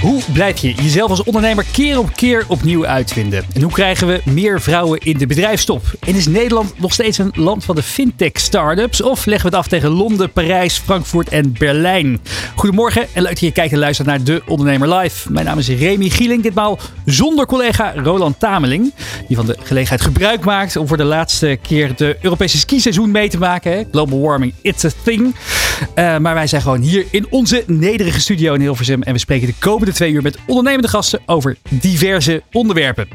[0.00, 3.44] Hoe blijf je jezelf als ondernemer keer op keer opnieuw uitvinden?
[3.54, 5.82] En hoe krijgen we meer vrouwen in de bedrijfstop?
[6.00, 9.02] En is Nederland nog steeds een land van de fintech-startups?
[9.02, 12.20] Of leggen we het af tegen Londen, Parijs, Frankfurt en Berlijn?
[12.54, 15.32] Goedemorgen en leuk dat je kijkt en luistert naar De Ondernemer Live.
[15.32, 18.94] Mijn naam is Remy Gieling, ditmaal zonder collega Roland Tameling.
[19.28, 23.28] Die van de gelegenheid gebruik maakt om voor de laatste keer de Europese skiseizoen mee
[23.28, 23.88] te maken.
[23.90, 25.34] Global warming, it's a thing.
[25.94, 29.02] Uh, maar wij zijn gewoon hier in onze nederige studio in Hilversum.
[29.02, 33.08] En we spreken de komende twee uur met ondernemende gasten over diverse onderwerpen.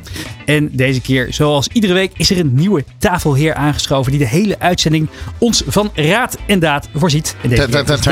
[0.46, 4.60] En deze keer, zoals iedere week, is er een nieuwe tafelheer aangeschoven die de hele
[4.60, 7.36] uitzending ons van raad en daad voorziet.
[7.42, 8.06] En deze keer is dat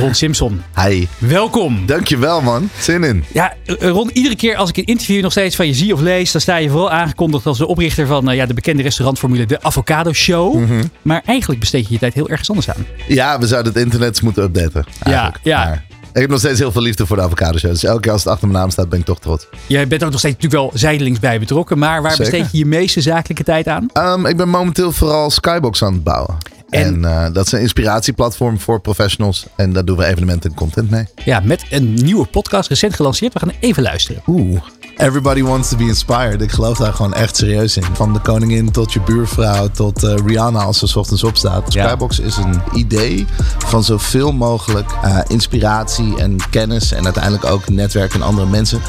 [0.00, 0.62] Ron Simpson.
[0.84, 1.06] Hi.
[1.18, 1.86] Welkom.
[1.86, 2.70] Dankjewel man.
[2.78, 3.24] Zin in.
[3.32, 6.32] Ja, Ron, iedere keer als ik een interview nog steeds van je zie of lees,
[6.32, 10.12] dan sta je vooral aangekondigd als de oprichter van ja, de bekende restaurantformule De Avocado
[10.12, 10.54] Show.
[10.54, 10.90] Mm -hmm.
[11.02, 12.86] Maar eigenlijk besteed je je tijd heel erg anders aan.
[13.08, 14.84] Ja, we zouden het internet moeten updaten.
[15.02, 15.38] Eigenlijk.
[15.42, 15.68] Ja, ja.
[15.68, 15.84] Maar
[16.16, 17.70] ik heb nog steeds heel veel liefde voor de avocado show.
[17.70, 19.46] Dus elke keer als het achter mijn naam staat, ben ik toch trots.
[19.66, 21.78] Jij bent ook nog steeds natuurlijk wel zijdelings bij betrokken.
[21.78, 22.30] Maar waar Zeker.
[22.30, 23.88] besteed je je meeste zakelijke tijd aan?
[23.92, 26.36] Um, ik ben momenteel vooral Skybox aan het bouwen.
[26.68, 29.46] En, en uh, dat is een inspiratieplatform voor professionals.
[29.56, 31.04] En daar doen we evenementen en content mee.
[31.24, 33.32] Ja, met een nieuwe podcast recent gelanceerd.
[33.32, 34.22] We gaan even luisteren.
[34.26, 34.60] Oeh.
[34.96, 36.40] Everybody wants to be inspired.
[36.40, 37.84] Ik geloof daar gewoon echt serieus in.
[37.92, 41.72] Van de koningin tot je buurvrouw tot uh, Rihanna als ze 's ochtends opstaat.
[41.72, 41.86] Ja.
[41.86, 43.26] Skybox is een idee
[43.58, 48.80] van zoveel mogelijk uh, inspiratie en kennis en uiteindelijk ook netwerk en andere mensen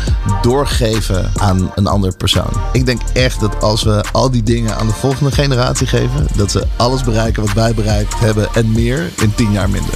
[0.42, 2.52] doorgeven aan een andere persoon.
[2.72, 6.52] Ik denk echt dat als we al die dingen aan de volgende generatie geven, dat
[6.52, 9.96] ze alles bereiken wat wij bereikt hebben en meer in tien jaar minder.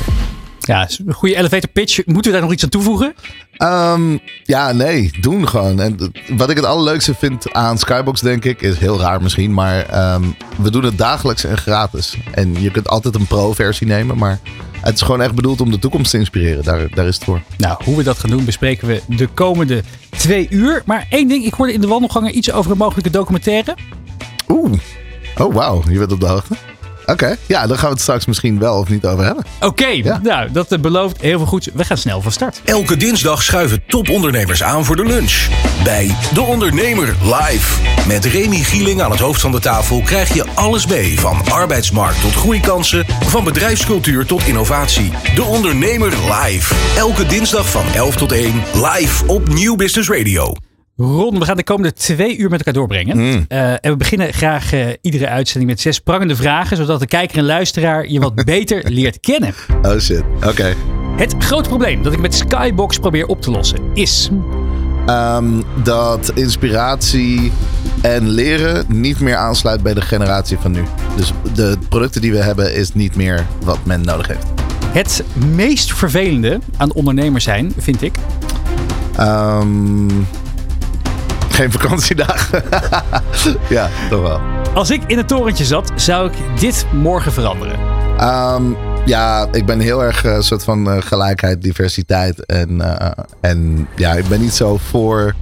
[0.60, 2.06] Ja, een goede elevator pitch.
[2.06, 3.14] Moeten we daar nog iets aan toevoegen?
[3.58, 5.80] Um, ja, nee, doen gewoon.
[5.80, 10.14] En wat ik het allerleukste vind aan Skybox, denk ik, is heel raar misschien, maar
[10.14, 12.18] um, we doen het dagelijks en gratis.
[12.32, 14.40] En je kunt altijd een pro-versie nemen, maar
[14.82, 16.64] het is gewoon echt bedoeld om de toekomst te inspireren.
[16.64, 17.42] Daar, daar is het voor.
[17.58, 20.82] Nou, hoe we dat gaan doen bespreken we de komende twee uur.
[20.86, 23.76] Maar één ding, ik hoorde in de wandelgangen iets over een mogelijke documentaire.
[24.48, 24.80] Oeh,
[25.38, 26.56] oh wauw, je bent op de hoogte.
[27.02, 27.38] Oké, okay.
[27.46, 29.44] ja, daar gaan we het straks misschien wel of niet over hebben.
[29.56, 29.96] Oké, okay.
[29.96, 30.20] ja.
[30.24, 31.70] nou, dat belooft heel veel goeds.
[31.74, 32.62] We gaan snel van start.
[32.66, 35.48] Elke dinsdag schuiven topondernemers aan voor de lunch.
[35.84, 37.82] Bij De Ondernemer live.
[38.08, 41.20] Met Remy Gieling aan het hoofd van de tafel krijg je alles mee.
[41.20, 45.12] Van arbeidsmarkt tot groeikansen, van bedrijfscultuur tot innovatie.
[45.36, 46.76] De Ondernemer live.
[46.98, 50.71] Elke dinsdag van 11 tot 1 live op Nieuw Business Radio.
[51.02, 53.18] Ron, we gaan de komende twee uur met elkaar doorbrengen.
[53.18, 53.46] Mm.
[53.50, 57.38] Uh, en we beginnen graag uh, iedere uitzending met zes prangende vragen, zodat de kijker
[57.38, 59.54] en luisteraar je wat beter leert kennen.
[59.82, 60.48] Oh shit, oké.
[60.48, 60.76] Okay.
[61.18, 64.30] Het grote probleem dat ik met Skybox probeer op te lossen is...
[65.10, 67.52] Um, dat inspiratie
[68.02, 70.84] en leren niet meer aansluit bij de generatie van nu.
[71.16, 74.46] Dus de producten die we hebben is niet meer wat men nodig heeft.
[74.86, 75.24] Het
[75.56, 78.16] meest vervelende aan ondernemers zijn, vind ik...
[79.20, 80.28] Um,
[81.52, 82.64] geen vakantiedagen.
[83.70, 84.40] ja, toch wel.
[84.74, 87.80] Als ik in het torentje zat, zou ik dit morgen veranderen.
[88.22, 92.46] Um, ja, ik ben heel erg een uh, soort van uh, gelijkheid, diversiteit.
[92.46, 93.12] En, uh,
[93.42, 95.36] en ja, ik ben niet zo voor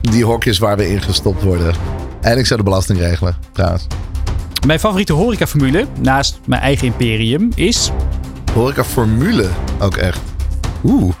[0.00, 1.74] die hokjes waar we in gestopt worden.
[2.20, 3.86] En ik zou de belasting regelen, trouwens.
[4.66, 7.90] Mijn favoriete horecaformule, naast mijn eigen imperium, is...
[8.54, 9.48] Horecaformule
[9.80, 10.20] ook echt?
[10.84, 11.14] Oeh.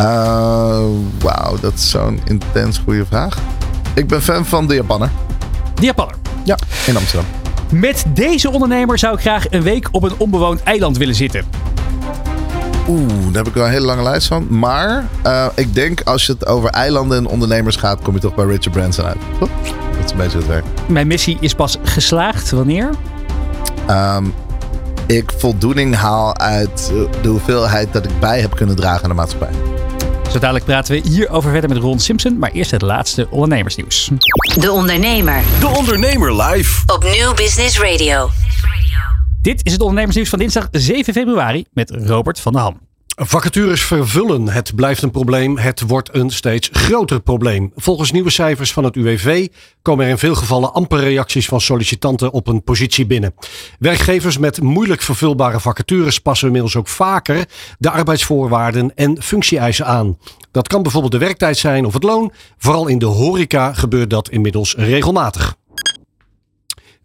[0.00, 0.80] Uh,
[1.18, 3.38] Wauw, dat is zo'n intens goede vraag.
[3.94, 5.10] Ik ben fan van de Japanner.
[5.74, 6.14] De Japanner?
[6.44, 7.28] Ja, in Amsterdam.
[7.72, 11.44] Met deze ondernemer zou ik graag een week op een onbewoond eiland willen zitten.
[12.88, 14.46] Oeh, daar heb ik wel een hele lange lijst van.
[14.58, 18.34] Maar uh, ik denk als je het over eilanden en ondernemers gaat, kom je toch
[18.34, 19.18] bij Richard Branson uit.
[19.38, 19.48] Toch?
[19.96, 20.64] Dat is een beetje het werk.
[20.88, 22.50] Mijn missie is pas geslaagd.
[22.50, 22.90] Wanneer?
[23.90, 24.34] Um,
[25.06, 29.69] ik voldoening haal uit de hoeveelheid dat ik bij heb kunnen dragen aan de maatschappij.
[30.32, 32.38] Zo dadelijk praten we hierover verder met Ron Simpson.
[32.38, 34.10] Maar eerst het laatste ondernemersnieuws.
[34.60, 35.42] De Ondernemer.
[35.60, 36.82] De Ondernemer live.
[36.86, 38.30] Op Nieuw Business Radio.
[39.42, 42.89] Dit is het ondernemersnieuws van dinsdag 7 februari met Robert van der Ham.
[43.22, 44.48] Vacatures vervullen.
[44.48, 45.58] Het blijft een probleem.
[45.58, 47.72] Het wordt een steeds groter probleem.
[47.76, 49.48] Volgens nieuwe cijfers van het UWV
[49.82, 53.34] komen er in veel gevallen amper reacties van sollicitanten op een positie binnen.
[53.78, 60.18] Werkgevers met moeilijk vervulbare vacatures passen inmiddels ook vaker de arbeidsvoorwaarden en functie-eisen aan.
[60.50, 62.32] Dat kan bijvoorbeeld de werktijd zijn of het loon.
[62.58, 65.58] Vooral in de horeca gebeurt dat inmiddels regelmatig.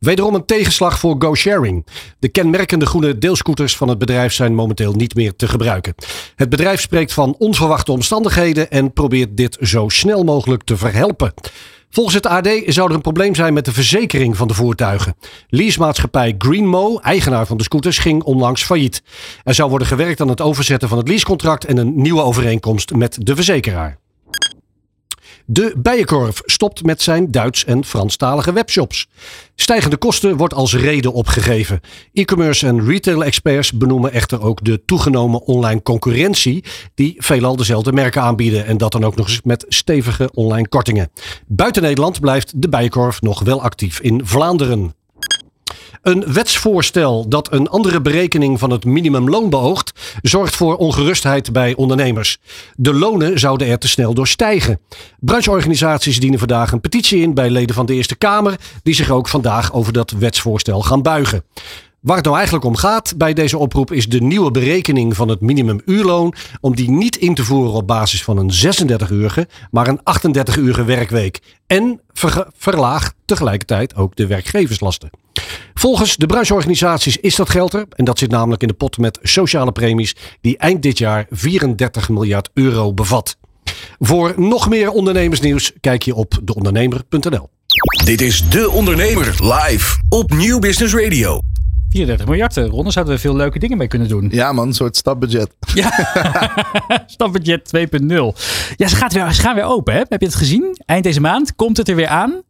[0.05, 1.85] Wederom een tegenslag voor GoSharing.
[2.19, 5.95] De kenmerkende groene deelscooters van het bedrijf zijn momenteel niet meer te gebruiken.
[6.35, 11.33] Het bedrijf spreekt van onverwachte omstandigheden en probeert dit zo snel mogelijk te verhelpen.
[11.89, 15.15] Volgens het AD zou er een probleem zijn met de verzekering van de voertuigen.
[15.47, 19.03] Leasemaatschappij Greenmo, eigenaar van de scooters, ging onlangs failliet.
[19.43, 23.17] Er zou worden gewerkt aan het overzetten van het leasecontract en een nieuwe overeenkomst met
[23.19, 24.03] de verzekeraar.
[25.47, 29.07] De Bijenkorf stopt met zijn Duits- en Franstalige webshops.
[29.55, 31.79] Stijgende kosten wordt als reden opgegeven.
[32.13, 36.63] E-commerce en retail-experts benoemen echter ook de toegenomen online concurrentie,
[36.95, 41.11] die veelal dezelfde merken aanbieden en dat dan ook nog eens met stevige online kortingen.
[41.47, 44.93] Buiten Nederland blijft de Bijenkorf nog wel actief in Vlaanderen.
[46.05, 52.37] Een wetsvoorstel dat een andere berekening van het minimumloon beoogt, zorgt voor ongerustheid bij ondernemers.
[52.75, 54.79] De lonen zouden er te snel door stijgen.
[55.19, 59.27] Brancheorganisaties dienen vandaag een petitie in bij leden van de Eerste Kamer, die zich ook
[59.27, 61.43] vandaag over dat wetsvoorstel gaan buigen.
[62.05, 65.41] Waar het nou eigenlijk om gaat bij deze oproep is de nieuwe berekening van het
[65.41, 66.33] minimumuurloon.
[66.61, 71.39] Om die niet in te voeren op basis van een 36-urige, maar een 38-urige werkweek.
[71.67, 75.09] En ver verlaag tegelijkertijd ook de werkgeverslasten.
[75.73, 77.85] Volgens de brancheorganisaties is dat geld er.
[77.89, 82.09] En dat zit namelijk in de pot met sociale premies die eind dit jaar 34
[82.09, 83.37] miljard euro bevat.
[83.99, 87.49] Voor nog meer ondernemersnieuws kijk je op deondernemer.nl.
[88.03, 91.39] Dit is De Ondernemer live op Nieuw Business Radio.
[91.95, 92.83] 34 miljard, eh, Ron.
[92.83, 94.27] Daar zouden we veel leuke dingen mee kunnen doen.
[94.31, 95.55] Ja man, een soort stapbudget.
[95.73, 95.91] Ja,
[97.07, 98.07] stapbudget 2.0.
[98.75, 99.93] Ja, ze, gaat weer, ze gaan weer open.
[99.93, 99.99] Hè?
[100.09, 100.77] Heb je het gezien?
[100.85, 102.41] Eind deze maand komt het er weer aan.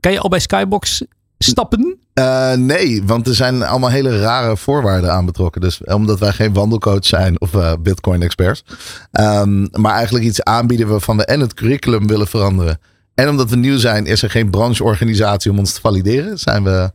[0.00, 1.04] Kan je al bij Skybox
[1.38, 1.98] stappen?
[2.14, 5.60] Uh, nee, want er zijn allemaal hele rare voorwaarden aan betrokken.
[5.60, 8.64] Dus omdat wij geen wandelcoach zijn of uh, Bitcoin-experts.
[9.12, 12.78] Um, maar eigenlijk iets aanbieden waarvan we en het curriculum willen veranderen.
[13.14, 16.38] En omdat we nieuw zijn, is er geen brancheorganisatie om ons te valideren.
[16.38, 16.92] Zijn we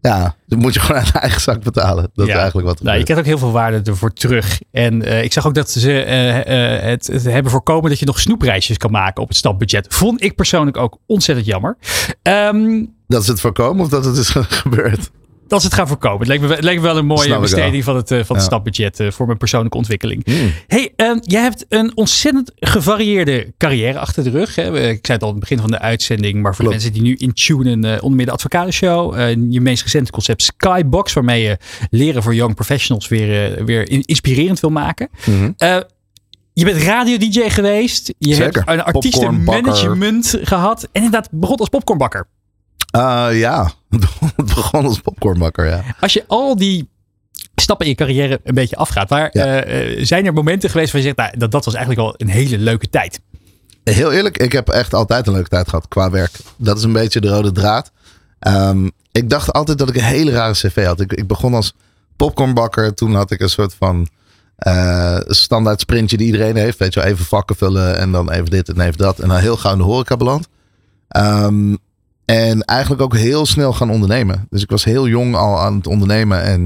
[0.00, 2.10] ja, dan moet je gewoon uit eigen zak betalen.
[2.14, 2.82] Dat is eigenlijk wat.
[2.82, 4.60] Nou, je krijgt ook heel veel waarde ervoor terug.
[4.70, 8.06] En uh, ik zag ook dat ze uh, uh, het, het, hebben voorkomen dat je
[8.06, 9.86] nog snoepreisjes kan maken op het stapbudget.
[9.94, 11.76] Vond ik persoonlijk ook ontzettend jammer.
[12.22, 14.28] Um, dat is het voorkomen of dat het is
[14.62, 15.10] gebeurd?
[15.50, 16.18] Dat ze het gaan voorkomen.
[16.18, 18.44] Het lijkt me, het lijkt me wel een mooie besteding van het, uh, van het
[18.44, 18.50] ja.
[18.50, 20.26] stapbudget uh, voor mijn persoonlijke ontwikkeling.
[20.26, 20.52] Mm.
[20.66, 24.54] Hey, uh, jij hebt een ontzettend gevarieerde carrière achter de rug.
[24.54, 24.88] Hè?
[24.88, 26.82] Ik zei het al aan het begin van de uitzending, maar voor Klopt.
[26.82, 29.18] de mensen die nu intunen, onder meer de Advocatenshow,
[29.50, 31.56] je meest recente concept Skybox, waarmee je
[31.90, 35.08] leren voor young professionals weer, weer inspirerend wil maken.
[35.24, 35.30] Mhm.
[35.30, 35.84] Mm -hmm.
[36.52, 38.14] Je bent radio-dj geweest.
[38.18, 38.64] Je Zeker.
[38.64, 40.82] hebt een artiestenmanagement gehad.
[40.82, 42.26] En inderdaad begon als popcornbakker.
[42.96, 43.72] Uh, ja,
[44.36, 45.82] het begon als popcornbakker, ja.
[46.00, 46.88] Als je al die
[47.54, 49.66] stappen in je carrière een beetje afgaat, waar ja.
[49.66, 52.34] uh, zijn er momenten geweest waar je zegt, nou, dat, dat was eigenlijk wel een
[52.34, 53.20] hele leuke tijd?
[53.84, 56.32] Heel eerlijk, ik heb echt altijd een leuke tijd gehad qua werk.
[56.56, 57.90] Dat is een beetje de rode draad.
[58.48, 61.00] Um, ik dacht altijd dat ik een hele rare cv had.
[61.00, 61.74] Ik, ik begon als
[62.16, 62.94] popcornbakker.
[62.94, 64.08] Toen had ik een soort van
[64.66, 66.78] uh, standaard sprintje die iedereen heeft.
[66.78, 69.18] Weet je wel, even vakken vullen en dan even dit en even dat.
[69.18, 70.48] En dan heel gauw in de horeca beland.
[71.16, 71.78] Um,
[72.30, 74.46] en eigenlijk ook heel snel gaan ondernemen.
[74.50, 76.42] Dus ik was heel jong al aan het ondernemen.
[76.42, 76.60] En,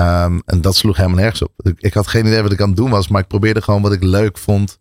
[0.00, 1.52] um, en dat sloeg helemaal nergens op.
[1.56, 3.08] Ik, ik, had geen idee wat ik aan het doen was.
[3.08, 4.78] Maar ik probeerde gewoon wat ik leuk vond.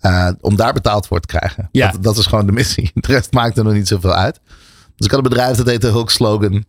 [0.00, 1.68] Uh, om daar betaald voor te krijgen.
[1.72, 1.90] Ja.
[1.90, 2.90] Dat, dat is gewoon de missie.
[2.94, 4.40] De rest maakte nog niet zoveel uit.
[4.96, 6.64] Dus ik had een bedrijf dat heette Hulk Slogan.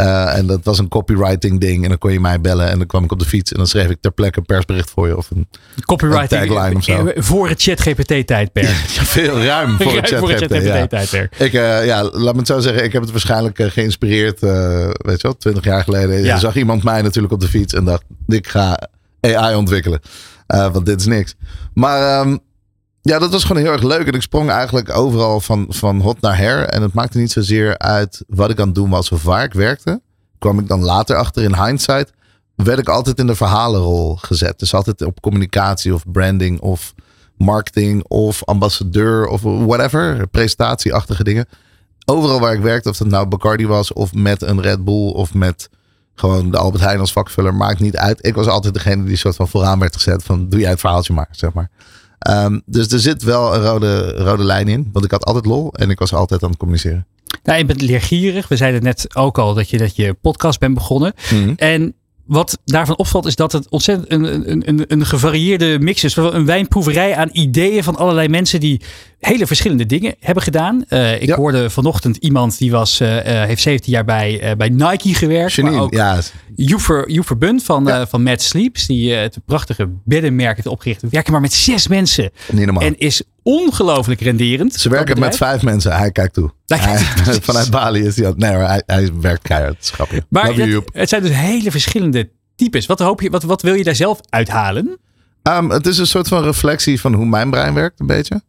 [0.00, 1.82] Uh, en dat was een copywriting ding.
[1.82, 2.70] En dan kon je mij bellen.
[2.70, 3.50] En dan kwam ik op de fiets.
[3.52, 5.16] En dan schreef ik ter plekke een persbericht voor je.
[5.16, 5.48] Of een,
[5.84, 7.10] copywriting een tagline of zo.
[7.14, 8.66] Voor het chat GPT tijdperk.
[8.96, 10.52] ja, veel ruim voor het chat voor het GPT.
[10.52, 10.86] GPT Ja.
[10.86, 11.36] tijdperk.
[11.36, 12.84] Ik, uh, ja, laat me het zo zeggen.
[12.84, 14.40] Ik heb het waarschijnlijk uh, geïnspireerd.
[14.40, 16.22] Weet je wel, twintig jaar geleden.
[16.22, 16.38] Ja.
[16.38, 17.74] Zag iemand mij natuurlijk op de fiets.
[17.74, 18.88] En dacht, ik ga
[19.20, 20.00] AI ontwikkelen.
[20.46, 21.34] Want dit is niks.
[21.74, 22.38] Maar um,
[23.06, 24.06] ja, dat was gewoon heel erg leuk.
[24.06, 26.64] En ik sprong eigenlijk overal van, van hot naar her.
[26.64, 29.52] En het maakte niet zozeer uit wat ik aan het doen was of waar ik
[29.52, 30.00] werkte.
[30.38, 32.12] Kwam ik dan later achter in hindsight.
[32.54, 34.58] Werd ik altijd in de verhalenrol gezet.
[34.58, 36.94] Dus altijd op communicatie of branding of
[37.36, 40.26] marketing of ambassadeur of whatever.
[40.26, 41.46] Presentatieachtige dingen.
[42.04, 45.34] Overal waar ik werkte, of dat nou Bacardi was of met een Red Bull of
[45.34, 45.68] met
[46.14, 47.54] gewoon de Albert Heijn als vakvuller.
[47.54, 48.26] Maakt niet uit.
[48.26, 51.12] Ik was altijd degene die soort van vooraan werd gezet van doe jij het verhaaltje
[51.12, 51.70] maar, zeg maar.
[52.30, 54.88] Um, dus er zit wel een rode, rode lijn in.
[54.92, 57.06] Want ik had altijd lol en ik was altijd aan het communiceren.
[57.44, 58.48] Nou, je bent leergierig.
[58.48, 61.12] We zeiden net ook al dat je, dat je podcast bent begonnen.
[61.30, 61.52] Mhm.
[61.56, 61.94] En
[62.26, 66.16] wat daarvan opvalt is dat het ontzettend een, een, een, een gevarieerde mix is.
[66.16, 68.80] Een wijnproeverij aan ideeën van allerlei mensen die
[69.18, 70.84] hele verschillende dingen hebben gedaan.
[70.88, 71.36] Eh, ik Ja.
[71.36, 75.56] hoorde vanochtend iemand die was, eh, eh, heeft 17 jaar bij, bij Nike gewerkt.
[75.56, 76.18] maar Janine, ook ja,
[76.56, 78.06] Joep Ver- Joep Verbund van, Ja.
[78.06, 81.02] van Mad Sleeps, die het prachtige beddenmerk heeft opgericht.
[81.02, 82.30] We werken maar met zes mensen.
[82.78, 84.74] En is ongelooflijk renderend.
[84.74, 85.92] Ze werken met vijf mensen.
[85.96, 86.50] Hij kijkt toe.
[86.66, 86.98] Hij
[87.42, 89.90] vanuit Bali is hij aan Nee hoor, hij, hij werkt keihard.
[89.94, 90.24] Grappig.
[90.28, 90.54] Maar
[90.92, 92.86] het zijn dus hele verschillende types.
[92.86, 94.98] Wat, hoop je, wat, wat wil je daar zelf uithalen?
[95.42, 98.40] Ehm, het is een soort van reflectie van hoe mijn brein werkt, een beetje.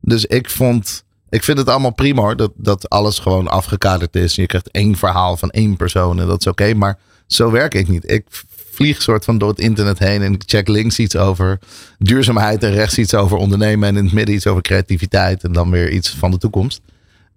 [0.00, 1.04] Dus ik vond.
[1.28, 2.36] Ik vind het allemaal prima hoor.
[2.36, 4.34] Dat, dat alles gewoon afgekaderd is.
[4.34, 6.74] Je krijgt één verhaal van één persoon en dat is oké.
[6.74, 8.10] maar zo werk ik niet.
[8.10, 8.24] Ik
[8.70, 11.58] vlieg soort van door het internet heen en ik check links iets over
[11.98, 13.88] duurzaamheid en rechts iets over ondernemen.
[13.88, 16.80] En in het midden iets over creativiteit en dan weer iets van de toekomst.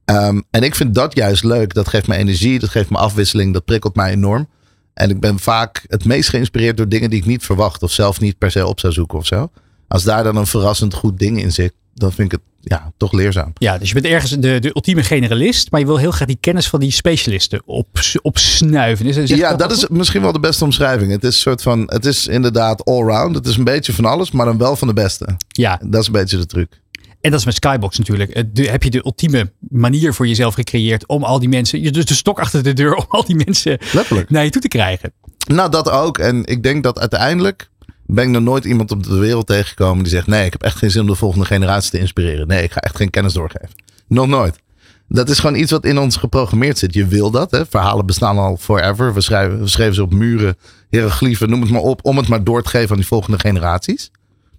[0.06, 1.74] Ehm, en ik vind dat juist leuk.
[1.74, 4.48] Dat geeft me energie, dat geeft me afwisseling, dat prikkelt mij enorm.
[4.94, 8.20] En ik ben vaak het meest geïnspireerd door dingen die ik niet verwacht of zelf
[8.20, 9.52] niet per se op zou zoeken of zo.
[9.88, 13.12] Als daar dan een verrassend goed ding in zit, dan vind ik het ja, toch
[13.12, 13.52] leerzaam.
[13.58, 16.38] Ja, dus je bent ergens de, de ultieme generalist, maar je wil heel graag die
[16.40, 17.88] kennis van die specialisten op,
[18.22, 19.06] opsnuiven.
[19.06, 21.12] Is, ja, dat is misschien wel de beste omschrijving.
[21.12, 23.36] Het is, een soort van, het is inderdaad allround.
[23.36, 25.36] Het is een beetje van alles, maar dan wel van de beste.
[25.48, 26.82] Ja, Dat is een beetje de truc.
[27.22, 28.44] en dat is met Skybox natuurlijk.
[28.56, 32.06] De- heb je de ultieme manier voor jezelf gecreëerd om al die mensen, je- dus
[32.06, 34.30] de stok achter de deur om al die mensen Letterlijk.
[34.30, 35.14] naar je toe te krijgen.
[35.48, 36.18] Nou, dat ook.
[36.18, 37.70] En ik denk dat uiteindelijk
[38.14, 40.78] ben ik nog nooit iemand op de wereld tegengekomen die zegt: Nee, ik heb echt
[40.78, 42.48] geen zin om de volgende generatie te inspireren.
[42.48, 43.70] Nee, ik ga echt geen kennis doorgeven.
[44.08, 44.62] Nog nooit.
[45.08, 46.94] Dat is gewoon iets wat in ons geprogrammeerd zit.
[46.94, 47.52] Je wil dat.
[47.52, 47.66] Hè?
[47.66, 49.14] Verhalen bestaan al forever.
[49.14, 50.58] We, schrijven, we schreven ze op muren,
[50.90, 52.00] hieroglyphen, noem het maar op.
[52.06, 54.12] Om het maar door te geven aan die volgende generaties.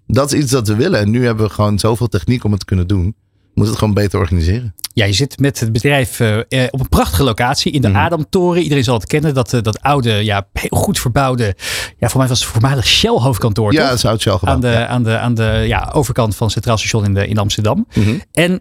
[0.06, 1.00] Dat is iets dat we willen.
[1.00, 3.14] En nu hebben we gewoon zoveel techniek om het te kunnen doen.
[3.54, 4.74] We moeten het gewoon beter organiseren.
[4.92, 7.96] Ja, je zit met het bedrijf eh, eh, op een prachtige locatie in de Mhm.
[7.96, 8.62] Adamtoren.
[8.62, 11.56] Iedereen zal het kennen, dat, eh, dat oude, ja, heel goed verbouwde,
[11.98, 13.72] ja, voor mij was het voormalig Shell hoofdkantoor.
[13.72, 13.88] Ja, toch?
[13.88, 17.04] dat is oud Shell aan de, aan de, aan de ja, overkant van Centraal Station
[17.04, 17.86] in, de, in Amsterdam.
[17.94, 18.14] Mhm.
[18.32, 18.60] En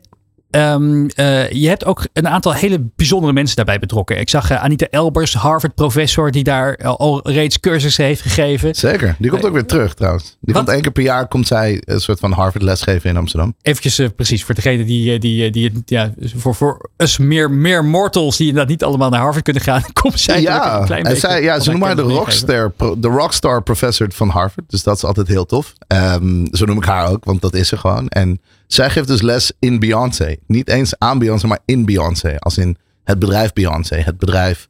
[0.53, 4.19] ehm, eh, je hebt ook een aantal hele bijzondere mensen daarbij betrokken.
[4.19, 8.75] Ik zag eh, Anita Elbers, Harvard-professor, die daar al, al reeds cursussen heeft gegeven.
[8.75, 9.15] Zeker.
[9.19, 10.38] Die komt ook weer terug trouwens.
[10.41, 13.55] Die komt één keer per jaar komt zij een soort van Harvard lesgeven in Amsterdam.
[13.62, 17.51] Eventjes eh, precies voor degene die, eh, die, eh, die ja, voor, voor us meer,
[17.51, 21.03] meer mortals die inderdaad niet allemaal naar Harvard kunnen gaan, komt zij Ja, een klein
[21.03, 24.69] en beetje zij, ja ze noemen haar de rockstar, pro- de rockstar professor van Harvard.
[24.69, 25.74] Dus dat is altijd heel tof.
[25.88, 28.07] Ehm, zo noem ik haar ook, want dat is ze gewoon.
[28.07, 28.41] En
[28.74, 30.36] zij geeft dus les in Beyoncé.
[30.48, 32.36] Niet eens aan Beyoncé, maar in Beyoncé.
[32.39, 34.68] Als in het bedrijf Beyoncé, het bedrijf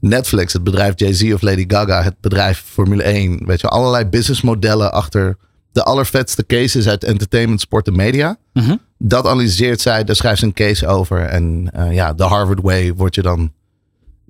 [0.00, 3.46] Netflix, het bedrijf Jay-Z of Lady Gaga, het bedrijf Formule 1.
[3.46, 5.36] Weet je, allerlei businessmodellen achter
[5.72, 8.36] de allervetste cases uit entertainment, sport en media.
[8.52, 8.76] Mhm.
[8.98, 11.20] Dat analyseert zij, daar schrijft ze een case over.
[11.20, 13.52] En eh, ja, de Harvard Way wordt je dan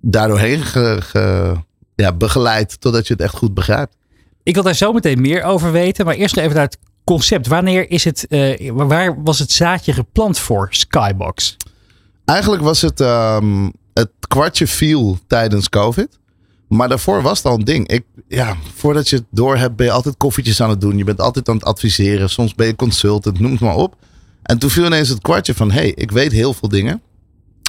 [0.00, 1.56] daardoorheen ge, ge-
[1.94, 3.96] ja, begeleid totdat je het echt goed begrijpt.
[4.42, 7.46] Ik wil daar zo meteen meer over weten, maar eerst even naar het concept.
[7.46, 11.56] Wanneer is het, eh, waar was het zaadje geplant voor Skybox?
[12.24, 16.18] Eigenlijk was het, ehm, het kwartje viel tijdens COVID.
[16.68, 17.88] Maar daarvoor was het al een ding.
[17.88, 20.96] Ik, ja, voordat je het door hebt, ben je altijd koffietjes aan het doen.
[20.98, 22.30] Je bent altijd aan het adviseren.
[22.30, 23.96] Soms ben je consultant, noem het maar op.
[24.42, 27.02] En toen viel ineens het kwartje van: hé, hey, ik weet heel veel dingen.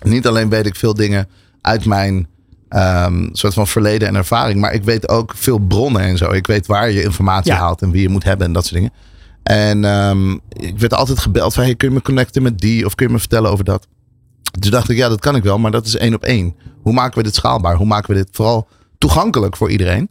[0.04, 1.28] Niet alleen weet ik veel dingen
[1.62, 2.28] uit mijn
[2.70, 6.32] ehm, soort van verleden en ervaring, maar ik weet ook veel bronnen en zo.
[6.32, 7.58] Ik weet waar je informatie Ja.
[7.58, 8.92] haalt en wie je moet hebben en dat soort dingen.
[9.44, 12.96] En ehm, ik werd altijd gebeld van: hey, kun je me connecten met die of
[12.96, 13.88] kun je me vertellen over dat?
[14.60, 16.56] Toen dacht ik, ja, dat kan ik wel, maar dat is één op één.
[16.82, 17.76] Hoe maken we dit schaalbaar?
[17.76, 20.10] Hoe maken we dit vooral toegankelijk voor iedereen?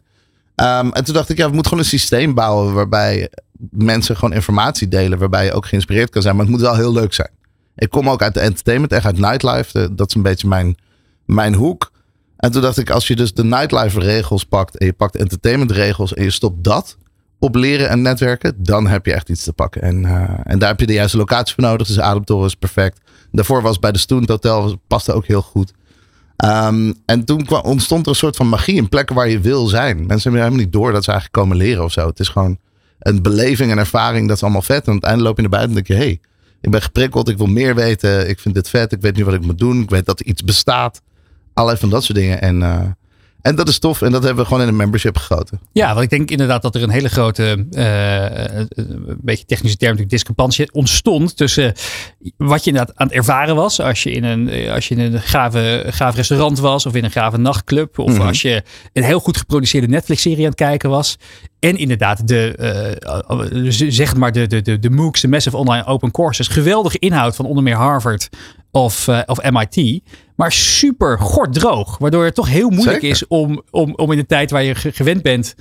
[0.55, 3.29] Ehm, en toen dacht ik, ja, we moeten gewoon een systeem bouwen waarbij
[3.69, 6.93] mensen gewoon informatie delen, waarbij je ook geïnspireerd kan zijn, maar het moet wel heel
[6.93, 7.29] leuk zijn.
[7.75, 9.95] Ik kom ook uit de entertainment, echt uit nightlife.
[9.95, 10.77] Dat is een beetje mijn,
[11.25, 11.91] mijn hoek.
[12.37, 15.71] En toen dacht ik, als je dus de nightlife regels pakt en je pakt entertainment
[15.71, 16.97] regels en je stopt dat
[17.43, 19.81] op leren en netwerken, dan heb je echt iets te pakken.
[19.81, 21.87] En, eh, en daar heb je de juiste locatie voor nodig.
[21.87, 22.99] Dus Ademtoren is perfect.
[23.31, 25.73] Daarvoor was bij de Student Hotel, paste ook heel goed.
[26.35, 29.67] Ehm, en toen kwam, ontstond er een soort van magie in plekken waar je wil
[29.67, 29.97] zijn.
[29.97, 32.07] Mensen hebben helemaal niet door dat ze eigenlijk komen leren of zo.
[32.07, 32.57] Het is gewoon
[32.99, 34.85] een beleving en ervaring, dat is allemaal vet.
[34.85, 36.19] En aan het einde loop je naar buiten en denk je, hey,
[36.61, 39.33] ik ben geprikkeld, ik wil meer weten, ik vind dit vet, ik weet nu wat
[39.33, 41.01] ik moet doen, ik weet dat er iets bestaat.
[41.53, 42.41] Allerlei van dat soort dingen.
[42.41, 42.81] En, eh,
[43.43, 45.59] en dat is tof en dat hebben we gewoon in een membership gegoten.
[45.71, 49.77] Ja, want ik denk inderdaad dat er een hele grote, eh, eh, een beetje technische
[49.77, 51.73] term, natuurlijk discrepantie ontstond tussen
[52.37, 53.79] wat je inderdaad aan het ervaren was.
[53.79, 57.11] Als je in een, als je in een gave, gaaf restaurant was of in een
[57.11, 57.99] gave nachtclub.
[57.99, 58.21] Of Mhm.
[58.27, 61.17] als je een heel goed geproduceerde Netflix-serie aan het kijken was.
[61.59, 66.11] En inderdaad de, z- zeg maar de, de, de, de MOOCs, de Massive Online Open
[66.11, 66.47] Courses.
[66.47, 68.29] Geweldige inhoud van onder meer Harvard
[68.71, 70.01] of, of MIT.
[70.35, 71.97] Maar super gorddroog.
[71.97, 73.09] Waardoor het toch heel moeilijk Zeker.
[73.09, 75.55] is om, om, om in de tijd waar je ge- gewend bent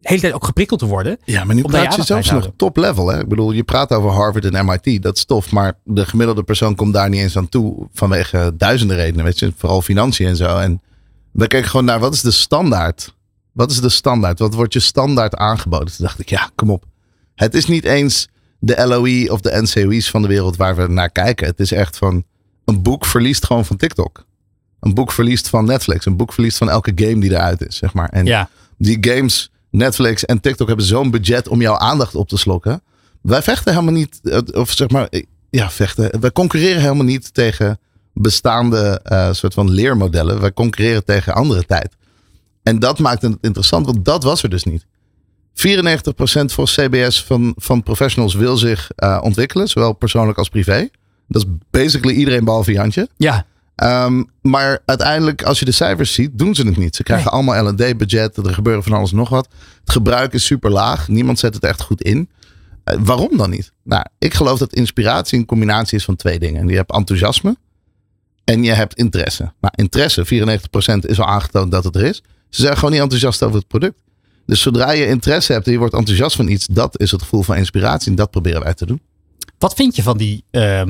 [0.00, 1.18] hele tijd ook geprikkeld te worden.
[1.24, 3.08] Ja, maar nu je praat je zelfs nog top level.
[3.08, 3.20] Hè?
[3.20, 5.50] Ik bedoel, je praat over Harvard en MIT, dat is tof.
[5.52, 9.24] Maar de gemiddelde persoon komt daar niet eens aan toe vanwege duizenden redenen.
[9.24, 10.56] Weet je, vooral financiën en zo.
[10.56, 10.82] En
[11.32, 13.14] we kijken gewoon naar wat is de standaard?
[13.52, 14.38] Wat is de standaard?
[14.38, 15.86] Wat wordt je standaard aangeboden?
[15.96, 16.84] Toen dacht ik, ja, kom op.
[17.34, 18.28] Het is niet eens
[18.58, 21.46] de LOE of de NCOE's van de wereld waar we naar kijken.
[21.46, 22.24] Het is echt van
[22.64, 24.24] een boek verliest gewoon van TikTok.
[24.80, 26.06] Een boek verliest van Netflix.
[26.06, 28.08] Een boek verliest van elke game die eruit is, zeg maar.
[28.08, 28.48] En Ja.
[28.78, 32.82] die games, Netflix en TikTok hebben zo'n budget om jouw aandacht op te slokken.
[33.22, 35.08] Wij vechten helemaal niet, eh, of zeg maar,
[35.50, 36.20] ja, vechten.
[36.20, 37.78] Wij concurreren helemaal niet tegen
[38.12, 40.40] bestaande eh, soort van leermodellen.
[40.40, 41.96] Wij concurreren tegen andere tijd.
[42.62, 44.86] En dat maakt het interessant, want dat was er dus niet.
[45.52, 50.88] 94% voor CBS van, van professionals wil zich eh, ontwikkelen, zowel persoonlijk als privé.
[51.28, 53.08] Dat is basically iedereen behalve Jantje.
[53.16, 56.96] Ja, Ehm, maar uiteindelijk, als je de cijfers ziet, doen ze het niet.
[56.96, 57.34] Ze krijgen Nee.
[57.34, 58.36] allemaal L&D-budget.
[58.36, 59.48] Er gebeuren van alles nog wat.
[59.80, 61.08] Het gebruik is super laag.
[61.08, 62.28] Niemand zet het echt goed in.
[62.84, 63.72] Eh, waarom dan niet?
[63.82, 66.68] Nou, ik geloof dat inspiratie een combinatie is van twee dingen.
[66.68, 67.56] Je hebt enthousiasme
[68.44, 69.52] en je hebt interesse.
[69.60, 72.22] Nou, interesse, 94% is al aangetoond dat het er is.
[72.50, 74.00] Ze zijn gewoon niet enthousiast over het product.
[74.46, 77.42] Dus zodra je interesse hebt en je wordt enthousiast van iets, dat is het gevoel
[77.42, 78.10] van inspiratie.
[78.10, 79.00] En dat proberen wij te doen.
[79.64, 80.82] Wat vind je van die, eh,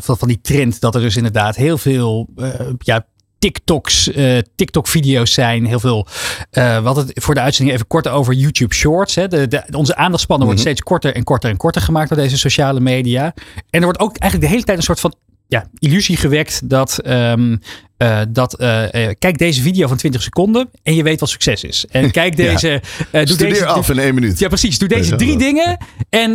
[0.00, 3.06] van, van die trend dat er dus inderdaad heel veel eh, ja,
[3.38, 5.66] TikToks, eh, TikTok-video's zijn.
[5.66, 6.06] Heel veel.
[6.50, 9.14] we hadden het voor de uitzending even kort over YouTube Shorts.
[9.14, 9.28] Hè.
[9.28, 12.80] De, de, onze aandachtspannen wordt steeds korter en korter en korter gemaakt door deze sociale
[12.80, 13.34] media.
[13.70, 15.14] En er wordt ook eigenlijk de hele tijd een soort van
[15.50, 16.98] ja, illusie gewekt dat.
[16.98, 17.56] ehm,
[17.96, 21.64] eh, dat eh, eh, kijk deze video van 20 seconden en je weet wat succes
[21.64, 21.86] is.
[21.90, 22.44] En kijk Ja.
[22.52, 22.68] deze.
[22.68, 22.80] eh,
[23.12, 24.38] doe Studeer deze, af in één minuut.
[24.38, 24.78] ja, precies.
[24.78, 25.76] Doe deze Ja, drie dingen
[26.08, 26.32] en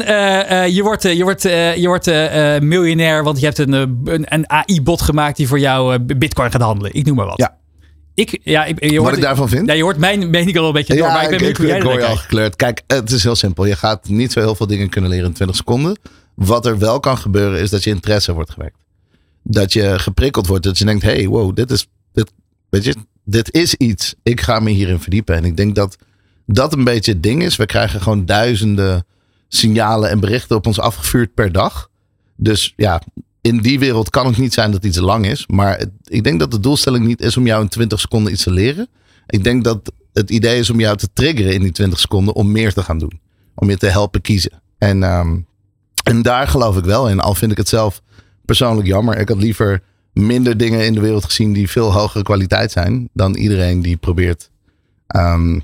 [0.72, 2.06] je wordt, je wordt, je wordt
[2.64, 6.94] miljonair, want je hebt een, een, een AI-bot gemaakt die voor jou bitcoin gaat handelen.
[6.94, 7.38] Ik noem maar wat.
[7.38, 7.58] Ja.
[8.14, 9.68] Ik, ja, ik, je Wat hoort, ik daarvan vind?
[9.68, 12.00] Ja, je hoort mijn mening al een beetje door, maar ik ben ik hoor naar
[12.00, 12.56] je al gekleurd.
[12.56, 13.66] Kijk, het is heel simpel.
[13.66, 16.00] Je gaat niet zo heel veel dingen kunnen leren in 20 seconden.
[16.36, 18.76] Wat er wel kan gebeuren is dat je interesse wordt gewekt.
[19.48, 20.64] Dat je geprikkeld wordt.
[20.64, 22.32] Dat je denkt, hey, wow, dit is, dit,
[22.70, 24.16] weet je, dit is iets.
[24.24, 25.36] Ik ga me hierin verdiepen.
[25.36, 25.98] En ik denk dat
[26.46, 27.56] dat een beetje het ding is.
[27.56, 29.06] We krijgen gewoon duizenden
[29.48, 31.90] signalen en berichten op ons afgevuurd per dag.
[32.36, 33.02] Dus ja,
[33.42, 35.48] in die wereld kan het niet zijn dat iets lang is.
[35.48, 38.52] Maar ik denk dat de doelstelling niet is om jou in 20 seconden iets te
[38.52, 38.88] leren.
[39.28, 42.52] Ik denk dat het idee is om jou te triggeren in die 20 seconden om
[42.52, 43.20] meer te gaan doen.
[43.56, 44.62] Om je te helpen kiezen.
[44.78, 45.38] En, ehm,
[46.04, 47.20] en daar geloof ik wel in.
[47.20, 48.02] Al vind ik het zelf
[48.46, 49.18] persoonlijk jammer.
[49.18, 49.82] Ik had liever
[50.14, 53.10] minder dingen in de wereld gezien die veel hogere kwaliteit zijn.
[53.14, 54.50] Dan iedereen die probeert
[55.08, 55.60] ehm,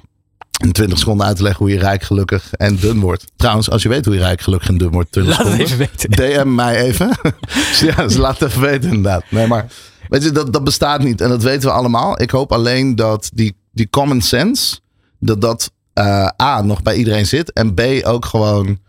[0.64, 3.26] in 20 seconden uit te leggen hoe je rijk, gelukkig en dun wordt.
[3.36, 5.12] Trouwens, als je weet hoe je rijk, gelukkig en dun wordt.
[5.12, 6.10] 20 Laat seconden, even weten.
[6.12, 7.18] DM mij even.
[7.88, 9.24] ja, dus laat het even weten inderdaad.
[9.30, 9.66] Nee, maar
[10.10, 11.22] weet je, dat, dat bestaat niet.
[11.22, 12.22] En dat weten we allemaal.
[12.22, 14.80] Ik hoop alleen dat die, die common sense,
[15.20, 17.54] dat dat eh, A, nog bij iedereen zit.
[17.54, 18.80] En B, ook gewoon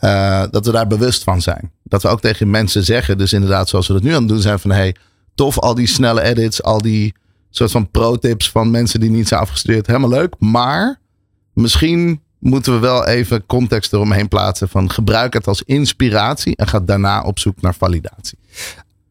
[0.00, 1.72] eh, dat we daar bewust van zijn.
[1.82, 4.40] Dat we ook tegen mensen zeggen, dus inderdaad zoals we dat nu aan het doen
[4.40, 4.70] zijn van...
[4.70, 4.94] Hey,
[5.34, 7.14] tof, al die snelle edits, al die
[7.50, 9.86] soort van pro-tips van mensen die niet zijn afgestudeerd.
[9.86, 11.00] Helemaal leuk, maar
[11.52, 16.80] misschien moeten we wel even context eromheen plaatsen van gebruik het als inspiratie en ga
[16.80, 18.38] daarna op zoek naar validatie.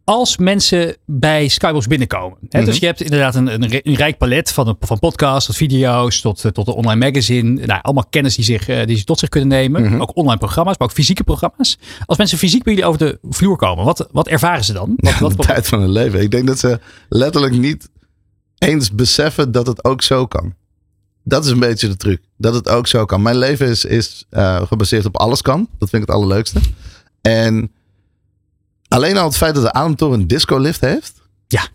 [0.05, 2.37] Als mensen bij Skybox binnenkomen.
[2.49, 2.69] Hè, Mhm.
[2.69, 6.45] Dus je hebt inderdaad een, een, een rijk palet van, van podcasts tot video's tot,
[6.45, 7.65] eh, tot een online magazine.
[7.65, 9.83] Nou, allemaal kennis die, zich, eh, die ze tot zich kunnen nemen.
[9.83, 10.01] Mhm.
[10.01, 11.77] Ook online programma's, maar ook fysieke programma's.
[12.05, 14.93] Als mensen fysiek bij jullie over de vloer komen, wat, wat ervaren ze dan?
[14.95, 16.21] Wat, wat, de tijd van hun leven.
[16.21, 17.89] Ik denk dat ze letterlijk niet
[18.57, 20.53] eens beseffen dat het ook zo kan.
[21.23, 22.21] Dat is een beetje de truc.
[22.37, 23.21] Dat het ook zo kan.
[23.21, 25.67] Mijn leven is, is eh, gebaseerd op alles kan.
[25.77, 26.59] Dat vind ik het allerleukste.
[27.21, 27.71] En
[28.95, 31.21] alleen al het feit dat de Ademtoren een disco-lift heeft.
[31.47, 31.67] Ja.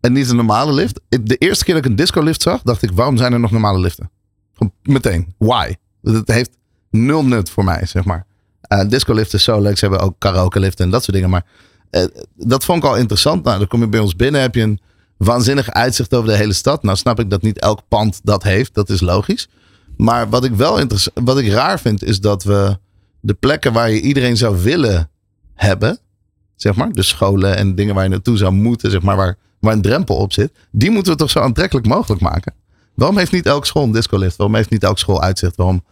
[0.00, 1.00] En niet een normale lift.
[1.08, 3.78] De eerste keer dat ik een disco-lift zag, dacht ik, waarom zijn er nog normale
[3.78, 4.10] liften?
[4.82, 5.34] Meteen.
[5.38, 5.74] Why?
[6.02, 6.50] Het heeft
[6.90, 8.26] nul nut voor mij, zeg maar.
[8.68, 9.78] Uh, disco-lift is zo leuk.
[9.78, 11.30] Ze hebben ook karaoke-liften en dat soort dingen.
[11.30, 11.44] Maar
[11.90, 12.04] eh,
[12.36, 13.44] dat vond ik al interessant.
[13.44, 14.80] Nou, dan kom je bij ons binnen, heb je een
[15.16, 16.82] waanzinnig uitzicht over de hele stad.
[16.82, 18.74] Nou, snap ik dat niet elk pand dat heeft.
[18.74, 19.48] Dat is logisch.
[19.96, 22.78] Maar wat ik wel interessant, wat ik raar vind, is dat we
[23.20, 25.10] de plekken waar je iedereen zou willen
[25.54, 25.98] hebben,
[26.56, 29.72] zeg maar, de scholen en dingen waar je naartoe zou moeten, zeg maar, waar, waar
[29.72, 32.54] een drempel op zit, die moeten we toch zo aantrekkelijk mogelijk maken.
[32.94, 34.36] Waarom heeft niet elke school een discolift?
[34.36, 35.56] Waarom heeft niet elke school uitzicht?
[35.56, 35.84] Waarom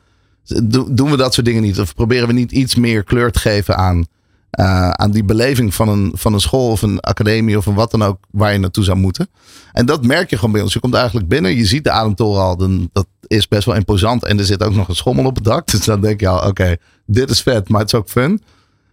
[0.64, 1.80] do- doen we dat soort dingen niet?
[1.80, 4.06] Of proberen we niet iets meer kleur te geven aan,
[4.50, 7.90] eh, aan die beleving van een, van een school of een academie of een wat
[7.90, 9.28] dan ook waar je naartoe zou moeten?
[9.72, 10.72] En dat merk je gewoon bij ons.
[10.72, 12.56] Je komt eigenlijk binnen, je ziet de ademtoren al.
[12.92, 14.24] Dat is best wel imposant.
[14.24, 15.66] En er zit ook nog een schommel op het dak.
[15.70, 18.42] Dus dan denk je al, oké, dit is vet, maar het is ook fun.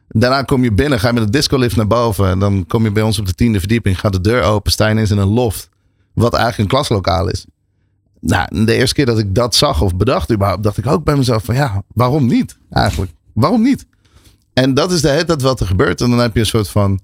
[0.08, 2.30] Daarna kom je binnen, ga je met de discolift naar boven.
[2.30, 4.00] En dan kom je bij ons op de tiende verdieping.
[4.00, 5.70] Gaat de deur open, sta je in een loft.
[6.14, 7.46] Wat eigenlijk een klaslokaal is.
[8.20, 11.16] nou, de eerste keer dat ik dat zag of bedacht überhaupt, dacht ik ook bij
[11.16, 13.12] mezelf van ja, waarom niet eigenlijk?
[13.34, 13.86] Waarom niet?
[14.54, 16.02] En dat is de hele tijd wat er gebeurt.
[16.02, 17.00] En dan heb je een soort van,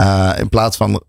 [0.00, 1.02] uh, in plaats van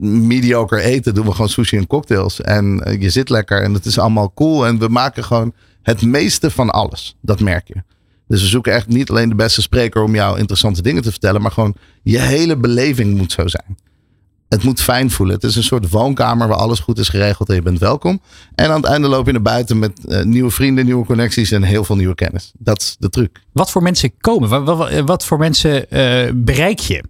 [0.00, 2.40] mediocre eten, doen we gewoon sushi en cocktails.
[2.40, 4.66] En uh, je zit lekker en het is allemaal cool.
[4.66, 7.16] En we maken gewoon het meeste van alles.
[7.20, 7.82] Dat merk je.
[8.28, 11.42] Dus we zoeken echt niet alleen de beste spreker om jou interessante dingen te vertellen,
[11.42, 13.76] maar gewoon je hele beleving moet zo zijn.
[14.48, 15.34] Het moet fijn voelen.
[15.34, 18.20] Het is een soort woonkamer waar alles goed is geregeld en je bent welkom.
[18.54, 21.62] En aan het einde loop je naar buiten met uh, nieuwe vrienden, nieuwe connecties en
[21.62, 22.52] heel veel nieuwe kennis.
[22.58, 23.42] Dat is de truc.
[23.52, 24.64] Wat voor mensen komen?
[24.64, 27.04] Wat, wat, voor mensen uh, bereik je?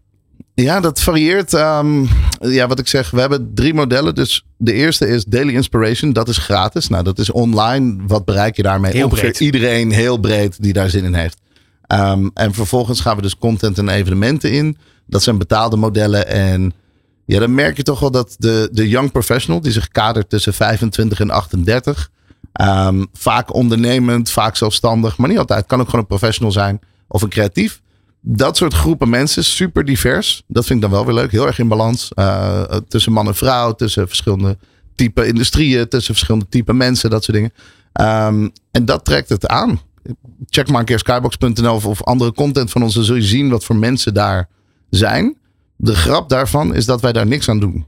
[0.63, 1.53] Ja, dat varieert.
[1.53, 2.09] Um,
[2.41, 4.15] ja, wat ik zeg, we hebben drie modellen.
[4.15, 6.13] Dus de eerste is Daily Inspiration.
[6.13, 6.89] Dat is gratis.
[6.89, 7.97] Nou, dat is online.
[8.07, 8.93] Wat bereik je daarmee?
[8.93, 9.41] Heel Ongeveer breed.
[9.41, 11.41] iedereen heel breed die daar zin in heeft.
[11.93, 14.77] Um, en vervolgens gaan we dus content en evenementen in.
[15.07, 16.27] Dat zijn betaalde modellen.
[16.29, 16.73] En
[17.25, 20.55] ja, dan merk je toch wel dat de, de young professional, die zich kadert tussen
[20.55, 22.11] 25 en 38,
[22.61, 25.67] um, vaak ondernemend, vaak zelfstandig, maar niet altijd.
[25.67, 27.81] Kan ook gewoon een professional zijn of een creatief
[28.21, 30.43] dat soort groepen mensen, super divers.
[30.47, 31.31] Dat vind ik dan wel weer leuk.
[31.31, 32.11] Heel erg in balans.
[32.15, 34.59] Uh, tussen man en vrouw, tussen verschillende
[34.95, 37.53] type industrieën, tussen verschillende type mensen, dat soort dingen.
[38.01, 39.81] Um, en dat trekt het aan.
[40.47, 42.95] Check maar een keer skybox.nl of, andere content van ons.
[42.95, 44.49] Dan zul je zien wat voor mensen daar
[44.91, 45.37] zijn.
[45.77, 47.87] De grap daarvan is dat wij daar niks aan doen.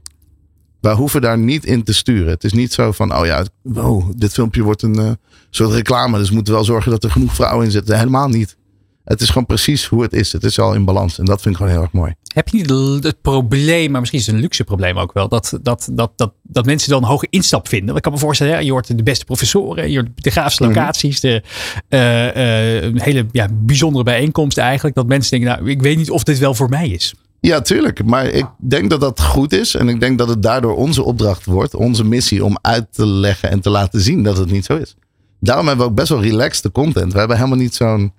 [0.81, 2.29] Wij hoeven daar niet in te sturen.
[2.29, 5.11] Het is niet zo van, oh ja, wow, dit filmpje wordt een uh,
[5.49, 6.17] soort reclame.
[6.17, 7.97] Dus we moeten wel zorgen dat er genoeg vrouwen in zitten.
[7.97, 8.57] Helemaal niet.
[9.03, 10.31] Het is gewoon precies hoe het is.
[10.31, 11.19] Het is al in balans.
[11.19, 12.13] En dat vind ik gewoon heel erg mooi.
[12.33, 15.59] Heb je niet het probleem, maar misschien is het een luxe probleem ook wel, dat,
[15.61, 17.95] dat, dat, dat, dat mensen dan een hoge instap vinden?
[17.95, 21.19] Ik kan me voorstellen, ja, je hoort de beste professoren, je hoort de gaafste locaties,
[21.19, 21.43] de
[21.89, 24.95] uh, uh, hele ja, bijzondere bijeenkomst eigenlijk.
[24.95, 27.13] Dat mensen denken, nou, ik weet niet of dit wel voor mij is.
[27.39, 28.05] Ja, tuurlijk.
[28.05, 29.75] Maar ik denk dat dat goed is.
[29.75, 33.49] En ik denk dat het daardoor onze opdracht wordt, onze missie, om uit te leggen
[33.49, 34.95] en te laten zien dat het niet zo is.
[35.39, 37.13] Daarom hebben we ook best wel relaxed content.
[37.13, 38.13] We hebben helemaal niet zo'n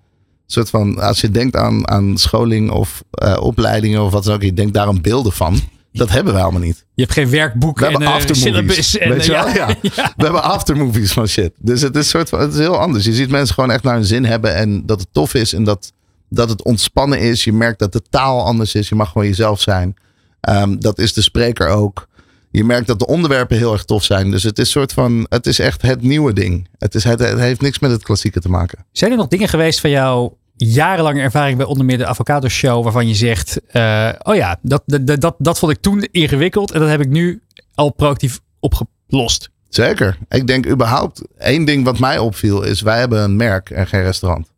[0.52, 4.42] soort van, als je denkt aan, aan scholing of uh, opleidingen of wat dan ook,
[4.42, 5.60] je denkt daar aan beelden van.
[5.92, 6.84] Dat hebben we helemaal niet.
[6.94, 8.98] Je hebt geen werkboek we en hebben aftermovies.
[8.98, 9.48] En, weet je wel?
[9.48, 9.68] Ja.
[9.80, 10.12] ja.
[10.16, 11.52] We hebben aftermovies van shit.
[11.58, 13.04] Dus het is, soort van, het is heel anders.
[13.04, 15.64] Je ziet mensen gewoon echt naar hun zin hebben en dat het tof is en
[15.64, 15.92] dat,
[16.28, 17.44] dat het ontspannen is.
[17.44, 18.88] Je merkt dat de taal anders is.
[18.88, 19.94] Je mag gewoon jezelf zijn.
[20.48, 22.08] Um, dat is de spreker ook.
[22.50, 24.30] Je merkt dat de onderwerpen heel erg tof zijn.
[24.30, 26.68] Dus het is soort van, het is echt het nieuwe ding.
[26.78, 28.84] Het, is, het, het heeft niks met het klassieke te maken.
[28.92, 30.32] Zijn er nog dingen geweest van jou
[30.64, 34.82] jarenlange ervaring bij onder meer de Avocado Show, waarvan je zegt: uh, Oh ja, dat,
[34.86, 37.42] dat, dat, dat vond ik toen ingewikkeld en dat heb ik nu
[37.74, 39.50] al proactief opgelost.
[39.68, 40.18] Zeker.
[40.28, 44.02] Ik denk überhaupt, één ding wat mij opviel is: wij hebben een merk en geen
[44.02, 44.50] restaurant.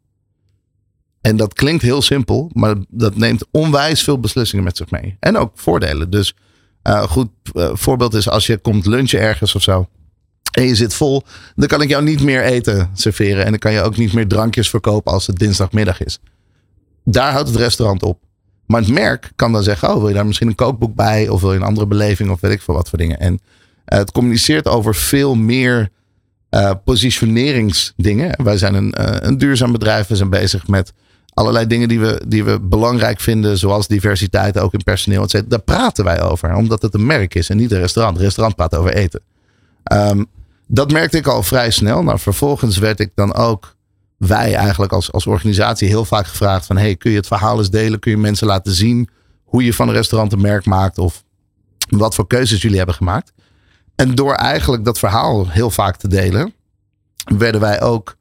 [1.20, 5.16] En dat klinkt heel simpel, maar dat neemt onwijs veel beslissingen met zich mee.
[5.20, 6.10] En ook voordelen.
[6.10, 6.34] Dus
[6.82, 9.88] uh, goed uh, voorbeeld is als je komt lunchen ergens of zo
[10.54, 11.22] en je zit vol,
[11.54, 13.44] dan kan ik jou niet meer eten serveren.
[13.44, 16.18] En dan kan je ook niet meer drankjes verkopen als het dinsdagmiddag is.
[17.04, 18.18] Daar houdt het restaurant op.
[18.66, 21.28] Maar het merk kan dan zeggen: Oh, wil je daar misschien een kookboek bij?
[21.28, 22.30] Of wil je een andere beleving?
[22.30, 23.20] Of weet ik veel wat voor dingen.
[23.20, 23.38] En uh,
[23.98, 25.90] het communiceert over veel meer
[26.50, 28.44] uh, positioneringsdingen.
[28.44, 30.06] Wij zijn een, uh, een duurzaam bedrijf.
[30.06, 30.92] We zijn bezig met
[31.34, 33.58] allerlei dingen die we, die we belangrijk vinden.
[33.58, 35.22] Zoals diversiteit, ook in personeel.
[35.22, 35.42] Etc.
[35.46, 36.54] Daar praten wij over.
[36.54, 38.16] Omdat het een merk is en niet een restaurant.
[38.16, 39.20] Een restaurant praat over eten.
[39.92, 40.26] Um,
[40.66, 42.02] dat merkte ik al vrij snel.
[42.02, 43.76] Nou, vervolgens werd ik dan ook,
[44.16, 47.70] wij eigenlijk als, als organisatie, heel vaak gevraagd van, hey, kun je het verhaal eens
[47.70, 47.98] delen?
[47.98, 49.08] Kun je mensen laten zien
[49.44, 51.24] hoe je van een restaurant een merk maakt of
[51.88, 53.32] wat voor keuzes jullie hebben gemaakt?
[53.94, 56.54] En door eigenlijk dat verhaal heel vaak te delen,
[57.36, 58.16] werden wij ook,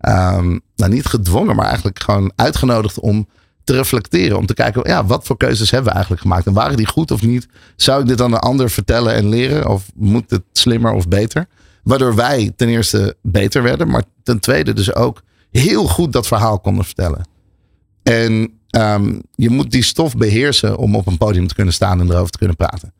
[0.00, 3.28] um, nou niet gedwongen, maar eigenlijk gewoon uitgenodigd om
[3.64, 4.38] te reflecteren.
[4.38, 6.46] Om te kijken, ja, wat voor keuzes hebben we eigenlijk gemaakt?
[6.46, 7.48] En waren die goed of niet?
[7.76, 9.68] Zou ik dit aan een ander vertellen en leren?
[9.68, 11.46] Of moet het slimmer of beter?
[11.86, 16.60] Waardoor wij ten eerste beter werden, maar ten tweede dus ook heel goed dat verhaal
[16.60, 17.28] konden vertellen.
[18.02, 22.10] En um, je moet die stof beheersen om op een podium te kunnen staan en
[22.10, 22.92] erover te kunnen praten.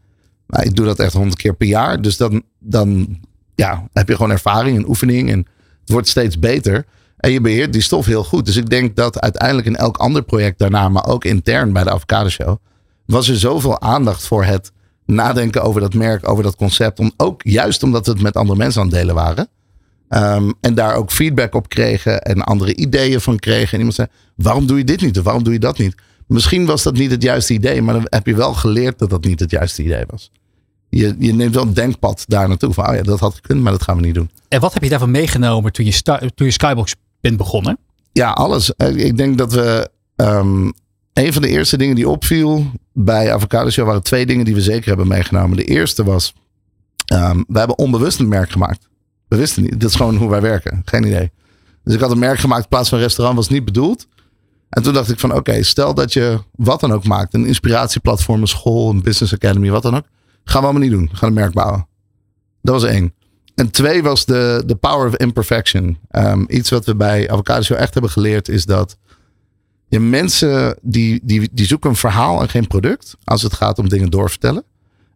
[0.47, 2.03] Nou, ik doe dat echt honderd keer per jaar.
[2.03, 3.19] Dus dan, dan
[3.55, 5.31] ja, heb je gewoon ervaring en oefening.
[5.31, 5.39] En
[5.81, 6.87] het wordt steeds beter.
[7.17, 8.47] En je beheert die stof heel goed.
[8.47, 11.91] Dus ik denk dat uiteindelijk in elk ander project daarna, maar ook intern bij de
[11.91, 12.57] Avocado Show,
[13.07, 14.73] was er zoveel aandacht voor het
[15.07, 16.99] nadenken over dat merk, over dat concept.
[16.99, 19.49] Om, ook juist omdat we het met andere mensen aan het delen waren.
[20.09, 23.73] Um, en daar ook feedback op kregen en andere ideeën van kregen.
[23.73, 25.95] En iemand zei, waarom doe je dit niet of waarom doe je dat niet?
[26.27, 29.25] Misschien was dat niet het juiste idee, maar dan heb je wel geleerd dat dat
[29.25, 30.31] niet het juiste idee was.
[30.89, 33.73] Je, je neemt wel een denkpad daar naartoe van, oh ja, dat had gekund, maar
[33.73, 34.31] dat gaan we niet doen.
[34.49, 36.03] En wat heb je daarvan meegenomen toen je,
[36.35, 37.79] toen je Skybox bent begonnen?
[38.13, 38.71] Ja, alles.
[38.95, 40.73] Ik denk dat we um,
[41.17, 44.61] een van de eerste dingen die opviel bij Avocado Show waren twee dingen die we
[44.61, 45.57] zeker hebben meegenomen.
[45.57, 46.35] De eerste was,
[47.15, 48.89] um, we hebben onbewust een merk gemaakt.
[49.29, 49.81] We wisten niet.
[49.81, 50.83] Dat is gewoon hoe wij werken.
[50.85, 51.31] Geen idee.
[51.85, 53.37] Dus ik had een merk gemaakt in plaats van restaurant.
[53.37, 54.07] Was niet bedoeld.
[54.69, 57.35] En toen dacht ik van oké, stel dat je wat dan ook maakt.
[57.35, 60.07] Een inspiratieplatform, een school, een business academy, wat dan ook.
[60.45, 61.09] Gaan we allemaal niet doen.
[61.11, 61.87] We gaan een merk bouwen.
[62.63, 63.15] Dat was één.
[63.55, 65.99] En twee was de, de power of imperfection.
[66.11, 68.99] Ehm, iets wat we bij Avocado Show echt hebben geleerd is dat
[69.89, 73.17] je mensen die, die, die zoeken een verhaal en geen product.
[73.25, 74.65] Als het gaat om dingen doorvertellen.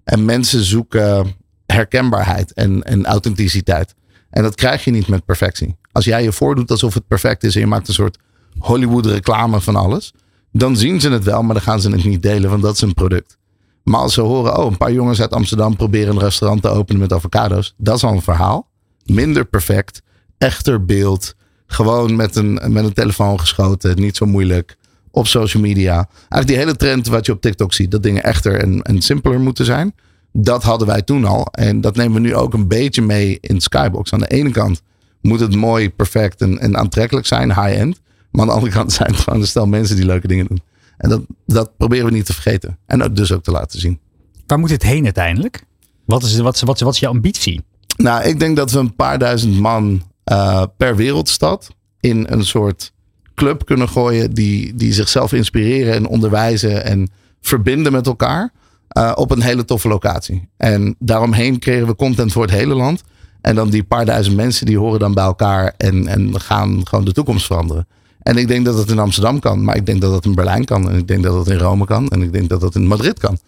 [0.05, 1.35] En mensen zoeken
[1.67, 3.95] herkenbaarheid en, en authenticiteit.
[4.31, 5.77] En dat krijg je niet met perfectie.
[5.93, 8.19] Als jij je voordoet alsof het perfect is en je maakt een soort
[8.59, 10.13] Hollywood reclame van alles.
[10.53, 12.81] Dan zien ze het wel, maar dan gaan ze het niet delen, want dat is
[12.81, 13.39] een product.
[13.83, 17.01] Maar als ze horen, oh, een paar jongens uit Amsterdam proberen een restaurant te openen
[17.01, 17.75] met avocado's.
[17.77, 18.69] Dat is al een verhaal.
[19.05, 20.03] Minder perfect,
[20.39, 21.35] echter beeld.
[21.71, 24.77] Gewoon met een, met een telefoon geschoten, niet zo moeilijk.
[25.11, 25.95] Op social media.
[26.19, 29.41] Eigenlijk die hele trend wat je op TikTok ziet, dat dingen echter en, en simpeler
[29.41, 29.95] moeten zijn.
[30.33, 31.47] Dat hadden wij toen al.
[31.47, 34.13] En dat nemen we nu ook een beetje mee in Skybox.
[34.13, 34.83] Aan de ene kant
[35.21, 38.01] moet het mooi, perfect en, en aantrekkelijk zijn, high-end.
[38.31, 40.63] Maar aan de andere kant zijn het gewoon een stel mensen die leuke dingen doen.
[40.97, 42.79] En dat, dat proberen we niet te vergeten.
[42.87, 43.99] En dus ook te laten zien.
[44.47, 45.65] Waar moet het heen uiteindelijk?
[46.05, 47.61] Wat is, wat, wat, wat is je ambitie?
[47.97, 50.03] Nou, ik denk dat we een paar duizend man
[50.33, 51.69] uh, per wereldstad
[52.01, 52.93] in een soort
[53.35, 54.35] club kunnen gooien.
[54.35, 58.53] Die, die zichzelf inspireren en onderwijzen en verbinden met elkaar.
[58.99, 60.49] Uh, op een hele toffe locatie.
[60.57, 63.03] En daaromheen creëren we content voor het hele land.
[63.41, 67.05] En dan die paar duizend mensen die horen dan bij elkaar en, en gaan gewoon
[67.05, 67.87] de toekomst veranderen.
[68.23, 70.65] En ik denk dat het in Amsterdam kan, maar ik denk dat het in Berlijn
[70.65, 70.91] kan.
[70.91, 72.09] En ik denk dat het in Rome kan.
[72.09, 73.39] En ik denk dat het in Madrid kan.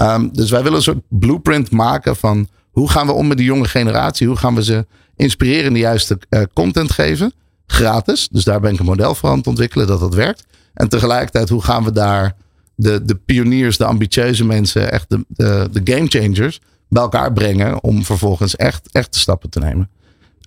[0.00, 3.46] Um, dus wij willen een soort blueprint maken van hoe gaan we om met die
[3.46, 4.26] jonge generatie?
[4.26, 7.32] Hoe gaan we ze inspireren de juiste uh, content geven?
[7.66, 8.28] Gratis.
[8.28, 10.46] Dus daar ben ik een model voor aan het ontwikkelen dat dat werkt.
[10.74, 12.36] En tegelijkertijd, hoe gaan we daar
[12.74, 17.82] de, de pioniers, de ambitieuze mensen, echt de, de, de game changers bij elkaar brengen
[17.82, 19.90] om vervolgens echt, echt de stappen te nemen.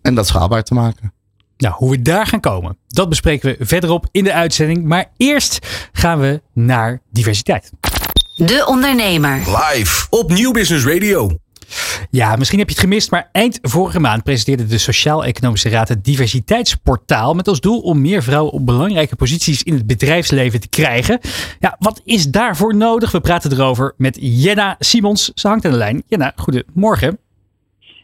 [0.02, 1.14] En dat schaalbaar te maken.
[1.58, 4.84] Nou, hoe we daar gaan komen, dat bespreken we verderop in de uitzending.
[4.84, 7.72] Maar eerst gaan we naar diversiteit.
[8.36, 9.38] De Ondernemer.
[9.38, 11.38] Live op Nieuw Business Radio.
[12.10, 16.06] Ja, misschien heb je het gemist, maar eind vorige maand presenteerde de Sociaal-Economische Raad het
[16.06, 21.20] diversiteitsportaal met als doel om meer vrouwen op belangrijke posities in het bedrijfsleven te krijgen.
[21.60, 23.12] Ja, wat is daarvoor nodig?
[23.12, 25.32] We praten erover met Jenna Simons.
[25.34, 26.04] Ze hangt aan de lijn.
[26.08, 27.20] Jenna, goedemorgen.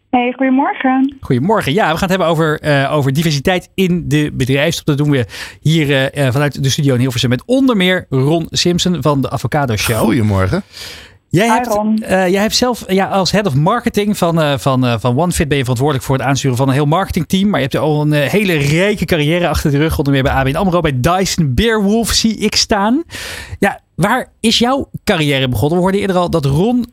[0.10, 1.16] Hey, goedemorgen.
[1.20, 1.74] Goedemorgen.
[1.74, 4.86] Ja, we gaan het hebben over, uh, over diversiteit in de bedrijfstop.
[4.86, 5.26] Dat doen we
[5.62, 9.76] hier uh, vanuit de studio in Hilversum met onder meer Ron Simpson van de Avocado
[9.76, 9.98] Show.
[9.98, 10.64] Goedemorgen.
[11.36, 14.94] Jij hebt, uh, jij hebt zelf ja, als head of marketing van, uh, van, uh,
[15.00, 17.50] van OneFit ben je verantwoordelijk voor het aansturen van een heel marketingteam.
[17.50, 19.98] Maar je hebt al een hele rijke carrière achter de rug.
[19.98, 23.04] Onder meer bij ABN AMRO, bij Dyson, Beerwolf zie ik staan.
[23.60, 25.78] Ja, waar is jouw carrière begonnen?
[25.78, 26.86] We hoorden eerder al dat Ron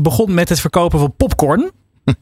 [0.00, 1.70] begon met het verkopen van popcorn.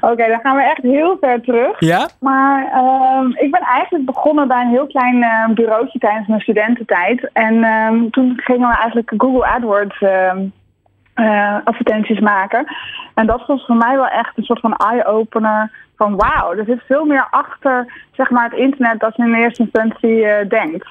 [0.00, 1.80] Oké, okay, dan gaan we echt heel ver terug.
[1.80, 2.08] Ja?
[2.20, 7.30] Maar uh, ik ben eigenlijk begonnen bij een heel klein uh, bureautje tijdens mijn studententijd.
[7.32, 12.64] En uh, toen gingen we eigenlijk Google AdWords uh, advertenties maken.
[13.14, 15.80] En dat was voor mij wel echt een soort van eye-opener.
[15.96, 19.62] Van wauw, er zit veel meer achter zeg maar, het internet dan je in eerste
[19.62, 20.86] instantie denkt.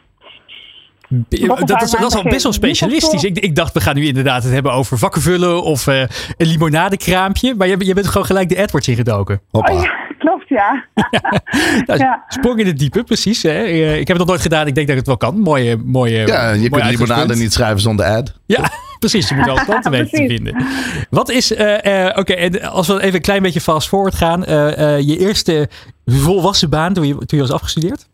[1.12, 3.24] Dat, dat, is, dat is al best wel specialistisch.
[3.24, 6.00] Ik, ik, dacht, we gaan nu inderdaad het hebben over vakken vullen of uh,
[6.38, 7.56] een limonadekraampje.
[7.56, 9.42] Maar je, je bent gewoon gelijk de AdWords ingedoken.
[9.50, 9.74] Hoppa.
[9.74, 10.86] Oh, ja, klopt, ja.
[11.12, 11.42] ja.
[11.86, 12.24] Nou, ja.
[12.28, 13.44] Sprong in het diepe, precies.
[13.44, 13.50] Hè.
[13.50, 14.68] Eh, ik heb het nog nooit gedaan.
[14.68, 15.40] Ik denk dat ik het wel kan.
[15.40, 18.34] Mooie, mooie Ja, je kunt limonade niet schrijven zonder ad.
[18.46, 18.70] Ja,
[19.00, 19.30] precies.
[19.30, 20.66] Je moet wel klanten weten te vinden.
[21.10, 24.40] Wat is, uh, uh, oké, okay, als we even een klein beetje fast forward gaan.
[25.06, 25.70] je eerste
[26.06, 28.10] volwassen baan toen je, toen je was afgestudeerd?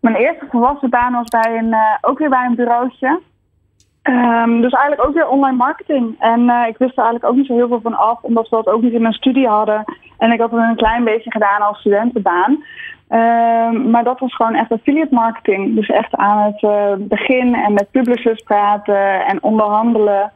[0.00, 3.20] Mijn eerste volwassen baan was bij een, uh, ook weer bij een bureautje.
[4.02, 6.16] Um, dus eigenlijk ook weer online marketing.
[6.18, 8.56] En uh, ik wist er eigenlijk ook niet zo heel veel van af, omdat we
[8.56, 9.84] dat ook niet in mijn studie hadden.
[10.18, 12.50] En ik had het een klein beetje gedaan als studentenbaan.
[13.10, 15.74] Um, maar dat was gewoon echt affiliate marketing.
[15.74, 20.32] Dus echt aan het uh, begin en met publishers praten en onderhandelen.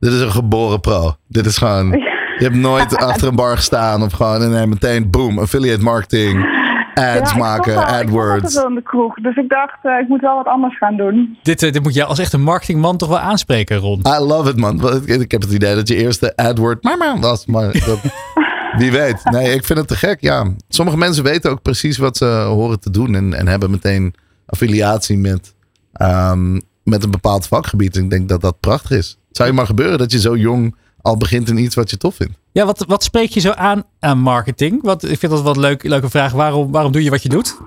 [0.00, 1.10] Dit is een geboren pro.
[1.28, 1.90] Dit is gewoon.
[2.38, 6.58] Je hebt nooit achter een bar gestaan of gewoon en meteen boom, affiliate marketing
[7.00, 8.56] ads ja, maken, wel, AdWords.
[8.56, 11.38] Ik in de kroeg, dus ik dacht, uh, ik moet wel wat anders gaan doen.
[11.42, 14.00] Dit, uh, dit moet jij als echt een marketingman toch wel aanspreken, Ron?
[14.06, 15.02] I love it, man.
[15.04, 17.98] Ik, ik heb het idee dat je eerste AdWord mama was, maar dat,
[18.78, 19.24] wie weet.
[19.24, 20.52] Nee, ik vind het te gek, ja.
[20.68, 24.14] Sommige mensen weten ook precies wat ze horen te doen en, en hebben meteen
[24.46, 25.54] affiliatie met,
[26.02, 27.96] um, met een bepaald vakgebied.
[27.96, 29.18] En ik denk dat dat prachtig is.
[29.28, 31.96] Het zou je maar gebeuren dat je zo jong al begint in iets wat je
[31.96, 32.38] tof vindt.
[32.52, 34.82] Ja, wat, wat spreek je zo aan aan marketing?
[34.82, 36.32] Wat, ik vind dat wat leuk, leuke vraag.
[36.32, 37.60] Waarom, waarom doe je wat je doet?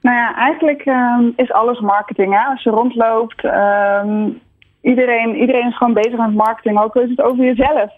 [0.00, 2.32] Nou ja, eigenlijk um, is alles marketing.
[2.32, 2.44] Hè?
[2.44, 4.40] Als je rondloopt, um,
[4.82, 6.80] iedereen, iedereen is gewoon bezig met marketing.
[6.80, 7.90] Ook is het over jezelf.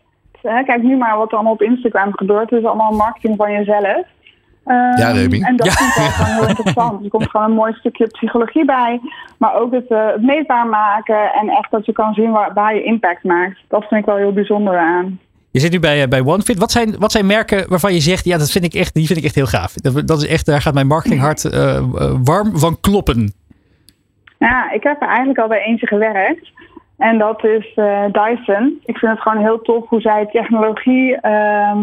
[0.43, 2.51] hè, kijk nu maar wat er allemaal op Instagram gebeurt.
[2.51, 4.07] Het is allemaal marketing van jezelf.
[4.65, 5.43] Ehm, Ja, Remy.
[5.43, 5.73] En dat Ja.
[5.73, 7.01] vind ik wel gewoon heel interessant.
[7.05, 9.01] Er komt gewoon een mooi stukje psychologie bij.
[9.39, 11.33] Maar ook het, eh, het meetbaar maken.
[11.33, 13.59] En echt dat je kan zien waar, waar je impact maakt.
[13.69, 15.19] Dat vind ik wel heel bijzonder aan.
[15.51, 16.59] Je zit nu bij, eh, bij OneFit.
[16.59, 19.19] Wat zijn, wat zijn merken waarvan je zegt, ja, dat vind ik echt, die vind
[19.19, 19.73] ik echt heel gaaf.
[19.75, 21.85] Dat, dat is echt, daar gaat mijn marketinghart eh, eh,
[22.25, 23.33] warm van kloppen.
[24.39, 26.51] Ja, ik heb er eigenlijk al bij eentje gewerkt.
[26.99, 28.81] En dat is eh, Dyson.
[28.85, 31.79] Ik vind het gewoon heel tof hoe zij technologie ehm,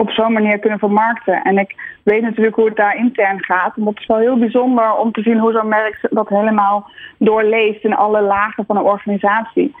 [0.00, 1.42] op zo'n manier kunnen vermarkten.
[1.42, 3.76] En ik weet natuurlijk hoe het daar intern gaat.
[3.76, 7.84] En dat is wel heel bijzonder om te zien hoe zo'n merk dat helemaal doorleeft
[7.84, 9.74] in alle lagen van een organisatie.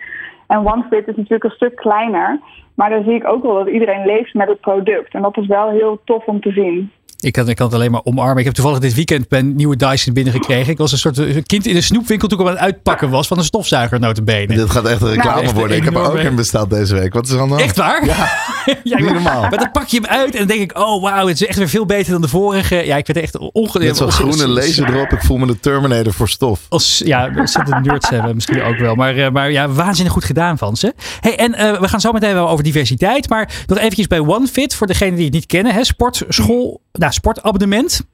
[0.46, 2.40] En OneFit is natuurlijk een stuk kleiner.
[2.74, 5.14] Maar daar zie ik ook wel dat iedereen leeft met het product.
[5.14, 6.90] En dat is wel heel tof om te zien.
[7.20, 8.38] Ik kan, ik kan het alleen maar omarmen.
[8.38, 10.72] Ik heb toevallig dit weekend mijn nieuwe Dyson binnengekregen.
[10.72, 13.10] Ik was een soort eh, kind in de snoepwinkel toen ik hem aan het uitpakken
[13.10, 14.54] was van een stofzuiger notabene.
[14.54, 15.76] Dit gaat echt een reclame echt worden.
[15.76, 17.12] Ik heb er ook in besteld deze week.
[17.12, 17.66] Wat is er aan de hand?
[17.66, 18.06] Echt waar?
[18.06, 18.14] Ja,
[18.84, 19.40] ja Niet normaal.
[19.40, 21.58] Maar dan pak je hem uit en dan denk ik, oh wauw, het is echt
[21.58, 22.76] weer veel beter dan de vorige.
[22.76, 24.00] Ja, ik werd echt ongedeeld.
[24.00, 25.12] Met zo'n groene laser erop.
[25.12, 26.60] Ik voel me de Terminator voor stof.
[26.68, 28.94] Als, ja, ontzettend nerds hebben misschien ook wel.
[28.94, 30.94] Maar, eh, maar ja, waanzinnig goed gedaan van ze.
[31.20, 33.28] Hey, en eh, we gaan zo meteen wel over diversiteit.
[33.28, 35.74] Maar nog eventjes bij OneFit, voor degenen die het niet kennen.
[35.74, 38.08] Hè, sportschool, nou, sportabonnement.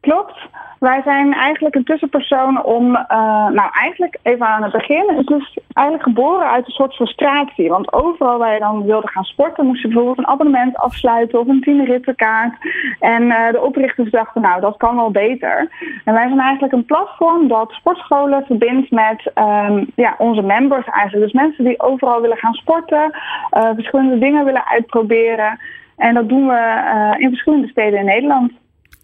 [0.00, 0.48] Klopt.
[0.80, 5.58] Wij zijn eigenlijk een tussenpersoon om, eh, nou eigenlijk even aan het begin, het is
[5.72, 7.68] eigenlijk geboren uit een soort frustratie.
[7.68, 11.48] Want overal waar je dan wilde gaan sporten, moest je bijvoorbeeld een abonnement afsluiten of
[11.48, 12.54] een tienrittenkaart.
[13.00, 15.68] En eh, de oprichters dachten, nou dat kan wel beter.
[16.04, 21.32] En wij zijn eigenlijk een platform dat sportscholen verbindt met ehm, ja, onze members eigenlijk.
[21.32, 23.10] Dus mensen die overal willen gaan sporten,
[23.50, 25.58] eh, verschillende dingen willen uitproberen.
[26.00, 28.52] En dat doen we eh, in verschillende steden in Nederland.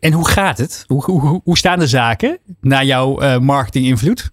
[0.01, 0.85] En hoe gaat het?
[0.87, 4.31] Hoe, hoe, hoe- staan de zaken na jouw eh marketinginvloed?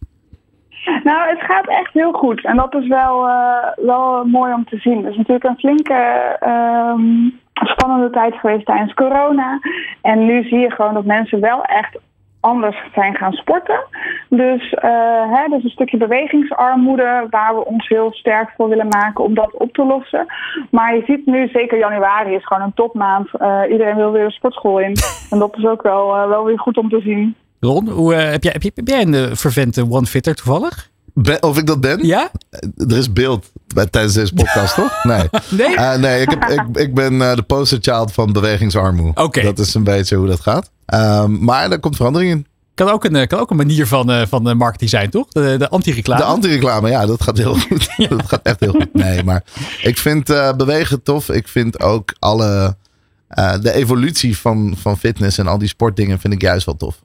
[1.03, 2.45] Nou, het gaat echt heel goed.
[2.45, 4.97] En dat is wel, eh, wel mooi om te zien.
[4.97, 5.93] Het is natuurlijk een flinke
[6.39, 9.59] ehm, spannende tijd geweest tijdens corona.
[10.01, 11.97] En nu zie je gewoon dat mensen wel echt
[12.43, 13.83] anders zijn gaan sporten.
[14.29, 19.23] Dus eh hè, dus een stukje bewegingsarmoede waar we ons heel sterk voor willen maken
[19.23, 20.25] om dat op te lossen.
[20.71, 23.27] Maar je ziet nu, zeker januari is gewoon een topmaand.
[23.37, 24.95] Eh, iedereen wil weer de sportschool in.
[25.29, 27.35] En dat is ook wel, eh, wel weer goed om te zien.
[27.59, 30.91] Ron, hoe, heb, jij, heb, heb jij een vervente OneFitter toevallig?
[31.13, 32.05] Ben- of ik dat ben?
[32.05, 32.31] Ja?
[32.77, 35.03] Er is beeld bij, tijdens deze podcast, toch?
[35.03, 35.29] Nee.
[35.49, 35.75] Nee?
[35.75, 39.11] Eh, nee, ik, heb, ik, ik ben eh, de posterchild van bewegingsarmoe.
[39.13, 39.41] Oké.
[39.41, 40.71] Dat is een beetje hoe dat gaat.
[40.85, 42.47] Ehm, maar daar komt verandering in.
[42.73, 45.27] Kan ook een, eh, kan ook een manier van, eh, van eh, marketing zijn, toch?
[45.29, 46.21] De, de anti-reclame.
[46.21, 47.89] De anti-reclame, ja, dat gaat heel goed.
[48.09, 48.93] Dat gaat echt heel goed.
[48.93, 49.43] Nee, maar
[49.81, 51.29] ik vind eh, bewegen tof.
[51.29, 52.75] Ik vind ook alle...
[53.27, 57.01] eh, de evolutie van, van fitness en al die sportdingen vind ik juist wel tof.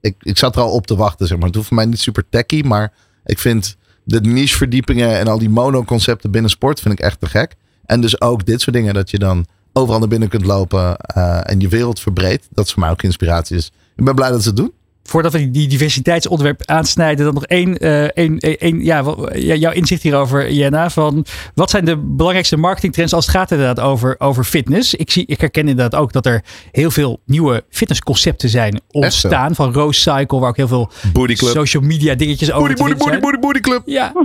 [0.00, 1.46] Ik, ik zat er al op te wachten, zeg maar.
[1.46, 2.92] Het hoeft voor mij niet super techy, maar
[3.24, 7.26] ik vind de niche verdiepingen en al die monoconcepten binnen sport vind ik echt te
[7.26, 7.54] gek.
[7.86, 11.40] En dus ook dit soort dingen, dat je dan overal naar binnen kunt lopen eh,
[11.42, 12.48] en je wereld verbreedt.
[12.50, 13.56] Dat is voor mij ook inspiratie.
[13.56, 14.72] Dus ik ben blij dat ze het doen.
[15.10, 19.02] Voordat we die- diversiteitsonderwerp aansnijden, dan nog één, eh, één, één, ja,
[19.34, 20.90] jouw inzicht hierover, Jenna.
[20.90, 24.94] Van wat zijn de belangrijkste marketingtrends als het gaat inderdaad over, over fitness?
[24.94, 26.42] Ik, zie, ik herken inderdaad ook dat er
[26.72, 29.54] heel veel nieuwe fitnessconcepten zijn ontstaan.
[29.54, 30.90] Van Rose Cycle, waar ook heel veel
[31.34, 33.82] social media dingetjes over Booty, booty, booty, booty, booty club.
[33.84, 34.12] Ja,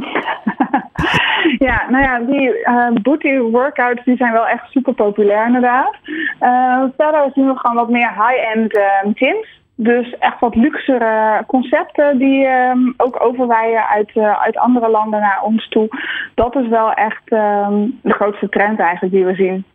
[1.60, 5.96] Ja, nou ja, die eh, booty workouts die zijn wel echt super populair inderdaad.
[6.40, 9.55] Eh, verder zien we gewoon wat meer high-end eh, gyms.
[9.78, 15.42] Dus echt wat luxere concepten die ehm, ook overwaaien uit, eh, uit andere landen naar
[15.44, 15.88] ons toe.
[16.36, 19.66] Dat is wel echt ehm, de grootste trend eigenlijk die we zien.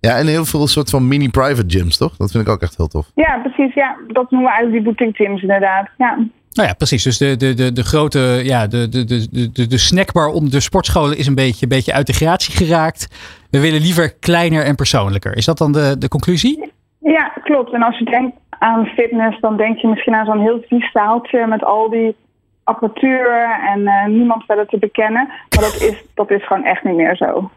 [0.00, 2.16] Ja, en heel veel soort van mini private gyms, toch?
[2.16, 3.10] Dat vind ik ook echt heel tof.
[3.14, 3.74] Ja, precies.
[3.74, 5.88] Ja, dat noemen we eigenlijk die boutique gyms inderdaad.
[5.96, 6.14] Ja.
[6.52, 7.02] nou ja, precies.
[7.02, 10.60] Dus de, de, de, de grote, ja, de, de, de, de, de snackbar onder de
[10.60, 13.08] sportscholen is een beetje, een beetje uit de gratie geraakt.
[13.50, 15.36] We willen liever kleiner en persoonlijker.
[15.36, 16.72] Is dat dan de, de conclusie?
[17.16, 17.72] Ja, klopt.
[17.72, 21.46] En als je denkt aan fitness, dan denk je misschien aan zo'n heel vies zaaltje
[21.46, 22.16] met al die
[22.64, 25.26] apparatuur en eh, niemand verder te bekennen.
[25.26, 27.50] Maar dat is, dat is gewoon echt niet meer zo.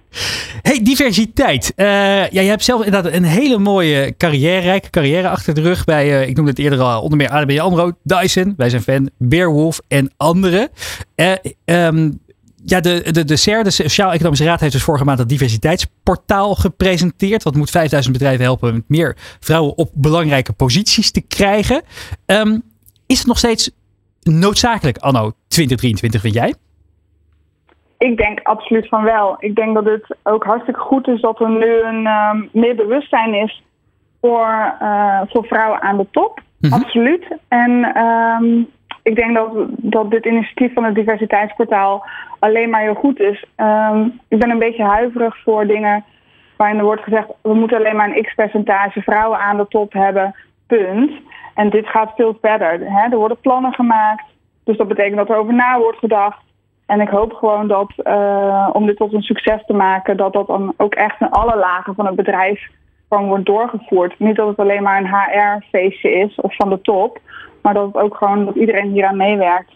[0.62, 1.74] Hey, diversiteit.
[1.76, 1.86] Eh,
[2.30, 6.22] ja, je hebt zelf inderdaad een hele mooie carrière, rijke carrière achter de rug bij,
[6.22, 9.80] eh, ik noemde het eerder al, onder meer ABN AMRO, Dyson, wij zijn fan, Beerwolf
[9.88, 10.70] en anderen.
[11.66, 12.10] Ehm,
[12.66, 17.44] ja, de, de, de CER, de Sociaal-Economische Raad, heeft dus vorige maand het diversiteitsportaal gepresenteerd.
[17.44, 21.82] Wat moet 5000 bedrijven helpen met meer vrouwen op belangrijke posities te krijgen.
[22.26, 22.60] Ehm,
[23.08, 23.72] is het nog steeds
[24.22, 26.54] noodzakelijk anno 2023, vind jij?
[27.98, 29.36] Ik denk absoluut van wel.
[29.40, 33.34] Ik denk dat het ook hartstikke goed is dat er nu een ehm, meer bewustzijn
[33.34, 33.64] is
[34.22, 36.42] voor, eh, voor vrouwen aan de top.
[36.60, 36.74] Mhm.
[36.74, 37.38] Absoluut.
[37.48, 38.64] En ehm,
[39.04, 42.06] ik denk dat, dat dit initiatief van het diversiteitsportaal
[42.40, 43.46] alleen maar heel goed is.
[43.56, 46.04] Ehm, ik ben een beetje huiverig voor dingen
[46.56, 47.28] waarin er wordt gezegd...
[47.42, 50.36] we moeten alleen maar een x-percentage vrouwen aan de top hebben,
[50.68, 51.12] punt.
[51.56, 52.80] En dit gaat veel verder.
[52.80, 53.10] Hè?
[53.10, 54.24] Er worden plannen gemaakt,
[54.64, 56.40] dus dat betekent dat er over na wordt gedacht.
[56.86, 60.18] En ik hoop gewoon dat, uh, om dit tot een succes te maken...
[60.18, 62.68] dat dat dan ook echt in alle lagen van het bedrijf
[63.10, 64.20] gewoon wordt doorgevoerd.
[64.20, 67.20] Niet dat het alleen maar een HR-feestje is of van de top...
[67.62, 69.72] maar dat het ook gewoon dat iedereen hieraan meewerkt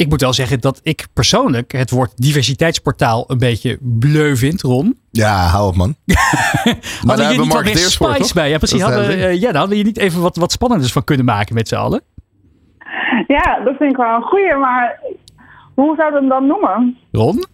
[0.00, 4.98] ik moet wel zeggen dat ik persoonlijk het woord diversiteitsportaal een beetje bleu vind, Ron.
[5.10, 5.94] Ja, hou op man.
[7.06, 8.32] maar daar hebben we Mark Deers voor, toch?
[8.32, 8.50] bij.
[8.50, 8.82] Ja, precies.
[8.82, 11.68] Hadden, uh, ja, dan hadden je niet even wat, wat spannenders van kunnen maken met
[11.68, 12.02] z'n allen.
[13.26, 15.00] Ja, dat vind ik wel een goeie, maar
[15.74, 16.96] hoe zouden we hem dan noemen?
[17.12, 17.44] Ron?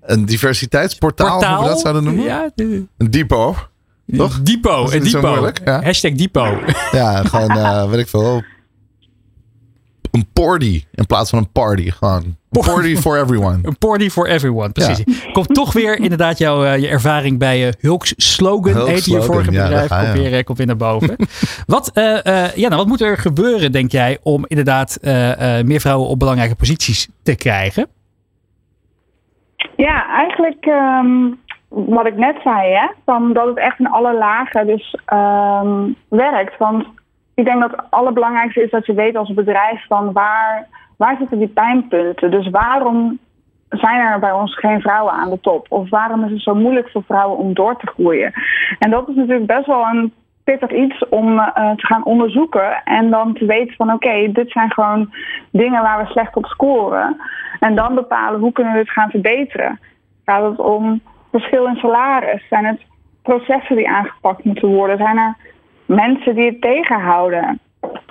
[0.00, 1.54] Een diversiteitsportaal, Portaal?
[1.54, 2.24] hoe we dat zouden noemen?
[2.24, 2.86] Ja, de...
[2.98, 3.68] Een depot.
[4.16, 4.42] Toch?
[4.42, 4.92] Depot.
[4.92, 5.60] Een depot.
[5.64, 5.82] Ja.
[5.82, 6.58] Hashtag depot.
[6.92, 8.42] Ja, gewoon, uh, weet ik veel,
[10.14, 11.90] een party in plaats van een party.
[11.90, 13.58] Gewoon party for everyone.
[13.62, 15.30] Een party for everyone, precies.
[15.32, 19.50] Komt toch weer inderdaad jouw uh, je ervaring bij uh, Hulks slogan, Hulk je vorige
[19.50, 21.16] bedrijf, komt, weer, uh, komt weer naar boven.
[21.66, 21.90] wat,
[22.54, 24.98] ja, nou, wat moet er gebeuren, denk jij, om inderdaad
[25.64, 27.86] meer vrouwen op belangrijke posities te krijgen?
[29.76, 31.38] Ja, eigenlijk um,
[31.68, 36.58] wat ik net zei, hè, van dat het echt in alle lagen dus um, werkt.
[36.58, 36.86] Want
[37.34, 40.66] ik denk dat het allerbelangrijkste is dat je weet als bedrijf van waar,
[40.96, 42.30] waar zitten die pijnpunten.
[42.30, 43.18] Dus waarom
[43.68, 45.66] zijn er bij ons geen vrouwen aan de top?
[45.68, 48.32] Of waarom is het zo moeilijk voor vrouwen om door te groeien?
[48.78, 50.12] En dat is natuurlijk best wel een
[50.44, 54.72] pittig iets om uh, te gaan onderzoeken en dan te weten van oké, dit zijn
[54.72, 55.14] gewoon
[55.50, 57.16] dingen waar we slecht op scoren.
[57.60, 59.80] En dan bepalen hoe kunnen we dit gaan verbeteren.
[60.24, 62.48] Gaat het om verschil in salaris?
[62.48, 62.80] Zijn het
[63.22, 64.96] processen die aangepakt moeten worden?
[64.96, 65.36] Zijn er
[65.86, 67.60] mensen die het tegenhouden.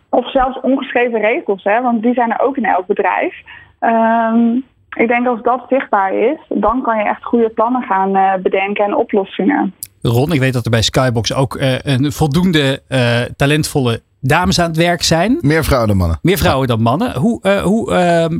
[0.09, 3.35] Of zelfs ongeschreven regels, hè, want die zijn er ook in elk bedrijf.
[3.79, 4.63] Um,
[4.95, 8.85] ik denk als dat zichtbaar is, dan kan je echt goede plannen gaan uh, bedenken
[8.85, 9.73] en oplossingen.
[10.01, 14.67] Ron, ik weet dat er bij Skybox ook uh, een voldoende uh, talentvolle dames aan
[14.67, 15.37] het werk zijn.
[15.41, 16.19] Meer vrouwen dan mannen.
[16.21, 17.17] Meer vrouwen dan mannen.
[17.17, 17.91] Hoe, uh, hoe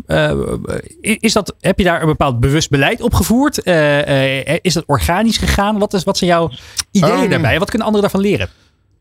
[0.08, 3.66] uh, is dat, heb je daar een bepaald bewust beleid op gevoerd?
[4.62, 5.80] is dat organisch gegaan?
[5.80, 6.50] Wat, is, wat zijn jouw
[6.92, 7.60] ideeën um, daarbij?
[7.60, 8.50] Wat kunnen anderen daarvan leren?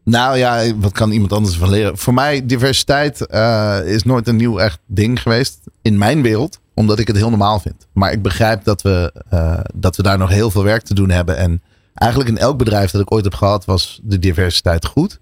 [0.05, 1.99] Nou ja, wat kan iemand anders van leren?
[1.99, 6.61] Voor mij, diversiteit uh, is nooit een nieuw echt ding geweest in mijn wereld.
[6.75, 7.87] Omdat ik het heel normaal vind.
[7.93, 11.11] Maar ik begrijp dat we, uh, dat we daar nog heel veel werk te doen
[11.11, 11.37] hebben.
[11.37, 11.63] En
[11.95, 15.21] eigenlijk in elk bedrijf dat ik ooit heb gehad, was de diversiteit goed.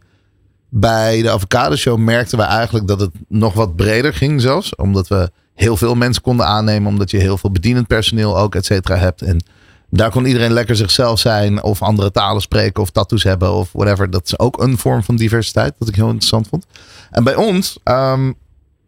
[0.69, 4.75] Bij de Avocado Show merkten we eigenlijk dat het nog wat breder ging zelfs.
[4.77, 6.89] Omdat we heel veel mensen konden aannemen.
[6.89, 9.23] Omdat je heel veel bedienend personeel ook, et cetera, hebt.
[9.23, 9.45] En
[9.91, 11.63] daar kon iedereen lekker zichzelf zijn.
[11.63, 12.83] Of andere talen spreken.
[12.83, 13.53] Of tattoos hebben.
[13.53, 14.11] Of whatever.
[14.11, 15.75] Dat is ook een vorm van diversiteit.
[15.79, 16.67] Wat ik heel interessant vond.
[17.11, 17.79] En bij ons.
[17.85, 18.35] Um,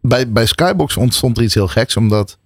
[0.01, 1.97] bij, bij Skybox ontstond er iets heel geks.
[1.97, 2.37] Omdat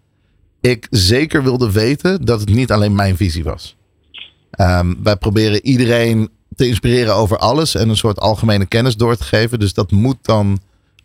[0.62, 3.76] ik zeker wilde weten dat het niet alleen mijn visie was.
[4.60, 7.76] Um, wij proberen iedereen te inspireren over alles.
[7.76, 9.60] En een soort algemene kennis door te geven.
[9.60, 10.60] Dus dat moet dan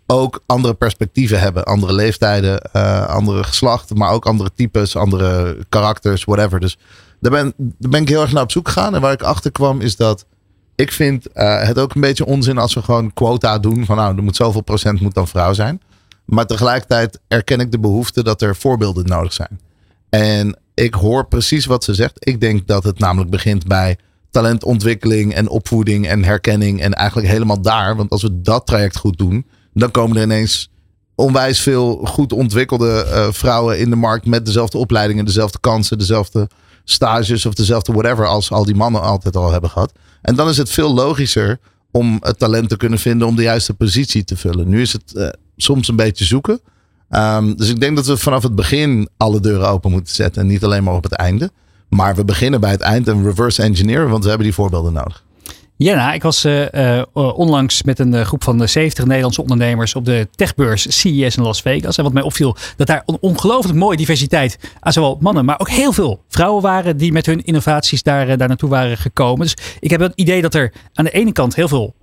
[0.07, 1.64] ook andere perspectieven hebben.
[1.64, 6.61] Andere leeftijden, uh, andere geslachten, maar ook andere types, andere karakters, whatever.
[6.61, 6.78] Dus
[7.23, 8.95] daar ben, ben ik heel erg naar op zoek gegaan.
[8.95, 10.25] En waar ik achter kwam is dat
[10.75, 13.85] ik vind uh, het ook een beetje onzin als we gewoon quota doen.
[13.85, 15.81] Van nou, er moet zoveel procent moet dan vrouw zijn.
[16.25, 19.61] Maar tegelijkertijd erken ik de behoefte dat er voorbeelden nodig zijn.
[20.09, 22.29] En ik hoor precies wat ze zegt.
[22.29, 23.99] Ik denk dat het namelijk begint bij
[24.31, 26.81] talentontwikkeling en opvoeding en herkenning.
[26.81, 27.97] En eigenlijk helemaal daar.
[27.97, 30.70] Want als we dat traject goed doen, dan komen er ineens
[31.14, 36.49] onwijs veel goed ontwikkelde uh, vrouwen in de markt met dezelfde opleidingen, dezelfde kansen, dezelfde
[36.85, 39.93] stages of dezelfde whatever als al die mannen altijd al hebben gehad.
[40.22, 41.59] En dan is het veel logischer
[41.91, 44.68] om het talent te kunnen vinden om de juiste positie te vullen.
[44.68, 46.61] Nu is het uh, soms een beetje zoeken.
[47.11, 50.49] Um, dus ik denk dat we vanaf het begin alle deuren open moeten zetten en
[50.49, 51.51] niet alleen maar op het einde.
[51.89, 55.24] Maar we beginnen bij het eind en reverse engineeren, want we hebben die voorbeelden nodig.
[55.83, 60.05] Ja, nou, ik was uh, uh, onlangs met een groep van 70 Nederlandse ondernemers op
[60.05, 61.97] de techbeurs CES in Las Vegas.
[61.97, 65.70] En wat mij opviel, dat daar een ongelooflijk mooie diversiteit aan zowel mannen, maar ook
[65.70, 69.41] heel veel vrouwen waren die met hun innovaties daar, daar naartoe waren gekomen.
[69.47, 71.95] Dus ik heb het idee dat er aan de ene kant heel veel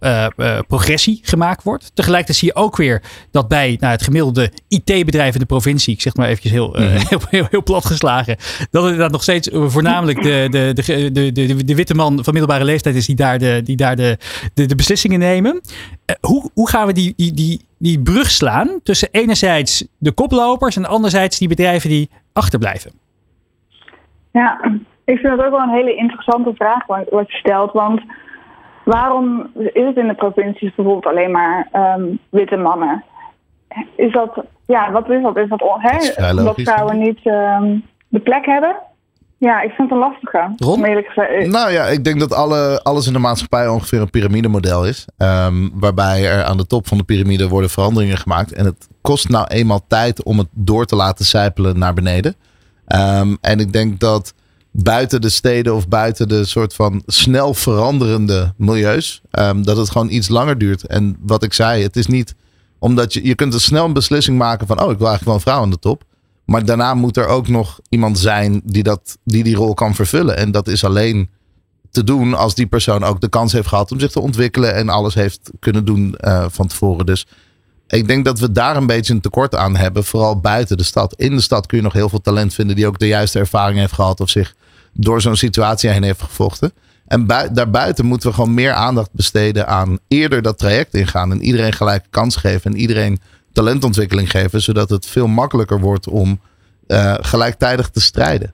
[0.67, 1.91] progressie gemaakt wordt.
[1.93, 3.01] Tegelijkertijd zie je ook weer
[3.31, 6.73] dat bij nou, het gemiddelde IT-bedrijf in de provincie, ik zeg maar eventjes heel, mm
[6.73, 6.87] -hmm.
[7.07, 11.31] heel, heel, heel, plat geslagen, dat het inderdaad nog steeds voornamelijk de, de, de, de,
[11.31, 14.17] de, de witte man van middelbare leeftijd is die daar de die daar de,
[14.53, 15.53] de, de beslissingen nemen.
[15.53, 20.77] Uh, hoe, hoe gaan we die, die, die, die brug slaan tussen enerzijds de koplopers
[20.77, 22.91] en anderzijds die bedrijven die achterblijven?
[24.31, 24.59] Ja,
[25.05, 27.71] ik vind het ook wel een hele interessante vraag wat je stelt.
[27.71, 28.01] Want
[28.83, 33.03] waarom is het in de provincies bijvoorbeeld alleen maar um, witte mannen?
[33.95, 35.37] is dat, ja, wat is dat?
[35.37, 35.97] Is dat, hè?
[35.97, 38.75] is vrij Omdat logisch, vrouwen niet ehm, de plek hebben?
[39.39, 40.53] Ja, ik vind het een lastige.
[40.57, 40.85] Ron?
[40.85, 45.05] Eh, Nou ja, ik denk dat alle, alles in de maatschappij ongeveer een piramidemodel is.
[45.17, 48.51] Ehm, waarbij er aan de top van de piramide worden veranderingen gemaakt.
[48.53, 52.35] En het kost nou eenmaal tijd om het door te laten sijpelen naar beneden.
[52.85, 54.33] Ehm, en ik denk dat
[54.71, 60.09] buiten de steden of buiten de soort van snel veranderende milieus, ehm, dat het gewoon
[60.09, 60.87] iets langer duurt.
[60.87, 62.35] En wat ik zei, het is niet
[62.79, 65.35] omdat je, je kunt een snel een beslissing maken van, oh, ik wil eigenlijk wel
[65.35, 66.03] een vrouw aan de top.
[66.49, 70.37] Maar daarna moet er ook nog iemand zijn die, dat, die die rol kan vervullen.
[70.37, 71.29] En dat is alleen
[71.91, 74.89] te doen als die persoon ook de kans heeft gehad om zich te ontwikkelen en
[74.89, 77.05] alles heeft kunnen doen eh, van tevoren.
[77.05, 77.27] Dus
[77.87, 81.13] ik denk dat we daar een beetje een tekort aan hebben, vooral buiten de stad.
[81.17, 83.79] In de stad kun je nog heel veel talent vinden die ook de juiste ervaring
[83.79, 84.55] heeft gehad of zich
[84.93, 86.73] door zo'n situatie heen heeft gevochten.
[87.07, 91.41] En bui- daarbuiten moeten we gewoon meer aandacht besteden aan eerder dat traject ingaan en
[91.41, 93.19] iedereen gelijke kans geven en iedereen
[93.59, 96.39] talentontwikkeling geven, zodat het veel makkelijker wordt om
[96.87, 98.53] eh, gelijktijdig te strijden.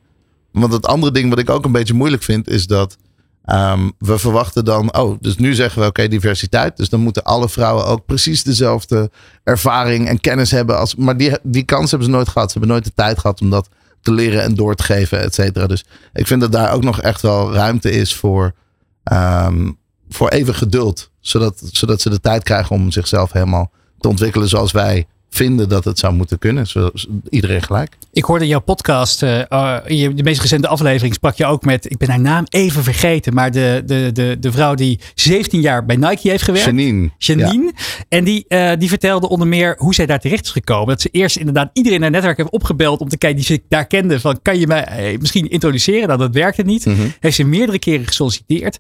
[0.52, 2.98] Want het andere ding wat ik ook een beetje moeilijk vind, is dat
[3.44, 6.78] ehm, we verwachten dan, oh, dus nu zeggen we oké, diversiteit.
[6.78, 9.12] Dus dan moeten alle vrouwen ook precies dezelfde
[9.44, 10.80] ervaring en kennis hebben.
[10.80, 12.52] Als, maar die, die kans hebben ze nooit gehad.
[12.52, 13.70] Ze hebben nooit de tijd gehad om dat
[14.02, 15.68] te leren en door te geven, et cetera.
[15.68, 18.54] Dus ik vind dat daar ook nog echt wel ruimte is voor,
[19.04, 19.72] ehm,
[20.10, 21.10] voor even geduld.
[21.20, 25.86] Zodat, zodat ze de tijd krijgen om zichzelf helemaal te ontwikkelen zoals wij vinden dat
[25.86, 26.68] het zou moeten kunnen.
[26.68, 27.98] Zoals iedereen gelijk.
[28.12, 31.92] Ik hoorde in jouw podcast, in je, de meest recente aflevering sprak je ook met,
[31.92, 35.86] ik ben haar naam even vergeten, maar de, de, de, de vrouw die 17 jaar
[35.86, 36.66] bij Nike heeft gewerkt.
[36.66, 37.10] Janine.
[37.18, 37.74] Janine.
[38.10, 40.88] En die, eh, die vertelde onder meer hoe zij daar terecht is gekomen.
[40.88, 43.62] Dat ze eerst inderdaad iedereen in haar netwerk heeft opgebeld om te kijken die ze
[43.70, 44.20] daar kende.
[44.20, 46.08] Van kan je mij eh, misschien introduceren?
[46.08, 46.86] Nou, dat werkte niet.
[46.86, 47.08] Mhm.
[47.20, 48.78] Heeft ze meerdere keren gesolliciteerd.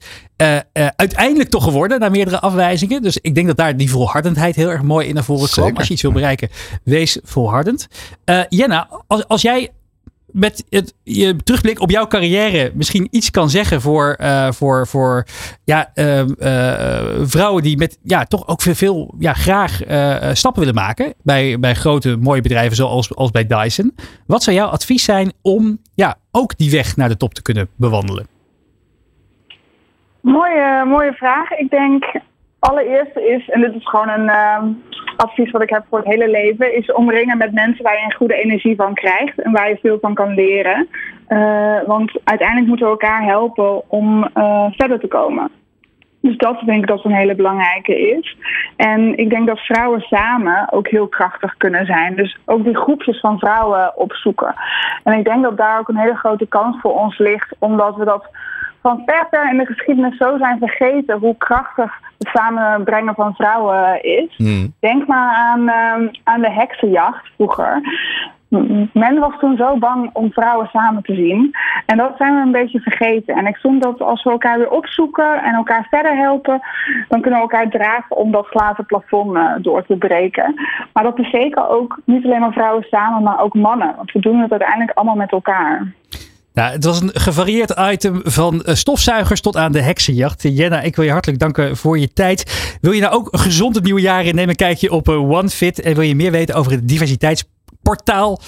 [0.96, 3.02] Uiteindelijk toch geworden na meerdere afwijzingen.
[3.02, 5.76] Dus ik denk dat daar die volhardendheid heel erg mooi in naar voren kwam.
[5.78, 6.45] Als je iets wil bereiken,
[6.84, 7.88] wees volhardend.
[8.24, 9.72] Eh Jenna, als, als jij
[10.36, 15.24] met het, je terugblik op jouw carrière misschien iets kan zeggen voor, eh, voor, voor
[15.64, 19.80] ja, ehm, eh, vrouwen die met ja, toch ook veel, veel ja, graag
[20.36, 23.96] stappen willen maken bij, bij grote mooie bedrijven zoals als bij Dyson.
[24.28, 27.68] Wat zou jouw advies zijn om ja, ook die weg naar de top te kunnen
[27.76, 28.28] bewandelen?
[30.22, 31.52] Mooie, mooie vraag.
[31.52, 32.06] Ik denk
[32.60, 34.66] allereerst is, en dit is gewoon een ehm,
[35.18, 38.14] advies wat ik heb voor het hele leven, is omringen met mensen waar je een
[38.16, 40.88] goede energie van krijgt en waar je veel van kan leren.
[41.28, 45.52] Eh, want uiteindelijk moeten we elkaar helpen om eh, verder te komen.
[46.26, 48.38] Dus dat denk ik dat een hele belangrijke is.
[48.76, 52.16] En ik denk dat vrouwen samen ook heel krachtig kunnen zijn.
[52.16, 54.56] Dus ook die groepjes van vrouwen opzoeken.
[55.04, 58.06] En ik denk dat daar ook een hele grote kans voor ons ligt, omdat we
[58.06, 58.28] dat
[58.82, 64.04] van ver ver in de geschiedenis zo zijn vergeten hoe krachtig het samenbrengen van vrouwen
[64.04, 64.36] is.
[64.36, 64.74] Hmm.
[64.80, 67.82] Denk maar aan, ehm, aan de heksenjacht vroeger.
[68.94, 71.56] Men was toen zo bang om vrouwen samen te zien.
[71.86, 73.36] En dat zijn we een beetje vergeten.
[73.36, 76.62] En ik vind dat als we elkaar weer opzoeken en elkaar verder helpen,
[77.08, 80.54] dan kunnen we elkaar dragen om dat glazen plafond eh, door te breken.
[80.94, 83.96] Maar dat is zeker ook niet alleen maar vrouwen samen, maar ook mannen.
[83.96, 85.94] Want we doen het uiteindelijk allemaal met elkaar.
[86.56, 90.42] Nou, het was een gevarieerd item van eh, stofzuigers tot aan de heksenjacht.
[90.44, 92.76] Jenna, ik wil je hartelijk danken voor je tijd.
[92.82, 94.36] Wil je nou ook gezond het nieuwe jaar in?
[94.36, 95.82] Neem een kijkje op eh, OneFit.
[95.82, 98.42] En wil je meer weten over het diversiteitsportaal?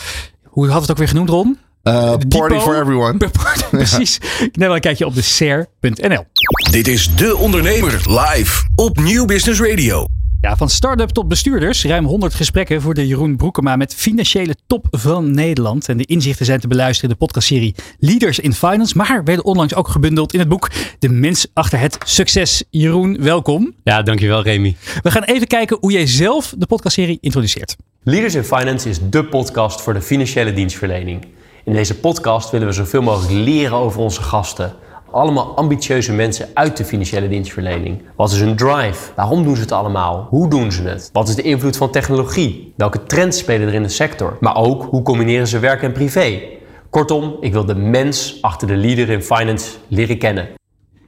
[0.43, 1.57] Hoe had het ook weer genoemd, Ron?
[1.83, 2.61] Uh, De party Depot.
[2.61, 3.17] for everyone.
[3.71, 4.17] Precies.
[4.39, 6.25] Neem wel een kijkje op de ser.nl.
[6.71, 10.07] Dit is De Ondernemer live op Nieuw Business Radio.
[10.41, 11.83] Ja, van start-up tot bestuurders.
[11.85, 15.89] Ruim 100 gesprekken voor de Jeroen Broekema met financiële top van Nederland.
[15.89, 18.97] En de inzichten zijn te beluisteren in de podcastserie Leaders in Finance.
[18.97, 20.69] Maar werden onlangs ook gebundeld in het boek
[20.99, 22.63] De Mens Achter het Succes.
[22.69, 23.73] Jeroen, welkom.
[23.83, 24.75] Ja, dankjewel Remy.
[25.01, 27.75] We gaan even kijken hoe jij zelf de podcastserie introduceert.
[28.03, 31.25] Leaders in Finance is dé podcast voor de financiële dienstverlening.
[31.65, 34.73] In deze podcast willen we zoveel mogelijk leren over onze gasten.
[35.11, 38.01] Allemaal ambitieuze mensen uit de financiële dienstverlening.
[38.15, 39.13] Wat is hun drive?
[39.15, 40.27] Waarom doen ze het allemaal?
[40.29, 41.09] Hoe doen ze het?
[41.13, 42.73] Wat is de invloed van technologie?
[42.77, 44.37] Welke trends spelen er in de sector?
[44.39, 46.41] Maar ook, hoe combineren ze werk en privé?
[46.89, 50.47] Kortom, ik wil de mens achter de leader in finance leren kennen.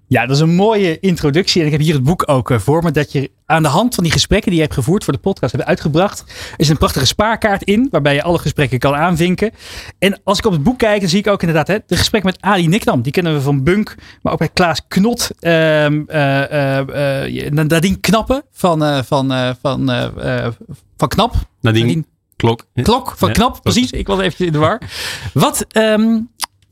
[0.07, 1.59] Ja, dat is een mooie introductie.
[1.61, 2.91] En ik heb hier het boek ook eh, voor me.
[2.91, 5.51] Dat je aan de hand van die gesprekken die je hebt gevoerd voor de podcast
[5.51, 6.19] hebt uitgebracht.
[6.27, 7.87] Er is een prachtige spaarkaart in.
[7.91, 9.51] Waarbij je alle gesprekken kan aanvinken.
[9.99, 12.23] En als ik op het boek kijk, dan zie ik ook inderdaad hè, de gesprek
[12.23, 13.01] met Ali Niknam.
[13.01, 13.95] Die kennen we van Bunk.
[14.21, 15.29] Maar ook bij Klaas Knot.
[15.39, 19.89] eh, eh, Nadine Knappen van, van, van,
[20.97, 21.33] van Knap.
[21.61, 22.03] Nadine
[22.35, 22.65] Klok.
[22.73, 23.61] Klok van Ja, Knap, Klok.
[23.63, 23.91] precies.
[23.91, 24.81] Ik was even in de war.
[25.33, 26.19] Wat ehm,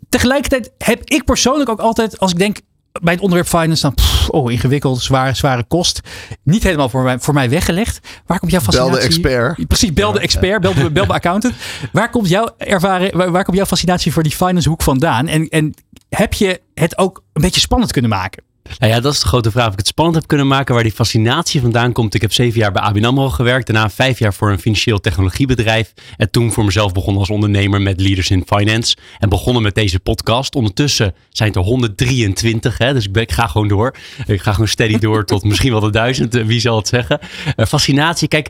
[0.10, 2.58] tegelijkertijd heb ik persoonlijk ook altijd, als ik denk
[3.02, 6.02] bij het onderwerp finance dan, pff, oh ingewikkeld, zware, zware kost.
[6.44, 8.00] Niet helemaal voor mij, voor mij weggelegd.
[8.26, 9.08] Waar komt jouw Bel de fascinatie?
[9.08, 9.68] expert.
[9.68, 11.54] Precies, bel de expert, bel de, bel de accountant.
[11.92, 15.28] Waar komt jouw ervaring, waar, waar komt jouw fascinatie voor die finance hoek vandaan?
[15.28, 15.74] En, en
[16.10, 18.44] heb je het ook een beetje spannend kunnen maken?
[18.80, 19.66] Nou ja, dat is de grote vraag.
[19.68, 22.14] Of ik het spannend heb kunnen maken waar die fascinatie vandaan komt.
[22.14, 23.68] Ik heb zeven jaar bij ABN AMRO gewerkt.
[23.68, 25.94] Daarna vijf jaar voor een financieel technologiebedrijf.
[26.18, 28.98] En toen voor mezelf begonnen als ondernemer met Leaders in Finance.
[29.20, 30.56] En begonnen met deze podcast.
[30.56, 32.78] Ondertussen zijn het er 123.
[32.78, 33.96] Hè, dus ik, ga gewoon door.
[34.26, 36.34] Ik ga gewoon steady door tot misschien wel de duizend.
[36.34, 37.20] Wie zal het zeggen?
[37.56, 38.28] Eh, fascinatie.
[38.28, 38.50] Kijk,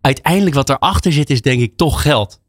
[0.00, 2.40] uiteindelijk wat erachter zit is denk ik toch geld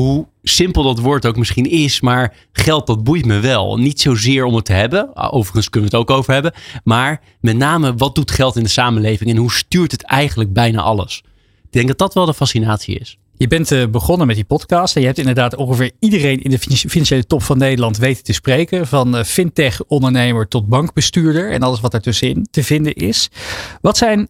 [0.00, 3.76] hoe simpel dat woord ook misschien is, maar geld dat boeit me wel.
[3.76, 6.52] Niet zozeer om het te hebben, overigens kunnen we het ook over hebben,
[6.84, 10.82] maar met name wat doet geld in de samenleving en hoe stuurt het eigenlijk bijna
[10.82, 11.22] alles.
[11.64, 13.18] Ik denk dat dat wel de fascinatie is.
[13.36, 16.58] Je bent eh, begonnen met die podcast en je hebt inderdaad ongeveer iedereen in de
[16.58, 18.86] finan- financiële top van Nederland weten te spreken.
[18.86, 23.30] Van eh, fintech-ondernemer tot bankbestuurder en alles wat daartussenin te vinden is.
[23.80, 24.28] Wat zijn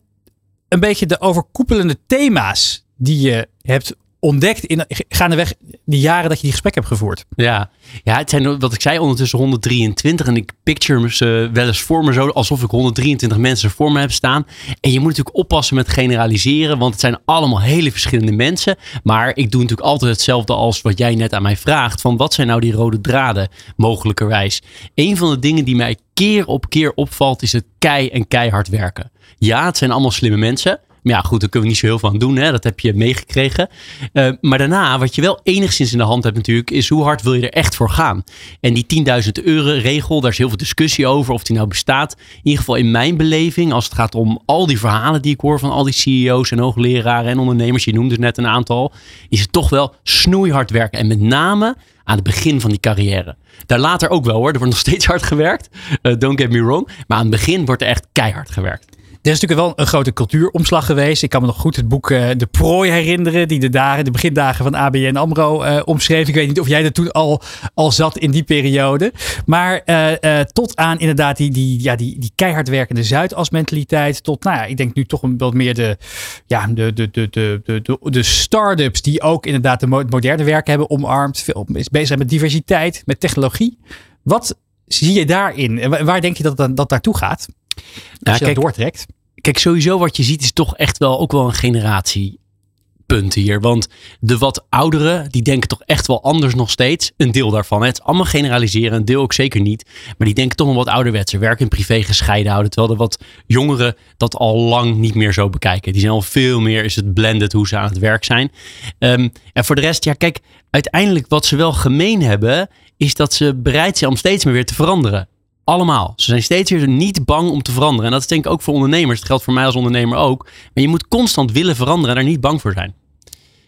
[0.69, 3.97] een beetje de overkoepelende thema's die je hebt
[4.27, 5.53] ontdekt in gaandeweg
[5.85, 7.25] die jaren dat je die gesprek hebt gevoerd?
[7.37, 7.71] Ja,
[8.03, 12.05] ja het zijn wat ik zei ondertussen 123 en ik picture ze wel eens voor
[12.05, 14.47] me zo alsof ik 123 mensen voor me heb staan.
[14.81, 18.77] En je moet natuurlijk oppassen met generaliseren, want het zijn allemaal hele verschillende mensen.
[19.03, 22.35] Maar ik doe natuurlijk altijd hetzelfde als wat jij net aan mij vraagt, van wat
[22.35, 24.63] zijn nou die rode draden mogelijkerwijs.
[24.95, 28.69] Een van de dingen die mij keer op keer opvalt is het kei en keihard
[28.69, 29.11] werken.
[29.39, 30.81] Ja, het zijn allemaal slimme mensen.
[31.09, 32.37] Ja, goed, daar kunnen we niet zo heel veel aan doen.
[32.37, 32.51] Hè?
[32.51, 33.69] Dat heb je meegekregen.
[34.13, 37.23] Uh, maar daarna, wat je wel enigszins in de hand hebt natuurlijk, is hoe hard
[37.23, 38.25] wil je er echt voor gaan?
[38.61, 42.17] En die 10.000 euro regel, daar is heel veel discussie over of die nou bestaat.
[42.19, 45.41] In ieder geval in mijn beleving, als het gaat om al die verhalen die ik
[45.41, 48.93] hoor van al die CEO's en hoogleraren en ondernemers, je noemde net een aantal,
[49.29, 50.99] is het toch wel snoeihard werken.
[50.99, 53.37] En met name aan het begin van die carrière.
[53.67, 55.69] Daar later ook wel hoor, er wordt nog steeds hard gewerkt.
[56.03, 56.89] Uh, don't get me wrong.
[57.07, 58.96] Maar aan het begin wordt er echt keihard gewerkt.
[59.27, 61.23] Er is natuurlijk wel een grote cultuuromslag geweest.
[61.23, 63.49] Ik kan me nog goed het boek uh, De Prooi herinneren.
[63.49, 66.29] Die de, dagen, de begindagen van ABN AMRO uh, omschreef.
[66.29, 67.43] Ik weet niet of jij er toen al,
[67.75, 69.13] al zat in die periode.
[69.47, 74.23] Maar uh, tot aan inderdaad die, die, ja, die, die keihard werkende Zuidas mentaliteit.
[74.23, 75.99] Tot, nou ja, ik denk nu toch een wat meer de,
[76.47, 79.03] ja, de, de, de, de, de, de, start-ups.
[79.03, 81.41] Die ook inderdaad de moderne werk hebben omarmd.
[81.41, 83.79] Veel bezig zijn met diversiteit, met technologie.
[84.23, 85.79] Wat zie je daarin?
[85.79, 87.49] En waar denk je dat dat, dat naartoe gaat?
[87.77, 87.85] Als
[88.21, 89.07] ja, je kijk, dat doortrekt.
[89.47, 93.61] Kijk, sowieso wat je ziet is toch echt wel ook wel een generatiepunt hier.
[93.61, 93.89] Want
[94.21, 97.13] de wat ouderen, die denken toch echt wel anders nog steeds.
[97.17, 97.83] Een deel daarvan.
[97.83, 99.91] Het is allemaal generaliseren, een deel ook zeker niet.
[100.19, 101.39] Maar die denken toch nog wat ouderwetse.
[101.39, 102.71] Werk en privé gescheiden houden.
[102.71, 105.93] Terwijl de wat jongeren dat al lang niet meer zo bekijken.
[105.93, 108.53] Die zijn al veel meer, is het blended hoe ze aan het werk zijn.
[108.99, 110.41] Um, en voor de rest, ja kijk,
[110.71, 112.69] uiteindelijk wat ze wel gemeen hebben...
[112.97, 115.29] is dat ze bereid zijn om steeds meer weer te veranderen.
[115.67, 116.13] Allemaal.
[116.17, 118.05] Ze zijn steeds weer niet bang om te veranderen.
[118.05, 119.19] En dat is denk ik ook voor ondernemers.
[119.19, 120.45] Het geldt voor mij als ondernemer ook.
[120.45, 122.95] Maar je moet constant willen veranderen en daar niet bang voor zijn.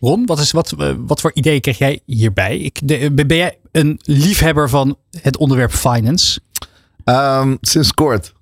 [0.00, 2.58] Ron, wat, is, wat, wat voor ideeën krijg jij hierbij?
[2.58, 6.40] Ik, de, ben jij een liefhebber van het onderwerp finance?
[7.04, 8.32] Um, sinds kort.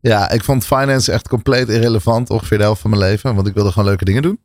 [0.00, 2.30] Ja, ik vond finance echt compleet irrelevant.
[2.30, 3.34] Ongeveer de helft van mijn leven.
[3.34, 4.38] Want ik wilde gewoon leuke dingen doen.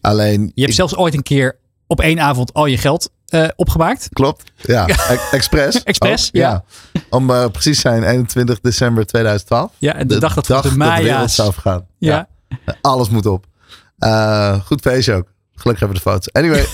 [0.00, 0.40] Alleen.
[0.40, 4.08] Je hebt ik, zelfs ooit een keer op één avond al je geld uh, opgemaakt.
[4.12, 4.86] Klopt, ja.
[5.30, 5.82] Expres.
[5.82, 6.64] Expres, oh, ja.
[6.92, 7.00] ja.
[7.10, 9.72] Om uh, precies zijn 21 december 2012.
[9.78, 10.96] Ja, en de, de dag dat dag de Maya's...
[10.96, 11.82] de wereld zou.
[11.98, 12.28] Ja.
[12.66, 12.76] ja.
[12.80, 13.46] Alles moet op.
[13.98, 15.32] Uh, goed feestje ook.
[15.54, 16.32] Gelukkig hebben we de foto's.
[16.32, 16.66] Anyway,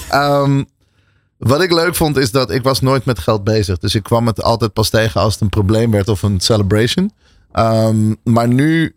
[0.42, 0.66] um,
[1.52, 3.78] wat ik leuk vond is dat ik was nooit met geld bezig.
[3.78, 7.12] Dus ik kwam het altijd pas tegen als het een probleem werd of een celebration.
[7.54, 8.94] Um, maar nu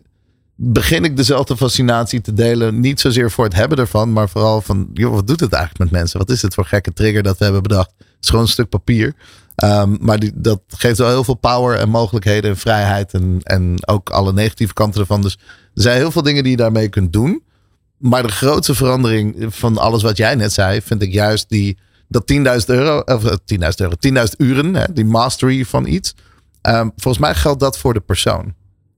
[0.55, 2.79] begin ik dezelfde fascinatie te delen.
[2.79, 5.99] Niet zozeer voor het hebben ervan, maar vooral van, joh, wat doet het eigenlijk met
[5.99, 6.19] mensen?
[6.19, 7.93] Wat is dit voor gekke trigger dat we hebben bedacht?
[7.97, 9.13] Het is gewoon een stuk papier.
[9.63, 14.09] Um, maar dat geeft wel heel veel power en mogelijkheden en vrijheid en, en ook
[14.09, 15.21] alle negatieve kanten ervan.
[15.21, 15.33] Dus
[15.73, 17.43] er zijn heel veel dingen die je daarmee kunt doen.
[17.97, 21.77] Maar de grootste verandering van alles wat jij net zei, vind ik juist die,
[22.07, 23.37] dat 10.000 euro, of 10.000
[23.75, 26.15] euro, 10.000 uren, die mastery van iets.
[26.61, 28.53] Um, volgens mij geldt dat voor de persoon.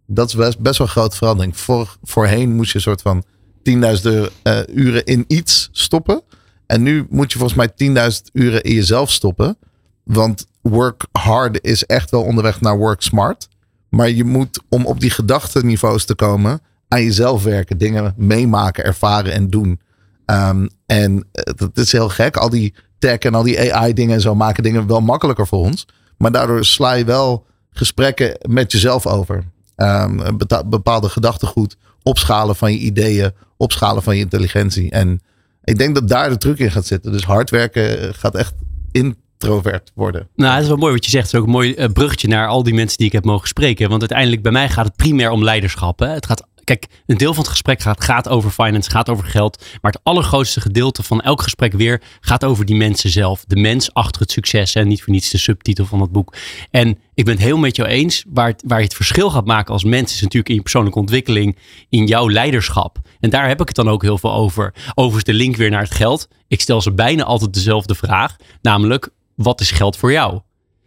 [0.08, 1.58] Dat is best, best wel een grote verandering.
[1.58, 3.24] Voor, voorheen moest je een soort van
[3.70, 3.74] 10.000
[4.44, 6.22] uh, uren in iets stoppen.
[6.66, 9.58] En nu moet je volgens mij 10.000 uren in jezelf stoppen.
[10.04, 13.48] Want work hard is echt wel onderweg naar work smart.
[13.90, 17.78] Maar je moet, om op die gedachtenniveaus te komen, aan jezelf werken.
[17.78, 19.80] Dingen meemaken, ervaren en doen.
[20.26, 22.38] Um, en dat is heel gek.
[22.38, 25.60] Al die tech en al die AI dingen en zo maken dingen wel makkelijker voor
[25.60, 25.86] ons.
[26.18, 29.44] Maar daardoor sla je wel gesprekken met jezelf over.
[29.78, 34.92] Um, bepaalde gedachtegoed, opschalen van je ideeën, opschalen van je intelligentie.
[34.92, 35.22] En
[35.64, 37.12] ik denk dat daar de truc in gaat zitten.
[37.12, 38.54] Dus hard werken gaat echt
[38.92, 40.30] in extrovert worden.
[40.36, 41.26] Nou, dat is wel mooi wat je zegt.
[41.26, 43.48] Het is ook een mooi eh, bruggetje naar al die mensen die ik heb mogen
[43.48, 43.90] spreken.
[43.90, 46.00] Want uiteindelijk bij mij gaat het primair om leiderschap.
[46.00, 46.08] Hè?
[46.08, 49.66] Het gaat, kijk, een deel van het gesprek gaat, gaat over finance, gaat over geld.
[49.82, 53.44] Maar het allergrootste gedeelte van elk gesprek weer gaat over die mensen zelf.
[53.48, 54.76] De mens achter het succes.
[54.76, 56.36] En niet voor niets de subtitel van het boek.
[56.72, 58.26] En ik ben het heel met jou eens.
[58.28, 61.58] Waar, waar je het verschil gaat maken als mens is natuurlijk in je persoonlijke ontwikkeling.
[61.90, 62.98] In jouw leiderschap.
[63.20, 64.74] En daar heb ik het dan ook heel veel over.
[64.94, 66.28] Overigens de link weer naar het geld.
[66.48, 68.36] Ik stel ze bijna altijd dezelfde vraag.
[68.62, 70.40] Namelijk, wat is geld voor jou?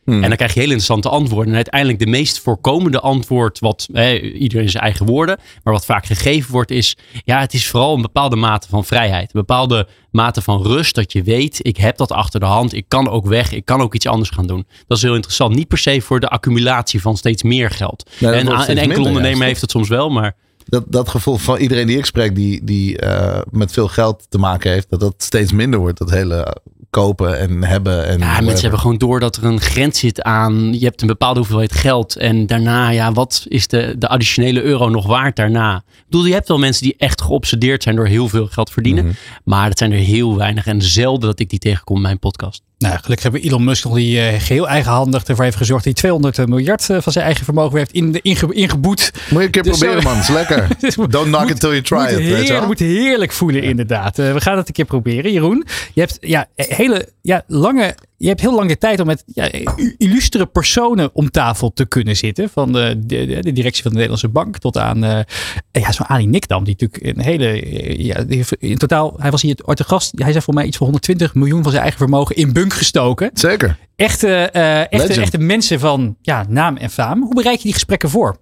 [0.05, 1.49] En dan krijg je heel interessante antwoorden.
[1.49, 6.07] En uiteindelijk de meest voorkomende antwoord, wat hè, iedereen zijn eigen woorden, maar wat vaak
[6.07, 9.25] gegeven wordt, is: ja, het is vooral een bepaalde mate van vrijheid.
[9.25, 10.95] Een bepaalde mate van rust.
[10.95, 12.75] Dat je weet, ik heb dat achter de hand.
[12.75, 13.53] Ik kan ook weg.
[13.53, 14.67] Ik kan ook iets anders gaan doen.
[14.87, 15.55] Dat is heel interessant.
[15.55, 18.11] Niet per se voor de accumulatie van steeds meer geld.
[18.19, 20.37] Dat en een enkele ondernemer heeft het soms wel, maar.
[20.65, 24.39] Dat, dat gevoel van iedereen die ik spreek, die, die eh, met veel geld te
[24.39, 25.99] maken heeft, dat dat steeds minder wordt.
[25.99, 26.57] Dat hele
[26.91, 28.07] kopen en hebben.
[28.07, 30.79] En Ja, mensen hebben gewoon door dat er een grens zit aan.
[30.79, 32.17] Je hebt een bepaalde hoeveelheid geld.
[32.17, 35.77] En daarna, ja, wat is de, de additionele euro nog waard daarna?
[35.77, 39.05] Ik bedoel, je hebt wel mensen die echt geobsedeerd zijn door heel veel geld verdienen.
[39.05, 39.15] Mhm.
[39.45, 40.67] Maar dat zijn er heel weinig.
[40.67, 42.63] En zelden dat ik die tegenkom in mijn podcast.
[42.81, 45.85] Nou, gelukkig hebben we Elon Musk nog die eh, geheel eigenhandig ervoor heeft gezorgd.
[45.85, 49.11] Die 200 miljard eh, van zijn eigen vermogen heeft in, de- inge, ingeboet.
[49.31, 50.19] Moet je een keer Dus proberen, man.
[50.19, 50.69] Is lekker.
[50.81, 52.17] Dus Don't knock moet- it till you try moet it.
[52.17, 52.67] Weet je Heerlijk, wel?
[52.67, 54.19] moet heerlijk voelen, inderdaad.
[54.19, 55.33] Eh, we gaan het een keer proberen.
[55.33, 57.95] Jeroen, je hebt ja, hele ja, lange.
[58.23, 59.51] Je hebt heel lang de tijd om met ja,
[59.97, 62.49] illustere personen om tafel te kunnen zitten.
[62.51, 65.21] Van de, de, de- de directie van de Nederlandse Bank tot aan eh,
[65.73, 66.65] ja, zo'n Ali Nikdam.
[66.65, 67.47] Die natuurlijk een hele.
[67.63, 68.25] eh, Ja,
[68.59, 70.13] in totaal, hij was hier ooit te gast.
[70.17, 73.31] Hij zei voor mij iets van 120 miljoen van zijn eigen vermogen in bunk gestoken.
[73.35, 73.77] Zeker.
[73.97, 77.23] Echte, eh, echte, echte mensen van ja, naam en faam.
[77.23, 78.37] Hoe bereik je die gesprekken voor?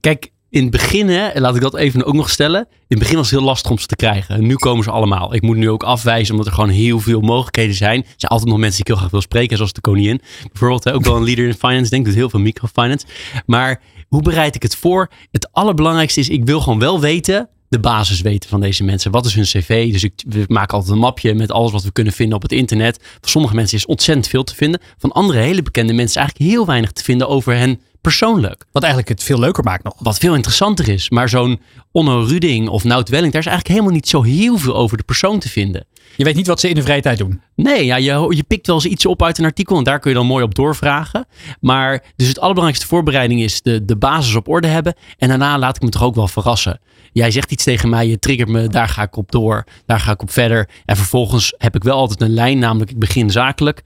[0.00, 2.60] Kijk, in het begin, hè, laat ik dat even ook nog stellen.
[2.60, 4.34] In het begin was het heel lastig om ze te krijgen.
[4.34, 5.34] En nu komen ze allemaal.
[5.34, 8.00] Ik moet nu ook afwijzen, omdat er gewoon heel veel mogelijkheden zijn.
[8.00, 10.20] Er zijn altijd nog mensen die ik heel graag wil spreken, zoals de koningin.
[10.52, 13.06] Bijvoorbeeld ook wel een leader in finance, denk ik, heel veel microfinance.
[13.46, 15.10] Maar hoe bereid ik het voor?
[15.30, 19.10] Het allerbelangrijkste is, ik wil gewoon wel weten, de basis weten van deze mensen.
[19.10, 19.92] Wat is hun cv?
[19.92, 22.52] Dus ik, we maken altijd een mapje met alles wat we kunnen vinden op het
[22.52, 22.98] internet.
[23.20, 24.80] Van sommige mensen is ontzettend veel te vinden.
[24.98, 28.64] Van andere hele bekende mensen is eigenlijk heel weinig te vinden over hen persoonlijk.
[28.72, 29.94] Wat eigenlijk het veel leuker maakt nog.
[29.98, 31.10] Wat veel interessanter is.
[31.10, 31.60] Maar zo'n
[31.92, 35.02] Onno Ruding of Nout Welling, daar is eigenlijk helemaal niet zo heel veel over de
[35.02, 35.86] persoon te vinden.
[36.16, 37.40] Je weet niet wat ze in de vrije tijd doen.
[37.54, 40.10] Nee, ja, je, je pikt wel eens iets op uit een artikel en daar kun
[40.10, 41.26] je dan mooi op doorvragen.
[41.60, 44.94] Maar dus het allerbelangrijkste voorbereiding is de, de basis op orde hebben.
[45.18, 46.80] En daarna laat ik me toch ook wel verrassen.
[47.12, 50.12] Jij zegt iets tegen mij, je triggert me, daar ga ik op door, daar ga
[50.12, 50.68] ik op verder.
[50.84, 53.82] En vervolgens heb ik wel altijd een lijn, namelijk ik begin zakelijk.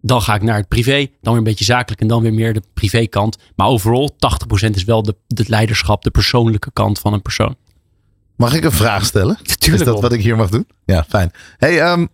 [0.00, 2.54] Dan ga ik naar het privé, dan weer een beetje zakelijk en dan weer meer
[2.54, 3.36] de privékant.
[3.56, 4.10] Maar overal
[4.66, 7.56] 80% is wel de, het leiderschap, de persoonlijke kant van een persoon.
[8.38, 9.36] Mag ik een vraag stellen?
[9.42, 10.66] Tuurlijk, is dat wat ik hier mag doen?
[10.84, 11.30] Ja, fijn.
[11.56, 12.06] Hey, ehm,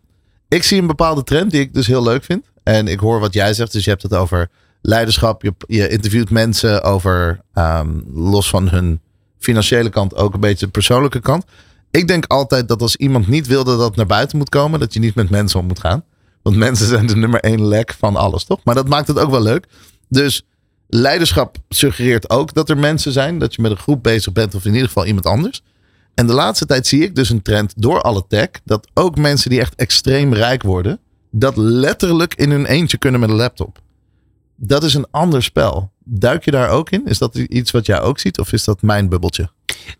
[0.49, 2.45] ik zie een bepaalde trend die ik dus heel leuk vind.
[2.63, 3.73] En ik hoor wat jij zegt.
[3.73, 4.51] Dus je hebt het over
[4.81, 5.43] leiderschap.
[5.43, 9.01] Je, je interviewt mensen over, ehm, los van hun
[9.39, 11.45] financiële kant, ook een beetje de persoonlijke kant.
[11.91, 14.95] Ik denk altijd dat als iemand niet wil dat dat naar buiten moet komen, dat
[14.95, 16.05] je niet met mensen om moet gaan.
[16.43, 18.61] Want mensen zijn de nummer één lek van alles, toch?
[18.65, 19.67] Maar dat maakt het ook wel leuk.
[20.09, 20.47] Dus
[20.87, 23.39] leiderschap suggereert ook dat er mensen zijn.
[23.39, 25.63] Dat je met een groep bezig bent, of in ieder geval iemand anders.
[26.15, 28.49] En de laatste tijd zie ik dus een trend door alle tech.
[28.65, 30.99] Dat ook mensen die echt extreem rijk worden.
[31.31, 33.83] Dat letterlijk in hun eentje kunnen met een laptop.
[34.57, 35.93] Dat is een ander spel.
[36.05, 37.07] Duik je daar ook in?
[37.07, 38.39] Is dat iets wat jij ook ziet?
[38.39, 39.51] Of is dat mijn bubbeltje?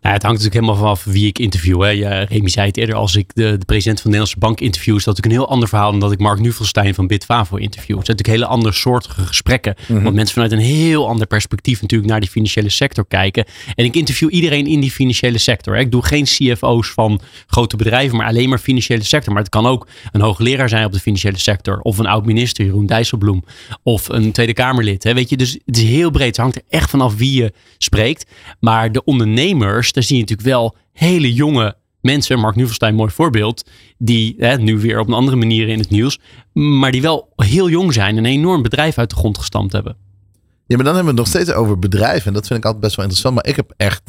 [0.01, 1.83] Nou, het hangt natuurlijk helemaal vanaf wie ik interview.
[1.83, 1.89] Hè.
[1.89, 4.97] Ja, Remy zei het eerder, als ik de, de president van de Nederlandse Bank interview,
[4.97, 7.97] is dat natuurlijk een heel ander verhaal dan dat ik Mark Nuvelstein van Bitfavo interview.
[7.97, 9.75] Het zijn natuurlijk hele andere soortige gesprekken.
[9.89, 13.45] Want mensen vanuit een heel ander perspectief natuurlijk naar die financiële sector kijken.
[13.75, 15.75] En ik interview iedereen in die financiële sector.
[15.75, 15.81] Hè.
[15.81, 19.33] Ik doe geen CFO's van grote bedrijven, maar alleen maar financiële sector.
[19.33, 21.81] Maar het kan ook een hoogleraar zijn op de financiële sector.
[21.81, 23.45] Of een oud-minister, Jeroen Dijsselbloem.
[23.83, 25.05] Of een Tweede Kamerlid.
[25.05, 25.15] Hè.
[25.15, 26.27] Weet je, dus het is heel breed.
[26.27, 28.27] Het hangt er echt vanaf wie je spreekt.
[28.61, 29.05] Maar de
[29.75, 32.39] ondernemers, daar zie je natuurlijk wel hele jonge mensen.
[32.39, 33.71] Mark Nuvelstein, mooi voorbeeld.
[33.99, 36.21] Die hè, nu weer op een andere manier in het nieuws.
[36.53, 39.97] Maar die wel heel jong zijn en een enorm bedrijf uit de grond gestampt hebben.
[40.67, 42.27] Ja, maar dan hebben we het nog steeds over bedrijven.
[42.27, 43.35] En dat vind ik altijd best wel interessant.
[43.35, 44.03] Maar ik heb echt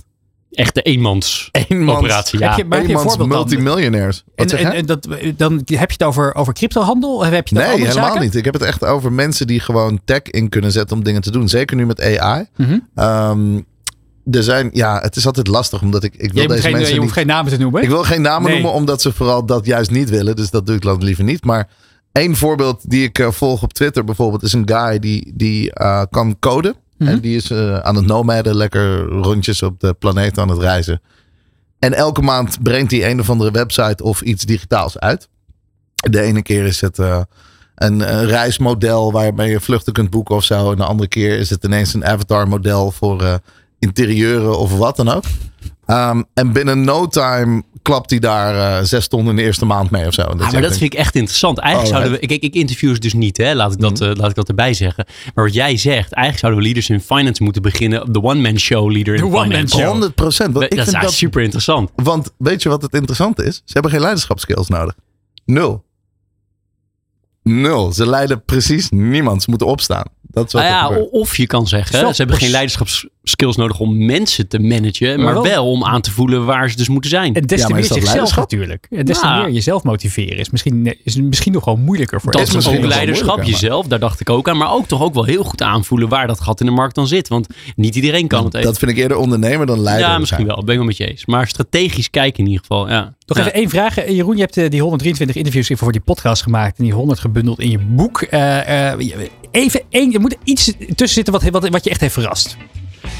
[0.51, 2.39] Echt de eenmans eenmans, operatie.
[2.39, 2.47] Ja.
[2.49, 3.59] Heb je- maar heb je een eenmans voorbeeld dan?
[3.63, 4.24] multimiljonairs.
[4.36, 5.07] En, en, dat,
[5.38, 7.16] dan heb je het over, over cryptohandel?
[7.16, 8.22] Of heb je het over Nee, helemaal zaken?
[8.22, 8.36] niet.
[8.36, 11.32] Ik heb het echt over mensen die gewoon tech in kunnen zetten om dingen te
[11.32, 11.49] doen.
[11.49, 12.45] Zeker nu met AI.
[12.57, 12.80] Mhm.
[12.95, 13.61] Ehm,
[14.32, 16.93] er zijn, ja, het is altijd lastig omdat ik, ik wil Je, deze geen, mensen
[16.93, 17.82] je hoeft niet, geen namen te noemen.
[17.82, 18.53] ik wil geen namen Nee.
[18.53, 20.36] noemen omdat ze vooral dat juist niet willen.
[20.36, 21.43] Dus dat doe ik dan liever niet.
[21.45, 21.69] Maar
[22.11, 26.03] één voorbeeld die ik eh, volg op Twitter bijvoorbeeld is een guy die, die eh,
[26.09, 26.76] kan coden.
[26.97, 27.09] Mhm.
[27.09, 31.01] En die is eh, aan het nomaden, lekker rondjes op de planeet aan het reizen.
[31.80, 35.28] En elke maand brengt hij een of andere website of iets digitaals uit.
[35.95, 36.97] De ene keer is het
[37.76, 40.71] een, reismodel waarmee je vluchten kunt boeken of zo.
[40.71, 43.39] En de andere keer is het ineens een avatar model voor
[43.80, 45.23] interieuren of wat dan ook.
[45.88, 49.89] Um, en binnen no time klapt hij daar uh, zes ton in de eerste maand
[49.89, 50.21] mee of zo.
[50.21, 51.57] Dat ah, maar dat vind ik echt interessant.
[51.57, 53.53] Eigenlijk oh, zouden we, ik, ik interview ze dus niet, hè?
[53.53, 55.05] Laat, ik dat, uh, laat ik dat erbij zeggen.
[55.36, 58.13] Maar wat jij zegt, eigenlijk zouden we Leaders in Finance moeten beginnen.
[58.13, 59.86] De one-man show leader in de finance.
[59.86, 60.53] 100 procent.
[60.53, 61.91] Dat is dat, super interessant.
[61.95, 63.55] Want weet je wat het interessant is?
[63.55, 64.95] Ze hebben geen leiderschapskills nodig.
[65.45, 65.84] Nul.
[67.50, 67.91] Nul.
[67.91, 69.43] Ze leiden precies niemand.
[69.43, 70.06] Ze moeten opstaan.
[70.22, 74.06] Dat is wat nou ja, of je kan zeggen, ze hebben geen leiderschapskills nodig om
[74.06, 77.34] mensen te managen, maar, wel, om aan te voelen waar ze dus moeten zijn.
[77.36, 78.88] En des te meer zichzelf natuurlijk.
[78.89, 82.54] En des te meer jezelf motiveren is misschien, is misschien nog wel moeilijker voor Dat
[82.54, 84.58] is ook leiderschap, jezelf, daar dacht ik ook aan.
[84.58, 87.08] Maar ook toch ook wel heel goed aanvoelen waar dat gat in de markt dan
[87.08, 87.28] zit.
[87.28, 88.68] Want niet iedereen kan het even.
[88.68, 90.08] Dat vind ik eerder ondernemer dan leider.
[90.08, 90.56] Ja, misschien wel.
[90.56, 91.26] Ben ik wel met je eens.
[91.26, 93.16] Maar strategisch kijken in ieder geval, ja.
[93.26, 93.98] Nog even één vraag.
[93.98, 96.78] Eh, Jeroen, je hebt eh, die 123 interviews voor die podcast gemaakt.
[96.78, 98.27] En die 100 gebundeld in je boek.
[98.31, 98.91] Uh,
[99.51, 100.65] even één, er moet iets
[100.95, 102.57] tussen zitten wat, wat, je echt heeft verrast.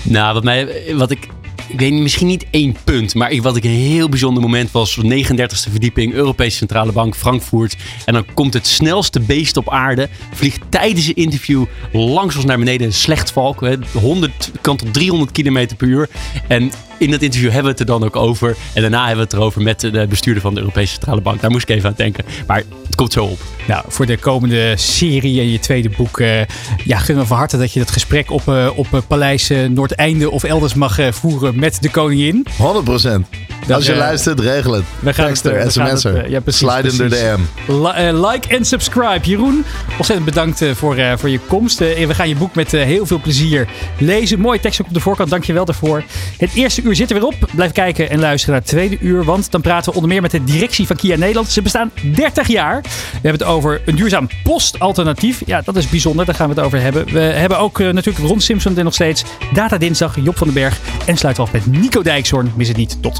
[0.04, 1.28] Nou, wat, mij, wat ik
[1.68, 5.00] ik weet misschien niet één punt, maar wat ik een heel bijzonder moment was.
[5.04, 7.76] 39e verdieping, Europese Centrale Bank, Frankfurt.
[8.06, 12.58] En dan komt het snelste beest op aarde, vliegt tijdens een interview langs ons naar
[12.58, 12.88] beneden.
[12.88, 16.10] Een slechtvalk, 100, kan tot 300 km per uur.
[16.48, 18.56] En in dat interview hebben we het er dan ook over.
[18.74, 21.42] En daarna hebben we het erover met de bestuurder van de Europese Centrale Bank.
[21.42, 22.26] Daar moest ik even aan denken.
[22.48, 23.40] Maar het komt zo op.
[23.68, 26.20] Nou, voor de komende serie en je tweede boek.
[26.20, 26.42] Uh,
[26.84, 30.32] ja, gunnen we van harte dat je dat gesprek op, uh, op uh, Paleis Noordeinde
[30.32, 32.48] of elders mag voeren met de koningin.
[32.58, 33.28] 100 procent.
[33.70, 34.84] Als je luistert, regel het.
[35.00, 36.30] We gaan Tekster, het, sms'er.
[36.30, 38.26] ja, precies, Slide de DM.
[38.28, 39.20] like en subscribe.
[39.22, 39.66] Jeroen,
[39.98, 41.80] ontzettend bedankt voor, voor je komst.
[41.80, 44.40] we gaan je boek met heel veel plezier lezen.
[44.40, 45.30] Mooie tekst ook op de voorkant.
[45.30, 46.04] Dank je wel daarvoor.
[46.38, 47.36] Het eerste uur zit er weer op.
[47.56, 49.24] Blijf kijken en luisteren naar het tweede uur.
[49.24, 51.52] Want dan praten we onder meer met de directie van Kia Nederland.
[51.52, 52.82] Ze bestaan 30 jaar.
[52.82, 55.42] We hebben het over een duurzaam postalternatief.
[55.46, 56.26] Ja, dat is bijzonder.
[56.26, 57.06] Daar gaan we het over hebben.
[57.06, 59.24] We hebben ook natuurlijk Ron Simpson er nog steeds.
[59.54, 60.80] Data Dinsdag, Job van den Berg.
[61.06, 62.52] En sluiten we af met Nico Dijkshoorn.
[62.56, 62.98] Mis het niet.
[63.02, 63.20] Tot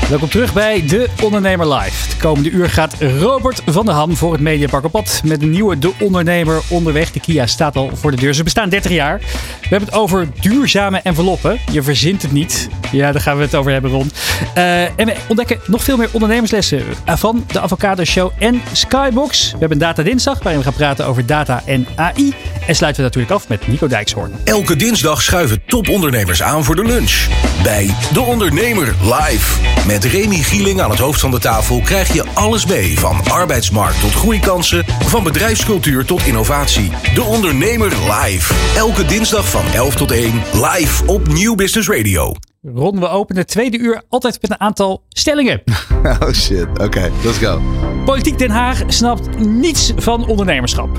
[0.11, 2.09] Welkom terug bij De Ondernemer Live.
[2.09, 5.21] De komende uur gaat Robert van der Ham voor het Mediapark op pad.
[5.25, 7.11] Met een nieuwe De Ondernemer onderweg.
[7.11, 8.33] De Kia staat al voor de deur.
[8.33, 9.19] Ze bestaan 30 jaar.
[9.19, 11.59] We hebben het over duurzame enveloppen.
[11.71, 12.69] Je verzint het niet.
[12.91, 14.13] Ja, daar gaan we het over hebben, rond.
[14.57, 19.43] Uh, en we ontdekken nog veel meer ondernemerslessen van de Avocado Show en Skybox.
[19.43, 22.33] We hebben een Data Dinsdag waarin we gaan praten over data en AI.
[22.67, 24.31] En sluiten we natuurlijk af met Nico Dijkshoorn.
[24.43, 27.27] Elke dinsdag schuiven topondernemers aan voor de lunch.
[27.63, 29.59] Bij De Ondernemer Live.
[29.87, 32.99] Met Remy Gieling aan het hoofd van de tafel krijg je alles mee.
[32.99, 36.91] Van arbeidsmarkt tot groeikansen, van bedrijfscultuur tot innovatie.
[37.13, 38.53] De Ondernemer Live.
[38.77, 42.33] Elke dinsdag van 11 tot 1 live op Nieuw Business Radio.
[42.61, 45.61] Ron, we openen het tweede uur altijd met een aantal stellingen.
[46.03, 47.61] Oh shit, oké, let's go.
[48.05, 50.89] Politiek Den Haag snapt niets van ondernemerschap.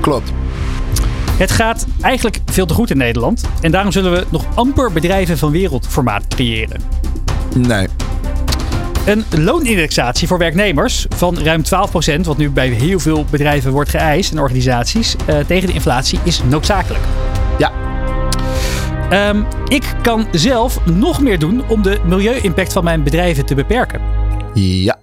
[0.00, 0.32] Klopt.
[1.40, 3.42] Het gaat eigenlijk veel te goed in Nederland.
[3.60, 6.80] En daarom zullen we nog amper bedrijven van wereldformaat creëren.
[7.56, 7.86] Nee.
[9.06, 11.62] Een loonindexatie voor werknemers van ruim
[12.18, 16.18] 12%, wat nu bij heel veel bedrijven wordt geëist en organisaties, uh, tegen de inflatie
[16.22, 17.04] is noodzakelijk.
[17.58, 17.72] Ja.
[19.28, 24.00] Um, ik kan zelf nog meer doen om de milieu-impact van mijn bedrijven te beperken.
[24.54, 24.98] Ja.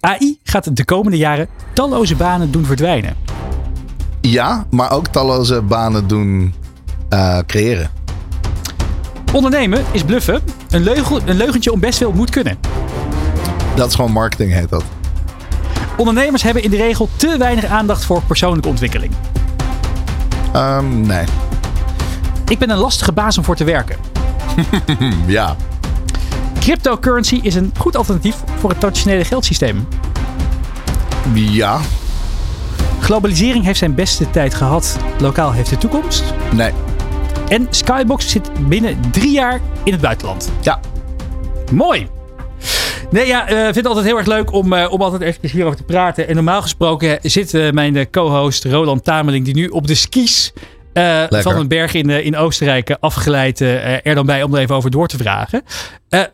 [0.00, 3.16] AI gaat de komende jaren talloze banen doen verdwijnen.
[4.20, 6.54] Ja, maar ook talloze banen doen
[7.10, 7.90] uh, creëren.
[9.32, 10.40] Ondernemen is bluffen.
[10.70, 12.58] Een, leugen, een leugentje om best veel moet kunnen.
[13.74, 14.84] Dat is gewoon marketing, heet dat.
[15.96, 19.12] Ondernemers hebben in de regel te weinig aandacht voor persoonlijke ontwikkeling.
[20.56, 21.24] Um, nee.
[22.48, 23.96] Ik ben een lastige baas om voor te werken.
[25.26, 25.56] ja.
[26.60, 29.88] Cryptocurrency is een goed alternatief voor het traditionele geldsysteem.
[31.34, 31.80] Ja.
[33.00, 34.96] Globalisering heeft zijn beste tijd gehad.
[35.18, 36.24] Lokaal heeft de toekomst.
[36.52, 36.72] Nee.
[37.52, 40.52] En Skybox zit binnen drie jaar in het buitenland.
[40.60, 40.80] Ja.
[41.72, 42.08] Mooi.
[43.10, 45.48] Nee, ja, ik uh, vind het altijd heel erg leuk om, uh, om altijd even
[45.48, 46.28] hierover te praten.
[46.28, 50.52] En normaal gesproken zit uh, mijn co-host Roland Tameling, die nu op de skis
[51.30, 55.06] van een berg in, in Oostenrijk afgeleid er dan bij om er even over door
[55.06, 55.62] te vragen.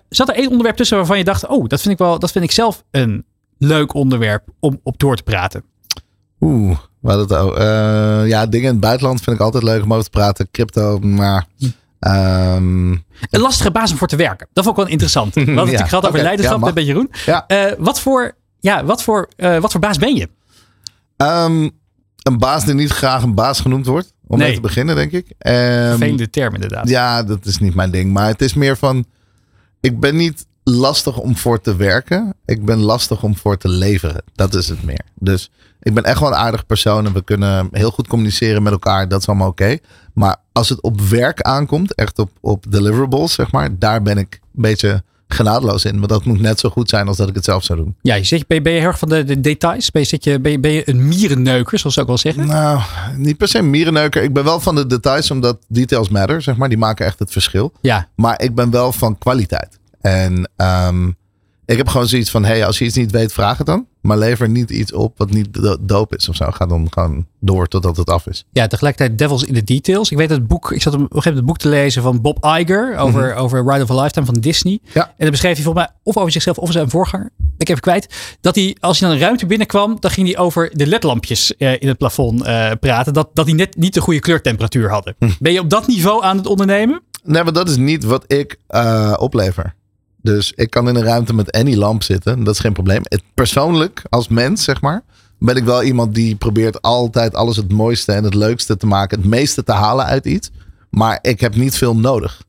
[0.09, 2.45] zat er één onderwerp tussen waarvan je dacht, oh, dat vind ik, wel, dat vind
[2.45, 3.25] ik zelf een
[3.59, 5.65] leuk onderwerp om op door te praten?
[6.41, 7.57] Oeh, het ook.
[8.27, 10.49] ja, dingen in het buitenland vind ik altijd leuk om over te praten.
[10.51, 11.47] Crypto, maar
[11.99, 14.49] Ehm, Een lastige baas om voor te werken.
[14.53, 15.35] Dat vond ik wel interessant.
[15.35, 16.87] We hadden het gehad over leiderschap ja, met.
[16.87, 17.11] Jeroen.
[17.27, 17.47] ja.
[17.47, 20.29] Eh, wat, voor, ja, wat, voor, eh, wat voor baas ben je?
[21.17, 21.69] Ehm,
[22.23, 24.13] een baas die niet graag een baas genoemd wordt.
[24.27, 24.47] Om Nee.
[24.47, 25.27] mee te beginnen, denk ik.
[25.39, 25.55] Ehm,
[25.89, 26.89] Vervelende term inderdaad.
[26.89, 28.13] Ja, dat is niet mijn ding.
[28.13, 29.05] Maar het is meer van.
[29.81, 32.35] Ik ben niet lastig om voor te werken.
[32.45, 34.23] Ik ben lastig om voor te leveren.
[34.35, 35.05] Dat is het meer.
[35.15, 35.51] Dus
[35.81, 37.07] ik ben echt wel een aardig persoon.
[37.07, 39.09] En we kunnen heel goed communiceren met elkaar.
[39.09, 39.79] Dat is allemaal oké.
[40.15, 43.79] Maar als het op werk aankomt, echt op, op deliverables, zeg maar.
[43.79, 45.97] Daar ben ik een beetje genadeloos in.
[45.97, 47.97] Want dat moet net zo goed zijn als dat ik het zelf zou doen.
[48.03, 49.91] Ja, je zit, ben, je, ben je heel erg van de, de details?
[49.91, 52.47] Ben je, zit je, ben, je, ben je een mierenneuker, zoals ze ook wel zeggen?
[52.47, 52.81] Nou,
[53.17, 54.23] niet per se een mierenneuker.
[54.23, 56.69] Ik ben wel van de details, omdat details matter, zeg maar.
[56.69, 57.73] Die maken echt het verschil.
[57.81, 59.78] Ja, Maar ik ben wel van kwaliteit.
[60.01, 61.09] En ehm,
[61.65, 63.87] ik heb gewoon zoiets van: hey, als je iets niet weet, vraag het dan.
[64.01, 66.51] Maar lever niet iets op wat niet do- dope is of zo.
[66.51, 68.45] Ga dan gewoon door totdat het af is.
[68.53, 70.11] ja, tegelijkertijd Devils in the Details.
[70.11, 72.03] Ik weet dat het boek, ik zat op een gegeven moment het boek te lezen
[72.03, 74.79] van Bob Iger over, over Ride of a Lifetime van Disney.
[74.93, 75.05] Ja.
[75.07, 77.31] En dan beschreef hij volgens mij of over zichzelf of over zijn voorganger.
[77.59, 78.37] Ik even kwijt.
[78.41, 81.73] Dat hij, als hij dan een ruimte binnenkwam, dan ging hij over de ledlampjes eh,
[81.81, 83.13] in het plafond eh, praten.
[83.13, 85.15] Dat, dat die net niet de goede kleurtemperatuur hadden.
[85.39, 87.03] Ben je op dat niveau aan het ondernemen?
[87.25, 89.75] Nee, maar dat is niet wat ik eh, oplever.
[90.23, 92.45] Dus ik kan in een ruimte met any lamp zitten.
[92.45, 93.01] Dat is geen probleem.
[93.03, 95.03] Het, persoonlijk, als mens, zeg maar,
[95.39, 99.19] ben ik wel iemand die probeert altijd alles het mooiste en het leukste te maken.
[99.19, 100.51] Het meeste te halen uit iets.
[100.91, 102.43] Maar ik heb niet veel nodig.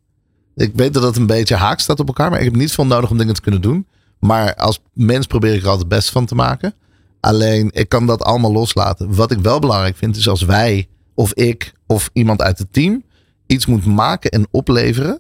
[0.56, 2.30] Ik weet dat het een beetje haak staat op elkaar.
[2.30, 3.88] Maar ik heb niet veel nodig om dingen te kunnen doen.
[4.20, 6.74] Maar als mens probeer ik er altijd het best van te maken.
[7.20, 9.16] Alleen, ik kan dat allemaal loslaten.
[9.16, 13.04] Wat ik wel belangrijk vind, is als wij of ik of iemand uit het team
[13.46, 15.20] iets moet maken en opleveren,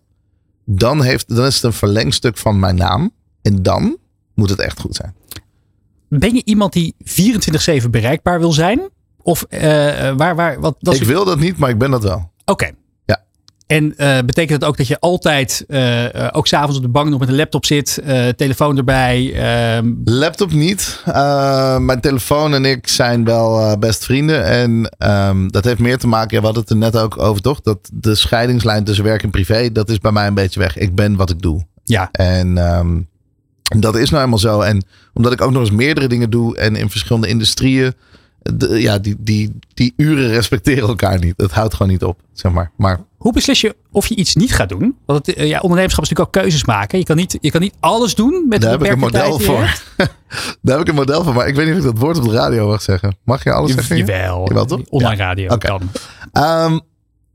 [0.72, 3.12] dan, heeft, dan is het een verlengstuk van mijn naam.
[3.42, 3.98] En dan
[4.34, 5.16] moet het echt goed zijn.
[6.08, 6.96] Ben je iemand die
[7.86, 8.90] 24-7 bereikbaar wil zijn?
[9.22, 9.62] Of eh,
[10.16, 12.32] waar, waar, wat, dat is ik wil dat niet, maar ik ben dat wel.
[12.46, 12.72] Oké.
[13.70, 17.20] En eh, betekent dat ook dat je altijd, eh, ook s'avonds op de bank nog
[17.20, 18.02] met een laptop zit,
[18.36, 19.34] telefoon erbij?
[19.34, 21.02] ehm, Laptop niet.
[21.80, 24.46] Mijn telefoon en ik zijn wel best vrienden.
[24.46, 27.42] En ehm, dat heeft meer te maken, ja, we hadden het er net ook over
[27.42, 27.62] toch?
[27.62, 30.78] Dat de scheidingslijn tussen werk en privé, dat is bij mij een beetje weg.
[30.78, 31.66] Ik ben wat ik doe.
[31.84, 33.02] ja, En ehm,
[33.80, 34.62] dat is nou eenmaal zo.
[34.62, 37.94] En omdat ik ook nog eens meerdere dingen doe en in verschillende industrieën.
[38.42, 41.34] De- ja, die, die, die uren respecteren elkaar niet.
[41.38, 42.72] Het houdt gewoon niet op, zeg maar.
[42.78, 44.98] Maar hoe beslis je of je iets niet gaat doen?
[45.06, 46.98] Want het, eh, ja, ondernemerschap is natuurlijk ook keuzes maken.
[47.00, 49.38] Je kan niet, je kan niet alles doen met daar de heb ik een model
[49.40, 49.82] je voor.
[50.62, 51.34] daar heb ik een model voor.
[51.34, 53.18] Maar ik weet niet of ik dat woord op de radio mag zeggen.
[53.24, 53.98] Mag je alles zeggen?
[53.98, 54.82] Jawel, Jawel, toch?
[54.90, 55.24] online Ja.
[55.28, 55.68] radio Oké.
[55.68, 55.82] kan.
[56.32, 56.80] Ehm,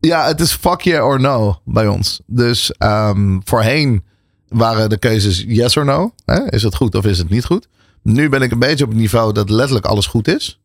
[0.01, 2.21] ja, het is fuck yeah or no bij ons.
[2.27, 4.05] Dus ehm, voorheen
[4.49, 6.15] waren de keuzes yes or no.
[6.25, 6.51] Hè?
[6.53, 7.69] Is het goed of is het niet goed?
[8.03, 10.61] Nu ben ik een beetje op het niveau dat letterlijk alles goed is.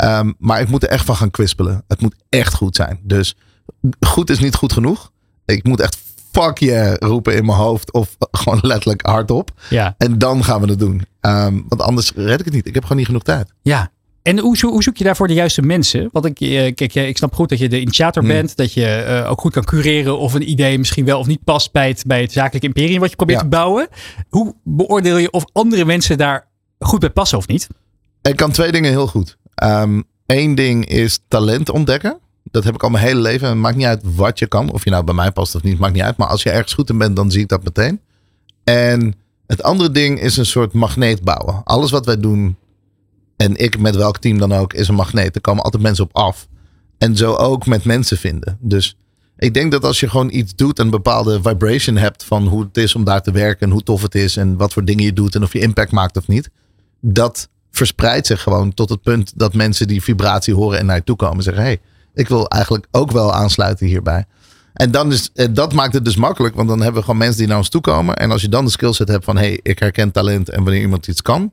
[0.00, 1.84] Ehm, maar ik moet er echt van gaan kwispelen.
[1.88, 3.00] Het moet echt goed zijn.
[3.02, 3.34] Dus
[4.06, 5.10] goed is niet goed genoeg.
[5.44, 5.98] Ik moet echt
[6.32, 7.92] fuck yeah roepen in mijn hoofd.
[7.92, 9.50] Of gewoon letterlijk hardop.
[9.70, 9.94] Ja.
[9.98, 11.02] En dan gaan we het doen.
[11.20, 12.66] Ehm, want anders red ik het niet.
[12.66, 13.52] Ik heb gewoon niet genoeg tijd.
[13.62, 13.90] Ja.
[14.22, 16.08] En hoe, zo- hoe zoek je daarvoor de juiste mensen?
[16.12, 18.32] Want ik, eh, kijk, eh, ik snap goed dat je de initiator Hmm.
[18.32, 18.56] bent.
[18.56, 21.72] Dat je eh, ook goed kan cureren of een idee misschien wel of niet past
[21.72, 23.44] bij het, bij het zakelijke imperium wat je probeert Ja.
[23.44, 23.88] te bouwen.
[24.28, 26.48] Hoe beoordeel je of andere mensen daar
[26.78, 27.66] goed bij passen of niet?
[28.22, 29.36] Ik kan twee dingen heel goed.
[30.26, 32.18] Eén ding is talent ontdekken.
[32.50, 33.48] Dat heb ik al mijn hele leven.
[33.48, 34.72] Het maakt niet uit wat je kan.
[34.72, 36.16] Of je nou bij mij past of niet, maakt niet uit.
[36.16, 38.00] Maar als je ergens goed in bent, dan zie ik dat meteen.
[38.64, 39.14] En
[39.46, 41.60] het andere ding is een soort magneet bouwen.
[41.64, 42.56] Alles wat wij doen,
[43.36, 45.34] en ik met welk team dan ook, is een magneet.
[45.34, 46.48] Er komen altijd mensen op af.
[46.98, 48.58] En zo ook met mensen vinden.
[48.60, 48.96] Dus
[49.36, 52.62] ik denk dat als je gewoon iets doet en een bepaalde vibration hebt van hoe
[52.62, 55.04] het is om daar te werken en hoe tof het is en wat voor dingen
[55.04, 56.50] je doet en of je impact maakt of niet,
[57.00, 61.04] dat verspreidt zich gewoon tot het punt dat mensen die vibratie horen en naar je
[61.04, 61.78] toe komen en zeggen: hey,
[62.14, 64.24] ik wil eigenlijk ook wel aansluiten hierbij.
[64.72, 67.38] En dan is, eh, dat maakt het dus makkelijk, want dan hebben we gewoon mensen
[67.38, 68.16] die naar ons toe komen.
[68.16, 71.06] En als je dan de skillset hebt van: hey, ik herken talent en wanneer iemand
[71.06, 71.52] iets kan,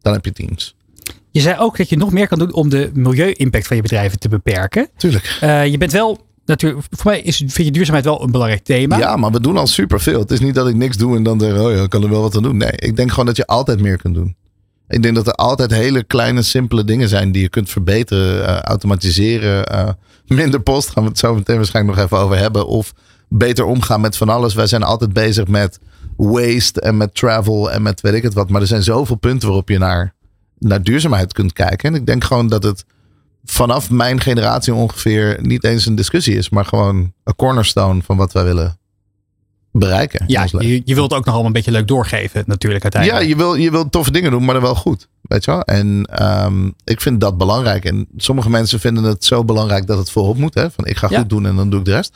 [0.00, 0.76] dan heb je teams.
[1.30, 4.18] Je zei ook dat je nog meer kan doen om de milieu-impact van je bedrijven
[4.18, 4.88] te beperken.
[4.96, 5.38] Tuurlijk.
[5.40, 8.98] Eh, je bent wel, natuurlijk, voor mij is, vind je duurzaamheid wel een belangrijk thema.
[8.98, 10.20] Ja, maar we doen al superveel.
[10.20, 12.10] Het is niet dat ik niks doe en dan denk, oh ja, ik kan er
[12.10, 12.56] wel wat aan doen.
[12.56, 14.36] Nee, ik denk gewoon dat je altijd meer kunt doen.
[14.92, 18.60] Ik denk dat er altijd hele kleine, simpele dingen zijn die je kunt verbeteren, eh,
[18.60, 19.66] automatiseren.
[19.66, 19.88] eh,
[20.26, 22.66] minder post gaan we het zo meteen waarschijnlijk nog even over hebben.
[22.66, 22.92] Of
[23.28, 24.54] beter omgaan met van alles.
[24.54, 25.78] Wij zijn altijd bezig met
[26.16, 28.50] waste en met travel en met weet ik het wat.
[28.50, 30.14] Maar er zijn zoveel punten waarop je naar,
[30.58, 31.88] naar duurzaamheid kunt kijken.
[31.88, 32.84] En ik denk gewoon dat het
[33.44, 38.32] vanaf mijn generatie ongeveer niet eens een discussie is, maar gewoon een cornerstone van wat
[38.32, 38.80] wij willen
[39.72, 40.24] bereiken.
[40.26, 43.28] Ja, je, je wilt ook nog allemaal een beetje leuk doorgeven natuurlijk ja uiteindelijk.
[43.30, 45.08] je, wil, je wil toffe dingen doen, maar dan wel goed.
[45.22, 45.62] Weet je wel?
[45.62, 47.84] En ehm, ik vind dat belangrijk.
[47.84, 50.54] En sommige mensen vinden het zo belangrijk dat het voorop moet.
[50.54, 50.70] Hè?
[50.70, 51.18] Van ik ga Ja.
[51.18, 52.14] goed doen en dan doe ik de rest.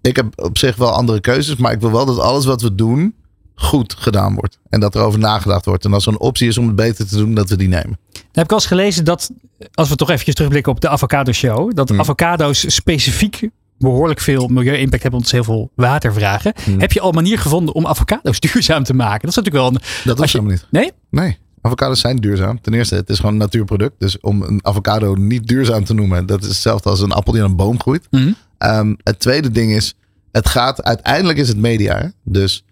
[0.00, 2.74] ik heb op zich wel andere keuzes, maar ik wil wel dat alles wat we
[2.74, 3.14] doen
[3.54, 4.58] goed gedaan wordt.
[4.68, 5.84] En dat er over nagedacht wordt.
[5.84, 7.98] En als er een optie is om het beter te doen, dat we die nemen.
[8.12, 9.30] Dan heb ik al eens gelezen dat,
[9.74, 12.00] als we toch eventjes terugblikken op de avocado show, dat Hmm.
[12.00, 13.48] avocado's specifiek
[13.78, 16.52] behoorlijk veel milieu-impact hebben omdat ze heel veel water vragen.
[16.64, 16.80] Hmm.
[16.80, 19.20] Heb je al een manier gevonden om avocado's duurzaam te maken?
[19.20, 20.04] Dat is natuurlijk wel een...
[20.04, 20.66] Dat is helemaal niet.
[20.70, 20.92] Nee?
[21.10, 22.60] Nee, avocados zijn duurzaam.
[22.60, 23.94] Ten eerste, het is gewoon een natuurproduct.
[23.98, 27.42] Dus om een avocado niet duurzaam te noemen, dat is hetzelfde als een appel die
[27.42, 28.06] aan een boom groeit.
[28.10, 28.32] Mhm.
[28.58, 29.94] Ehm, het tweede ding is,
[30.32, 31.98] het gaat, uiteindelijk is het media.
[31.98, 32.08] hè.
[32.24, 32.64] Dus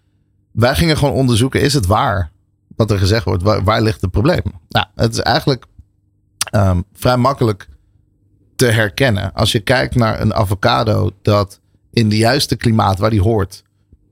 [0.53, 2.31] wij gingen gewoon onderzoeken, is het waar
[2.77, 3.43] wat er gezegd wordt?
[3.43, 4.43] Waar, waar ligt het probleem?
[4.69, 5.65] Nou, het is eigenlijk
[6.51, 7.69] ehm, vrij makkelijk
[8.57, 9.33] te herkennen.
[9.35, 11.61] Als je kijkt naar een avocado dat
[11.93, 13.63] in de juiste klimaat waar die hoort,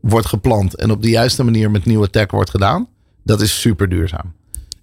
[0.00, 2.88] wordt geplant en op de juiste manier met nieuwe tech wordt gedaan,
[3.22, 4.32] dat is super duurzaam.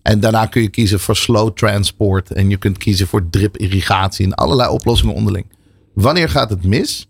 [0.01, 4.25] En daarna kun je kiezen voor slow transport en je kunt kiezen voor drip irrigatie
[4.25, 5.45] en allerlei oplossingen onderling.
[5.93, 7.07] Wanneer gaat het mis?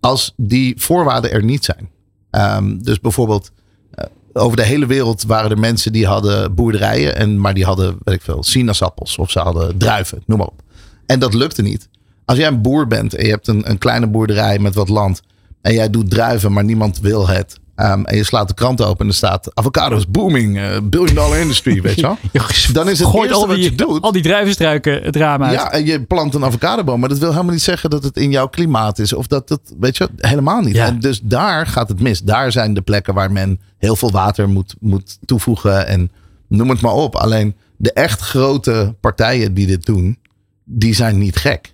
[0.00, 1.90] Als die voorwaarden er niet zijn.
[2.30, 3.50] Ehm, dus bijvoorbeeld
[3.90, 7.98] eh, over de hele wereld waren er mensen die hadden boerderijen, en, maar die hadden,
[8.04, 10.62] weet ik veel, sinaasappels of ze hadden druiven, noem maar op.
[11.06, 11.88] En dat lukte niet.
[12.24, 15.22] Als jij een boer bent en je hebt een, een kleine boerderij met wat land
[15.60, 17.58] en jij doet druiven, maar niemand wil het.
[17.74, 21.38] ehm, en je slaat de krant open en er staat avocados booming, eh, billion dollar
[21.38, 22.18] industry, weet je wel.
[22.72, 24.02] Dan is het Gooit eerste al wat je doet.
[24.02, 25.52] al die druivenstruiken het raam uit.
[25.52, 28.30] Ja, en je plant een avocadoboom, maar dat wil helemaal niet zeggen dat het in
[28.30, 29.12] jouw klimaat is.
[29.12, 30.74] Of dat het, weet je, helemaal niet.
[30.74, 30.86] Ja.
[30.86, 32.20] En dus daar gaat het mis.
[32.22, 36.10] Daar zijn de plekken waar men heel veel water moet, moet toevoegen en
[36.48, 37.16] noem het maar op.
[37.16, 40.18] Alleen de echt grote partijen die dit doen,
[40.64, 41.72] die zijn niet gek.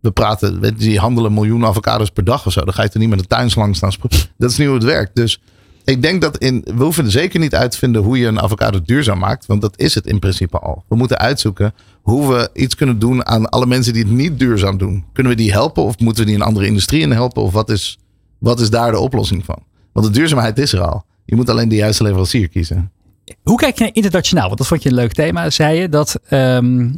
[0.00, 2.64] We praten, die handelen miljoenen avocados per dag of zo.
[2.64, 3.92] Dan ga je er niet met een tuinslang staan.
[4.36, 5.14] Dat is niet hoe het werkt.
[5.14, 5.40] Dus
[5.84, 8.40] ik denk dat in, we hoeven er zeker niet uit te vinden hoe je een
[8.40, 9.46] avocado duurzaam maakt.
[9.46, 10.84] Want dat is het in principe al.
[10.88, 14.78] We moeten uitzoeken hoe we iets kunnen doen aan alle mensen die het niet duurzaam
[14.78, 15.04] doen.
[15.12, 17.42] Kunnen we die helpen of moeten we die een andere industrie in helpen?
[17.42, 17.98] Of wat is,
[18.38, 19.58] wat is daar de oplossing van?
[19.92, 21.04] Want de duurzaamheid is er al.
[21.24, 22.92] Je moet alleen de juiste leverancier kiezen.
[23.42, 24.46] Hoe kijk je naar internationaal?
[24.46, 25.88] Want dat vond je een leuk thema, zei je.
[25.88, 26.88] Dat ehm,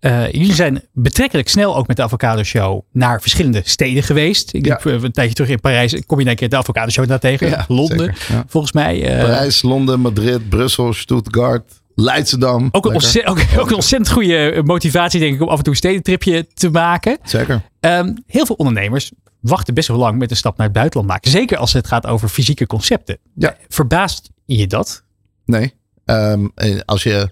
[0.00, 4.54] eh, jullie zijn betrekkelijk snel ook met de Avocado Show naar verschillende steden geweest.
[4.54, 6.06] Ik liep, eh, een tijdje terug in Parijs.
[6.06, 7.48] Kom je een keer de Avocado Show daar tegen?
[7.48, 8.44] Ja, Londen, ja.
[8.46, 9.02] volgens mij.
[9.16, 12.54] eh, Parijs, Londen, Madrid, Brussel, Stuttgart, Leidschendam.
[12.56, 12.92] ook, een Lekker.
[12.92, 16.46] ontzettend, ook, ook een ontzettend goede motivatie, denk ik, om af en toe een stedentripje
[16.54, 17.18] te maken.
[17.22, 17.62] Zeker.
[17.80, 21.30] Ehm, heel veel ondernemers wachten best wel lang met een stap naar het buitenland maken.
[21.30, 23.18] Zeker als het gaat over fysieke concepten.
[23.34, 23.56] Ja.
[23.68, 25.02] Verbaast je dat?
[25.44, 25.74] Nee.
[26.04, 27.30] Ehm, eh, als, je,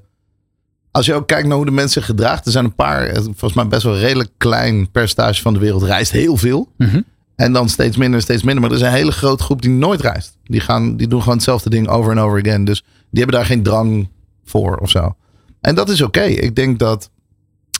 [0.98, 2.44] als je ook kijkt naar hoe de mensen zich gedragen.
[2.44, 5.58] Er zijn een paar, eh, volgens mij best wel een redelijk klein percentage van de
[5.58, 6.72] wereld reist heel veel.
[6.76, 7.00] Mhm.
[7.36, 8.62] En dan steeds minder, steeds minder.
[8.62, 10.36] Maar er is een hele grote groep die nooit reist.
[10.44, 12.64] Die, gaan, die doen gewoon hetzelfde ding over en over again.
[12.64, 14.08] Dus die hebben daar geen drang
[14.44, 15.16] voor of zo.
[15.60, 16.22] En dat is oké.
[16.22, 17.10] Ik denk dat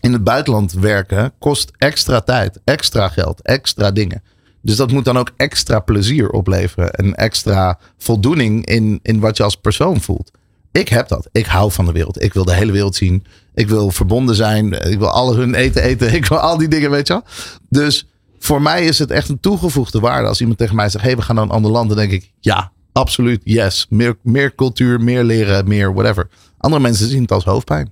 [0.01, 4.23] in het buitenland werken kost extra tijd, extra geld, extra dingen.
[4.63, 6.91] Dus dat moet dan ook extra plezier opleveren.
[6.91, 10.31] En extra voldoening in, in wat je als persoon voelt.
[10.73, 11.29] Ik heb dat.
[11.33, 12.23] Ik hou van de wereld.
[12.23, 13.25] Ik wil de hele wereld zien.
[13.55, 14.73] Ik wil verbonden zijn.
[14.73, 16.13] Ik wil alle hun eten eten.
[16.19, 17.23] Ik wil al die dingen, weet je wel.
[17.69, 18.07] Dus
[18.39, 20.29] voor mij is het echt een toegevoegde waarde.
[20.29, 21.89] Als iemand tegen mij zegt, hey, we gaan naar een ander land.
[21.89, 23.87] Dan denk ik, ja, absoluut, yes.
[23.91, 26.29] Meer, meer cultuur, meer leren, meer whatever.
[26.59, 27.91] Andere mensen zien het als hoofdpijn.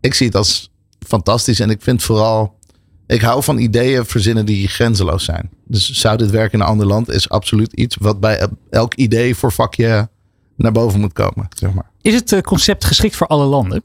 [0.00, 0.70] Ik zie het als
[1.06, 1.60] fantastisch.
[1.60, 2.58] En ik vind vooral,
[3.06, 5.50] ik hou van ideeën verzinnen die grenzeloos zijn.
[5.64, 9.34] Dus zou dit werken in een ander land, is absoluut iets wat bij elk idee
[9.34, 10.08] voor vakje
[10.56, 11.90] naar boven moet komen, zeg maar.
[12.00, 13.84] Is het eh, concept geschikt voor alle landen?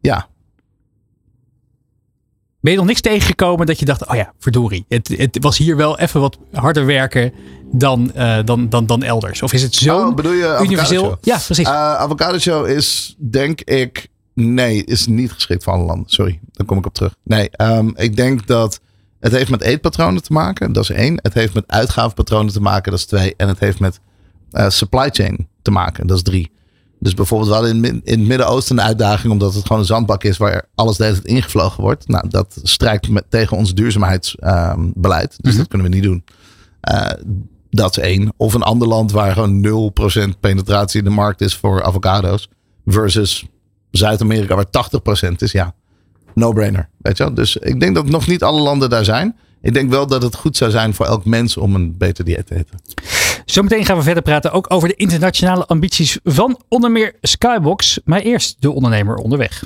[0.00, 0.28] Ja,
[2.66, 4.84] Ben je nog niks tegengekomen dat je dacht, oh ja, verdorie.
[4.88, 7.32] Het, het was hier wel even wat harder werken
[7.72, 9.42] dan, eh, dan, dan, dan elders.
[9.42, 11.18] Of is het zo Oh, bedoel je universeel?
[11.20, 11.66] Ja, precies.
[11.66, 16.10] Uh, Avocado Show is, denk ik, nee, is niet geschikt voor alle landen.
[16.10, 17.14] Sorry, daar kom ik op terug.
[17.24, 18.80] Nee, ehm, ik denk dat
[19.20, 20.72] het heeft met eetpatronen te maken.
[20.72, 21.18] Dat is één.
[21.22, 22.90] Het heeft met uitgavenpatronen te maken.
[22.90, 23.34] Dat is twee.
[23.36, 24.00] En het heeft met
[24.50, 26.06] eh, supply chain te maken.
[26.06, 26.54] Dat is drie.
[26.98, 30.24] Dus bijvoorbeeld, we hadden in, in het Midden-Oosten een uitdaging, omdat het gewoon een zandbak
[30.24, 32.08] is waar alles de hele tijd ingevlogen wordt.
[32.08, 35.36] Nou, dat strijkt met, tegen ons duurzaamheidsbeleid.
[35.40, 36.24] dus dat kunnen we niet doen.
[36.80, 37.10] Eh,
[37.70, 38.32] dat is één.
[38.36, 39.92] Of een ander land waar gewoon
[40.34, 42.48] 0% penetratie in de markt is voor avocado's.
[42.86, 43.44] Versus
[43.90, 44.70] Zuid-Amerika waar
[45.30, 45.52] 80% is.
[45.52, 45.74] Ja,
[46.34, 46.88] no-brainer.
[46.98, 47.34] Weet je wel?
[47.34, 49.36] Dus ik denk dat nog niet alle landen daar zijn.
[49.62, 52.46] Ik denk wel dat het goed zou zijn voor elk mens om een beter dieet
[52.46, 52.78] te eten.
[53.46, 58.00] Zometeen gaan we verder praten ook over de internationale ambities van onder meer Skybox.
[58.04, 59.64] Maar eerst de ondernemer onderweg.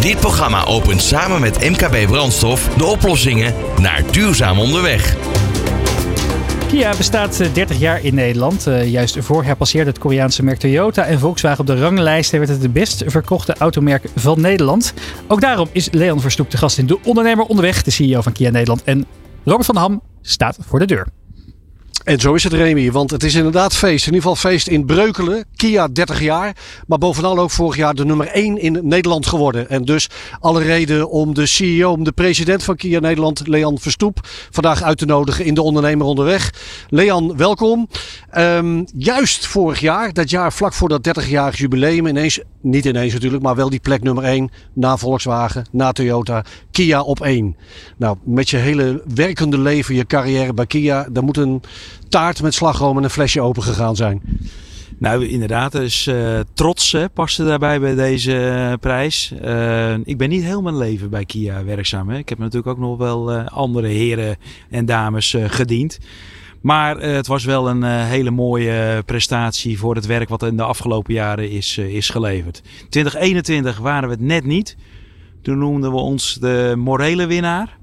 [0.00, 5.16] Dit programma opent samen met MKB Brandstof de oplossingen naar duurzaam onderweg.
[6.68, 8.66] Kia bestaat eh, 30 jaar in Nederland.
[8.66, 12.32] Eh, juist vorig jaar passeerde het Koreaanse merk Toyota en Volkswagen op de ranglijst.
[12.32, 14.94] En werd het de best verkochte automerk van Nederland.
[15.28, 18.50] Ook daarom is Leon Verstoep de gast in De Ondernemer Onderweg, de CEO van Kia
[18.50, 18.82] Nederland.
[18.84, 19.06] En
[19.44, 21.06] Robert van Ham, staat voor de deur.
[22.10, 24.06] En zo is het Remy, want het is inderdaad feest.
[24.06, 25.44] In ieder geval feest in Breukelen.
[25.56, 26.56] Kia 30 jaar.
[26.86, 29.68] Maar bovenal ook vorig jaar de nummer 1 in Nederland geworden.
[29.68, 30.08] En dus
[30.40, 34.18] alle reden om de CEO, om de president van Kia Nederland, Leon Verstoep,
[34.50, 36.52] vandaag uit te nodigen in de ondernemer onderweg.
[36.88, 37.88] Leon, welkom.
[38.30, 43.42] Ehm, juist vorig jaar, dat jaar vlak voor dat 30-jarig jubileum, ineens, niet ineens natuurlijk,
[43.42, 47.56] maar wel die plek nummer 1 na Volkswagen, na Toyota, Kia op 1.
[47.96, 51.62] Nou, met je hele werkende leven, je carrière bij Kia, daar moet een
[52.10, 54.22] taart met slagroom en een flesje open gegaan zijn.
[54.98, 55.72] Nou, inderdaad.
[55.72, 56.10] Dus
[56.54, 57.06] trots hè,
[57.36, 59.32] daarbij bij deze uh, prijs.
[59.44, 62.08] Uh, ik ben niet heel mijn leven bij Kia werkzaam.
[62.08, 62.18] Hè.
[62.18, 64.36] Ik heb natuurlijk ook nog wel andere heren
[64.70, 65.98] en dames gediend.
[66.60, 71.14] Maar het was wel een hele mooie prestatie voor het werk wat in de afgelopen
[71.14, 72.62] jaren is, is geleverd.
[72.88, 74.76] 2021 waren we het net niet.
[75.42, 77.78] Toen noemden we ons de morele winnaar.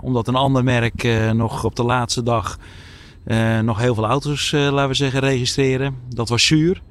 [0.00, 2.58] Omdat een ander merk nog op de laatste dag
[3.28, 5.96] uh, nog heel veel auto's, laten we zeggen, registreren.
[6.08, 6.82] Dat was zuur.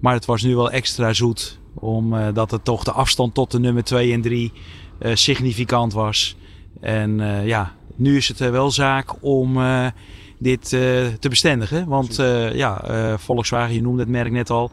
[0.00, 1.58] Maar het was nu wel extra zoet.
[1.74, 4.52] Omdat het toch de afstand tot de nummer 2 en 3
[5.00, 6.36] significant was.
[6.80, 9.58] En ja, nu is het wel zaak om
[10.38, 11.88] dit te bestendigen.
[11.88, 12.16] Want
[12.52, 12.84] ja,
[13.18, 14.70] Volkswagen, je noemde het merk net al,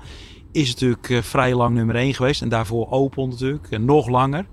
[0.52, 2.42] is natuurlijk vrij lang nummer 1 geweest.
[2.42, 4.46] En daarvoor Opel natuurlijk, en nog langer.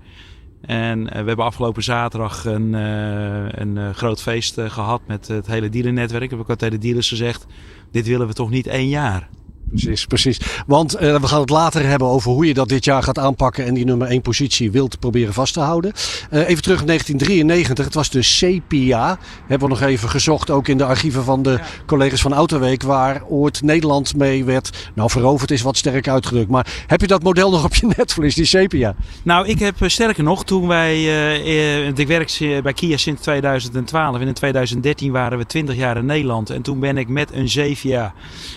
[0.61, 5.47] En uh, we hebben afgelopen zaterdag een, uh, een uh, groot feest gehad met het
[5.47, 6.29] hele dealernetwerk.
[6.31, 7.45] Heb ik ook tegen de dealers gezegd,
[7.91, 9.29] dit willen we toch niet één jaar.
[9.69, 10.39] Precies, precies.
[10.67, 13.65] Want uh, we gaan het later hebben over hoe je dat dit jaar gaat aanpakken
[13.65, 15.93] en die nummer 1 positie wilt proberen vast te houden.
[16.31, 19.19] Uh, even terug in 1993, het was de CPA.
[19.47, 21.61] Hebben we nog even gezocht, ook in de archieven van de ja.
[21.85, 24.91] collega's van Autoweek, waar ooit Nederland mee werd.
[24.93, 26.49] Nou, veroverd is wat sterk uitgedrukt.
[26.49, 28.95] Maar heb je dat model nog op je netvlies, die CPA?
[29.23, 34.27] Nou, ik heb sterker nog, toen wij, uh, ik werk bij Kia sinds 2012 en
[34.27, 36.49] in 2013 waren we 20 jaar in Nederland.
[36.49, 38.13] En toen ben ik met een Zevia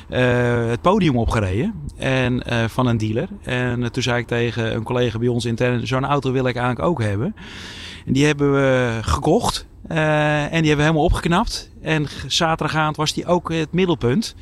[0.08, 3.28] het podium podium opgereden en, uh, van een dealer.
[3.43, 6.56] En uh, toen zei ik tegen een collega bij ons intern, zo'n auto wil ik
[6.56, 7.35] eigenlijk ook hebben.
[8.06, 11.69] En die hebben we gekocht uh, en die hebben we helemaal opgeknapt.
[11.82, 14.35] En zaterdagavond was die ook het middelpunt.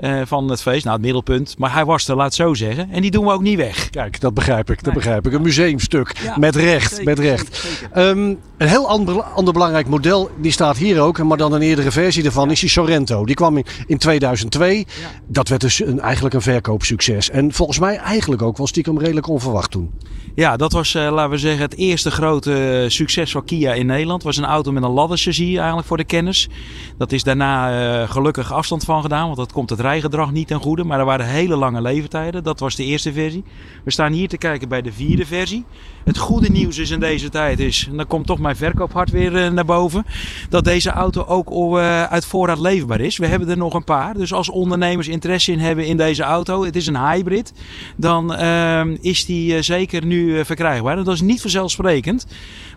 [0.00, 0.84] Uh, van het feest.
[0.84, 1.54] Nou, het middelpunt.
[1.58, 2.90] Maar hij was er, laat het zo zeggen.
[2.90, 3.90] En die doen we ook niet weg.
[3.90, 4.76] Kijk, dat begrijp ik.
[4.76, 4.94] Dat nee.
[4.94, 5.32] begrijp ik.
[5.32, 6.16] Een museumstuk.
[6.22, 6.90] Ja, met recht.
[6.90, 7.56] Zeker, met recht.
[7.56, 8.08] Zeker, zeker.
[8.08, 11.22] Um, een heel ander, ander belangrijk model, die staat hier ook.
[11.22, 12.52] Maar dan een eerdere versie ervan ja.
[12.52, 13.24] is die Sorrento.
[13.24, 14.78] Die kwam in, in 2002.
[14.78, 14.84] Ja.
[15.26, 17.30] Dat werd dus een, eigenlijk een verkoopsucces.
[17.30, 19.90] En volgens mij eigenlijk ook wel stiekem redelijk onverwacht toen.
[20.34, 24.22] Ja, dat was, uh, laten we zeggen, het eerste grote succes van Kia in Nederland.
[24.22, 26.48] Het was een auto met een ladderchassis eigenlijk voor de kennis.
[26.98, 29.24] Dat is daarna uh, gelukkig afstand van gedaan.
[29.24, 30.84] Want dat komt het rijgedrag niet ten goede.
[30.84, 32.42] Maar er waren hele lange leeftijden.
[32.42, 33.44] Dat was de eerste versie.
[33.84, 35.64] We staan hier te kijken bij de vierde versie.
[36.04, 39.32] Het goede nieuws is in deze tijd is, en dan komt toch mijn verkoophart weer
[39.32, 40.06] uh, naar boven,
[40.48, 43.18] dat deze auto ook uh, uit voorraad leverbaar is.
[43.18, 44.14] We hebben er nog een paar.
[44.14, 47.52] Dus als ondernemers interesse in hebben in deze auto, het is een hybrid,
[47.96, 50.96] dan uh, is die zeker nu verkrijgbaar.
[50.96, 52.26] Dat is niet vanzelfsprekend.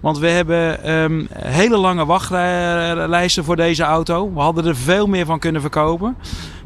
[0.04, 4.34] Want we hebben um, hele lange wachtlijsten voor deze auto.
[4.34, 6.16] We hadden er veel meer van kunnen verkopen.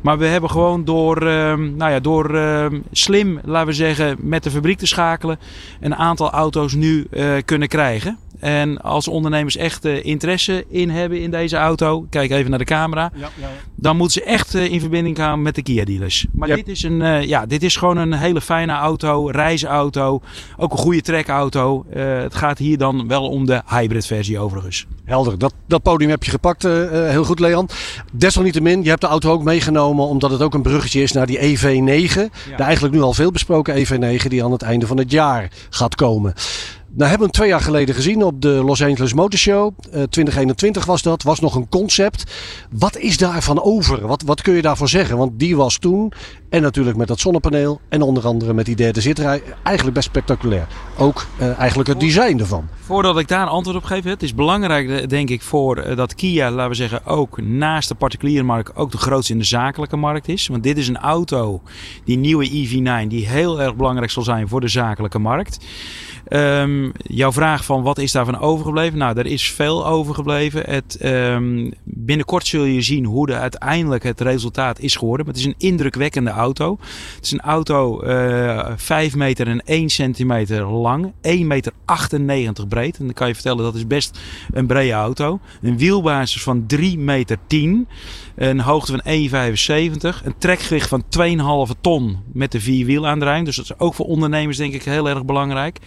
[0.01, 4.43] Maar we hebben gewoon door, uh, nou ja, door uh, slim, laten we zeggen, met
[4.43, 5.39] de fabriek te schakelen,
[5.79, 8.17] een aantal auto's nu uh, kunnen krijgen.
[8.39, 12.65] En als ondernemers echt uh, interesse in hebben in deze auto, kijk even naar de
[12.65, 13.47] camera, ja, ja.
[13.75, 16.27] dan moeten ze echt uh, in verbinding gaan met de Kia dealers.
[16.31, 20.21] Maar dit, is een, uh, ja, dit is gewoon een hele fijne auto, reisauto,
[20.57, 21.85] ook een goede trekauto.
[21.89, 24.85] het gaat hier dan wel om de hybrid versie overigens.
[25.05, 27.69] Helder, dat, dat podium heb je gepakt, heel goed Leon.
[28.11, 31.39] Desalniettemin, je hebt de auto ook meegenomen omdat het ook een bruggetje is naar die
[31.39, 32.13] EV9.
[32.13, 32.55] Ja.
[32.57, 35.95] De eigenlijk nu al veel besproken EV9 die aan het einde van het jaar gaat
[35.95, 36.33] komen.
[36.97, 39.73] Nou hebben we hem twee jaar geleden gezien op de Los Angeles Motor Show.
[39.85, 41.23] Uh, 2021 was dat.
[41.23, 42.31] Was nog een concept.
[42.71, 44.07] Wat is daarvan over?
[44.07, 45.17] Wat, wat kun je daarvoor zeggen?
[45.17, 46.13] Want die was toen.
[46.49, 47.81] En natuurlijk met dat zonnepaneel.
[47.89, 49.41] En onder andere met die derde zitrij.
[49.63, 50.67] Eigenlijk best spectaculair.
[50.97, 52.67] Ook uh, eigenlijk het design ervan.
[52.79, 54.03] Voordat ik daar een antwoord op geef.
[54.03, 58.43] Het is belangrijk denk ik voor dat Kia, laten we zeggen, ook naast de particuliere
[58.43, 60.47] markt ook de grootste in de zakelijke markt is.
[60.47, 61.61] Want dit is een auto,
[62.03, 65.57] die nieuwe EV9, die heel erg belangrijk zal zijn voor de zakelijke markt.
[66.29, 68.97] Um, jouw vraag van wat is daarvan overgebleven?
[68.97, 70.63] Nou, er is veel overgebleven.
[70.65, 75.25] Het, um, binnenkort zul je zien hoe de, uiteindelijk het resultaat is geworden.
[75.25, 76.77] Maar het is een indrukwekkende auto.
[77.15, 81.13] Het is een auto uh, eh, 5 meter en 1 centimeter lang.
[81.21, 81.73] 1,98 meter
[82.67, 82.97] breed.
[82.97, 84.19] En dan kan je vertellen dat is best
[84.53, 85.39] een brede auto.
[85.61, 87.87] Een wielbasis van 3 meter 10.
[88.37, 89.01] Een hoogte van
[90.21, 90.25] 1,75.
[90.25, 91.03] Een trekgewicht van
[91.69, 93.45] 2,5 ton met de vierwielaandrijving.
[93.45, 95.79] Dus dat is ook voor ondernemers denk ik heel erg belangrijk.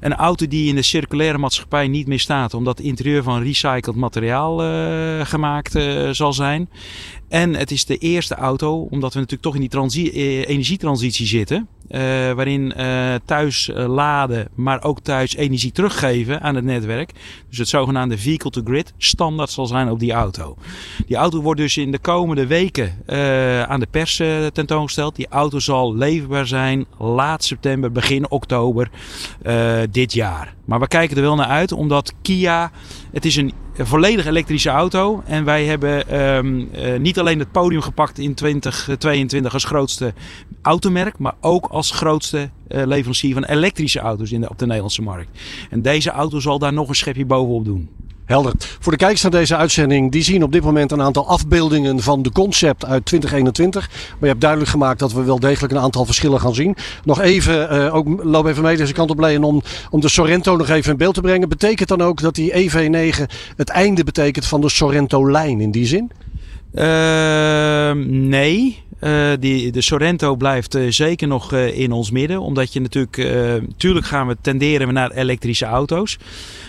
[0.00, 3.96] Een auto die in de circulaire maatschappij niet meer staat, omdat het interieur van recycled
[3.96, 6.70] materiaal uh, gemaakt uh, zal zijn.
[7.28, 10.10] En het is de eerste auto, omdat we natuurlijk toch in die transi
[10.44, 11.68] energietransitie zitten.
[11.90, 12.00] Uh,
[12.32, 17.12] waarin uh, thuis laden, maar ook thuis energie teruggeven aan het netwerk.
[17.48, 20.56] Dus het zogenaamde vehicle-to-grid standaard zal zijn op die auto.
[21.06, 22.96] Die auto wordt dus in de komende weken
[23.68, 24.16] aan de pers
[24.52, 25.16] tentoongesteld.
[25.16, 28.90] Die auto zal leverbaar zijn laat september, begin oktober
[29.90, 30.54] dit jaar.
[30.64, 32.70] Maar we kijken er wel naar uit, omdat Kia,
[33.12, 33.52] het is een
[33.86, 35.22] volledig elektrische auto.
[35.26, 40.14] En wij hebben um, uh, niet alleen het podium gepakt in 2022 als grootste
[40.62, 45.40] automerk, maar ook als grootste uh, leverancier van elektrische auto's in op de Nederlandse markt.
[45.70, 47.88] En deze auto zal daar nog een schepje bovenop doen.
[48.28, 48.52] Helder.
[48.58, 52.22] Voor de kijkers naar deze uitzending, die zien op dit moment een aantal afbeeldingen van
[52.22, 53.88] de concept uit 2021.
[53.88, 56.76] Maar je hebt duidelijk gemaakt dat we wel degelijk een aantal verschillen gaan zien.
[57.04, 60.56] Nog even, uh, ook loop even mee deze kant op Leon, om, om de Sorrento
[60.56, 61.48] nog even in beeld te brengen.
[61.48, 63.22] Betekent dan ook dat die EV9
[63.56, 66.10] het einde betekent van de Sorrento-lijn in die zin?
[66.74, 68.86] Uh, nee.
[69.00, 72.40] Uh, die, de Sorrento blijft uh, zeker nog in ons midden.
[72.40, 73.16] Omdat je natuurlijk,
[73.76, 76.18] tuurlijk gaan we tenderen naar elektrische auto's.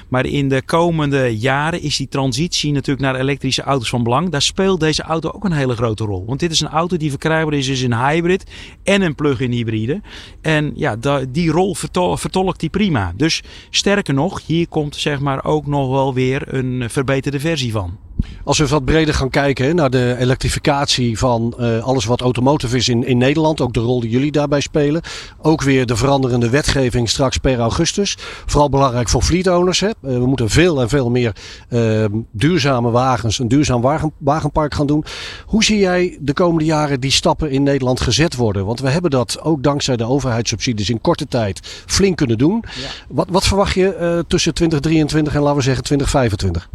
[0.10, 4.30] Maar in de komende jaren is die transitie natuurlijk naar elektrische auto's van belang.
[4.30, 6.26] Daar speelt deze auto ook een hele grote rol.
[6.26, 8.44] Want dit is een auto die verkrijgbaar is, is een hybrid
[8.84, 10.02] en een plug-in hybride.
[10.42, 10.96] En ja,
[11.30, 13.14] die rol vertol vertolkt die prima.
[13.16, 18.09] Dus sterker nog, hier komt zeg maar ook nog wel weer een verbeterde versie van.
[18.44, 22.90] Als we wat breder gaan kijken naar de elektrificatie van uh, alles wat automotive is
[22.90, 25.02] in, in Nederland, ook de rol die jullie daarbij spelen.
[25.42, 28.18] Ook weer de veranderende wetgeving straks per augustus.
[28.46, 29.80] Vooral belangrijk voor fleet owners.
[29.80, 29.88] Hè.
[29.88, 31.36] Uh, we moeten veel en veel meer
[31.70, 35.06] uh, duurzame wagens, een duurzaam wagen, wagenpark gaan doen.
[35.46, 38.66] Hoe zie jij de komende jaren die stappen in Nederland gezet worden?
[38.66, 42.64] Want we hebben dat ook dankzij de overheidssubsidies in korte tijd flink kunnen doen.
[42.82, 42.88] Ja.
[43.08, 46.70] Wat, wat verwacht je tussen 2023 en laten we zeggen 2025?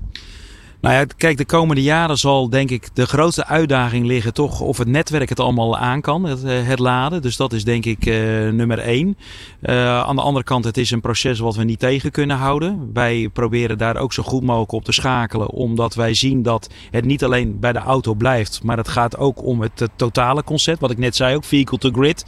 [0.84, 4.78] Nou ja, kijk, de komende jaren zal denk ik de grootste uitdaging liggen toch of
[4.78, 7.22] het netwerk het allemaal aan kan, het, het laden.
[7.22, 8.14] Dus dat is denk ik uh,
[8.50, 9.16] nummer één.
[9.62, 12.90] Uh, aan de andere kant, het is een proces wat we niet tegen kunnen houden.
[12.92, 17.04] Wij proberen daar ook zo goed mogelijk op te schakelen, omdat wij zien dat het
[17.04, 20.80] niet alleen bij de auto blijft, maar het gaat ook om het, totale concept.
[20.80, 22.24] Wat ik net zei ook, vehicle to grid,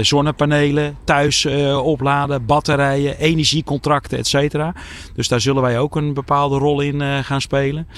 [0.00, 1.46] zonnepanelen, thuis
[1.82, 4.74] opladen, batterijen, energiecontracten, et cetera.
[5.14, 7.88] Dus daar zullen wij ook een bepaalde rol in gaan spelen.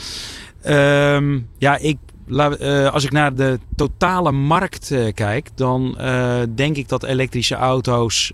[0.66, 1.98] Um, ja, ik,
[2.28, 7.54] uh, als ik naar de totale markt uh, kijk, dan uh, denk ik dat elektrische
[7.54, 8.32] auto's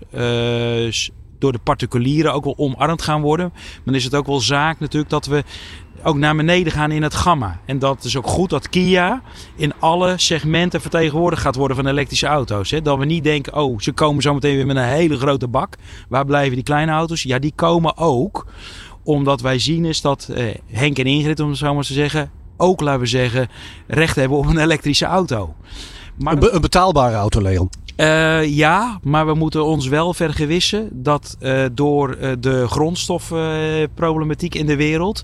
[1.39, 3.49] door de particulieren ook wel omarmd gaan worden.
[3.53, 5.43] Maar dan is het ook wel zaak natuurlijk dat we
[6.03, 7.59] ook naar beneden gaan in het gamma.
[7.65, 9.21] En dat is ook goed dat Kia
[9.55, 12.71] in alle segmenten vertegenwoordigd gaat worden van elektrische auto's.
[12.71, 12.81] Hè?
[12.81, 15.75] Dat we niet denken, oh, ze komen zo meteen weer met een hele grote bak.
[16.09, 17.23] Waar blijven die kleine auto's?
[17.23, 18.45] Ja, die komen ook
[19.03, 22.31] omdat wij zien is dat eh, Henk en Ingrid, om het zo maar te zeggen,
[22.57, 23.49] ook, laten we zeggen,
[23.87, 25.55] recht hebben op een elektrische auto.
[26.17, 27.69] Maar, een, be een betaalbare auto, Leon.
[27.97, 34.65] Uh, ja, maar we moeten ons wel vergewissen dat uh, door uh, de grondstofproblematiek in
[34.65, 35.23] de wereld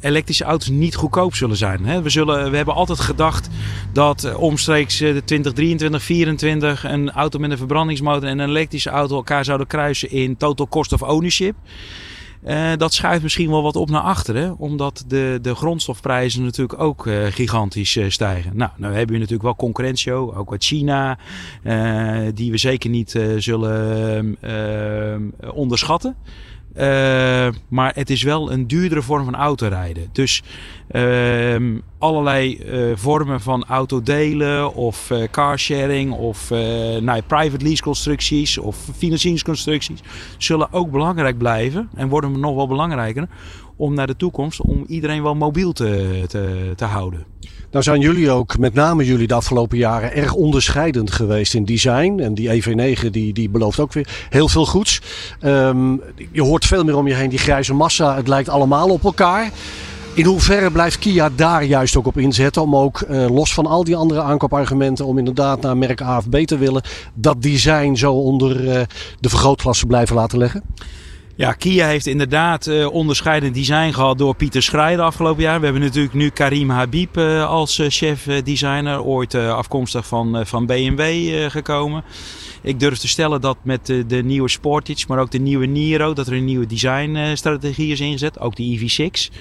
[0.00, 1.84] elektrische auto's niet goedkoop zullen zijn.
[1.84, 2.02] Hè.
[2.02, 3.48] We, zullen, we hebben altijd gedacht
[3.92, 9.44] dat omstreeks de 2023, 2024 een auto met een verbrandingsmotor en een elektrische auto elkaar
[9.44, 11.54] zouden kruisen in total cost of ownership.
[12.46, 17.06] Uh, dat schuift misschien wel wat op naar achteren, omdat de, de grondstofprijzen natuurlijk ook
[17.06, 18.56] uh, gigantisch uh, stijgen.
[18.56, 21.18] Nou, nou hebben we natuurlijk wel concurrentie, ook uit China,
[22.34, 24.38] die we zeker niet zullen
[25.54, 26.16] onderschatten.
[26.76, 30.08] Uh, maar het is wel een duurdere vorm van autorijden.
[30.12, 30.42] Dus
[30.90, 36.50] uh, allerlei uh, vormen van autodelen of carsharing of
[37.00, 40.00] nou, private lease constructies of financieringsconstructies
[40.38, 43.28] zullen ook belangrijk blijven en worden nog wel belangrijker
[43.76, 47.26] om naar de toekomst om iedereen wel mobiel te, te, te houden.
[47.70, 52.20] Nou zijn jullie ook, met name jullie de afgelopen jaren, erg onderscheidend geweest in design.
[52.20, 55.00] En die EV9 die, die belooft ook weer heel veel goeds.
[55.42, 56.00] Um,
[56.32, 58.16] je hoort veel meer om je heen die grijze massa.
[58.16, 59.50] Het lijkt allemaal op elkaar.
[60.14, 63.84] In hoeverre blijft Kia daar juist ook op inzetten om ook uh, los van al
[63.84, 66.82] die andere aankoopargumenten om inderdaad naar merk AFB te willen,
[67.14, 68.80] dat design zo onder uh,
[69.20, 70.62] de vergrootglas blijven laten leggen?
[71.40, 75.58] Ja, Kia heeft inderdaad eh, onderscheidend design gehad door Pieter Schrijder afgelopen jaar.
[75.58, 80.66] We hebben natuurlijk nu Karim Habib eh, als eh, chef designer, ooit afkomstig van, van
[80.66, 82.04] BMW gekomen.
[82.62, 86.12] Ik durf te stellen dat met de, de nieuwe Sportage, maar ook de nieuwe Niro,
[86.12, 88.40] dat er een nieuwe designstrategie is ingezet.
[88.40, 89.34] Ook de EV6.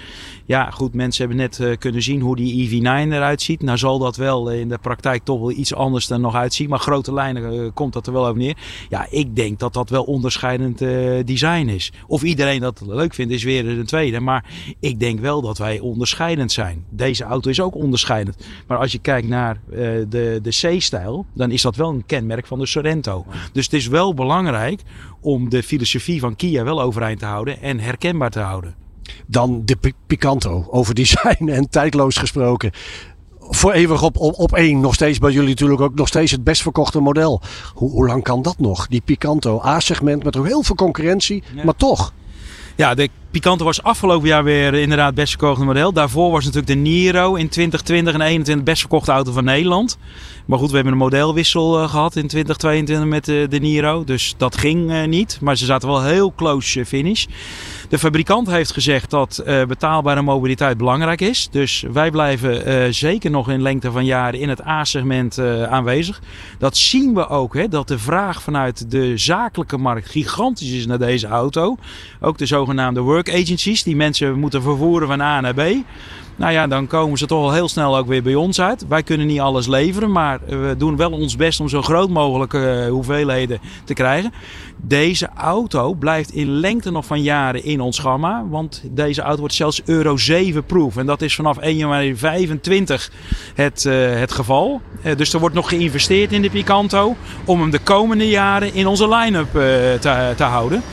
[0.46, 3.62] Ja, goed, mensen hebben net eh, kunnen zien hoe die EV9 eruit ziet.
[3.62, 6.70] Nou zal dat wel eh, in de praktijk toch wel iets anders er nog uitzien.
[6.70, 8.58] Maar grote lijnen eh, komt dat er wel over neer.
[8.90, 10.90] Ja, ik denk dat dat wel onderscheidend eh,
[11.26, 11.92] design is.
[12.08, 14.20] Of iedereen dat leuk vindt is weer een tweede.
[14.20, 14.46] Maar
[14.80, 16.86] ik denk wel dat wij onderscheidend zijn.
[16.90, 18.46] Deze auto is ook onderscheidend.
[18.68, 19.78] Maar als je kijkt naar eh,
[20.10, 23.09] de, de C-stijl, dan is dat wel een kenmerk van de Sorento.
[23.54, 24.82] Dus het is wel belangrijk
[25.22, 28.76] om de filosofie van Kia wel overeind te houden en herkenbaar te houden.
[29.26, 30.68] Dan de Pi- Picanto.
[30.70, 32.72] Over design en tijdloos gesproken.
[33.40, 34.80] Voor eeuwig op, op, op één.
[34.80, 37.42] Nog steeds bij jullie natuurlijk ook nog steeds het best verkochte model.
[37.74, 38.88] Hoe, hoe lang kan dat nog?
[38.88, 41.44] Die Picanto A-segment met ook heel veel concurrentie.
[41.64, 42.14] Maar toch.
[42.76, 45.94] Ja, de Picanto was afgelopen jaar weer inderdaad het best verkochte model.
[45.94, 49.98] Daarvoor was natuurlijk de Niro in 2020 en 2021 best verkochte auto van Nederland.
[50.46, 54.04] Maar goed, we hebben een modelwissel eh, gehad in 2022 met eh, de Niro.
[54.04, 55.38] Dus dat ging eh, niet.
[55.42, 57.26] Maar ze zaten wel heel close eh, finish.
[57.90, 61.48] De fabrikant heeft gezegd dat eh, betaalbare mobiliteit belangrijk is.
[61.52, 66.22] Dus wij blijven eh, zeker nog in lengte van jaren in het A-segment eh, aanwezig.
[66.60, 70.98] Dat zien we ook, hè, dat de vraag vanuit de zakelijke markt gigantisch is naar
[70.98, 71.78] deze auto.
[72.20, 75.62] Ook de zogenaamde work agencies, die mensen moeten vervoeren van A naar B.
[76.36, 78.88] Nou ja, dan komen ze toch al heel snel ook weer bij ons uit.
[78.88, 82.70] Wij kunnen niet alles leveren, maar we doen wel ons best om zo groot mogelijke
[82.70, 84.34] eh, hoeveelheden te krijgen.
[84.78, 89.56] Deze auto blijft in lengte nog van jaren in ons gamma, want deze auto wordt
[89.56, 90.98] zelfs Euro 7 proof.
[90.98, 93.12] En dat is vanaf 1 januari 25
[93.56, 94.82] het, eh, het geval.
[95.02, 97.16] Eh, dus er wordt nog geïnvesteerd in de Picanto
[97.46, 99.52] om hem de komende jaren in onze line-up
[100.02, 100.84] te, te houden.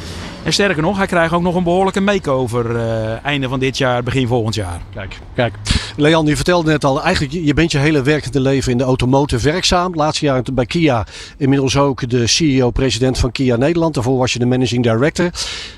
[0.47, 4.02] En sterker nog, hij krijgt ook nog een behoorlijke makeover eh einde van dit jaar,
[4.02, 4.81] begin volgend jaar.
[4.94, 5.55] Kijk, kijk.
[5.97, 9.51] Leon, je vertelde net al, eigenlijk je- bent je hele werkende leven in de automotive
[9.51, 9.94] werkzaam.
[9.94, 11.06] Laatste jaar bij Kia
[11.39, 13.94] inmiddels ook de CEO-president van Kia Nederland.
[13.94, 15.31] Daarvoor was je de managing director.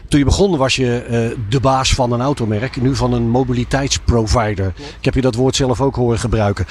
[0.08, 4.72] Toen je begon was je eh, de baas van een automerk, nu van een mobiliteitsprovider.
[4.98, 6.66] Ik heb je dat woord zelf ook horen gebruiken.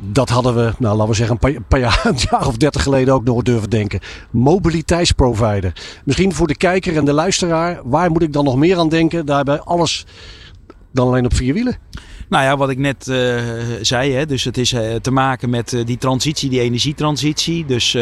[0.00, 2.82] Dat hadden we, nou laten we zeggen, een paar, paar jaar, een jaar of dertig
[2.82, 4.00] geleden ook nog durven denken.
[4.30, 5.72] Mobiliteitsprovider.
[6.04, 9.26] Misschien voor de kijker en de luisteraar, waar moet ik dan nog meer aan denken?
[9.26, 10.06] Daarbij alles
[10.92, 11.76] dan alleen op vier wielen.
[12.28, 13.42] Nou ja, wat ik net eh,
[13.80, 17.64] zei, hè, dus het is eh, te maken met eh, die transitie, die energietransitie.
[17.64, 17.96] Dus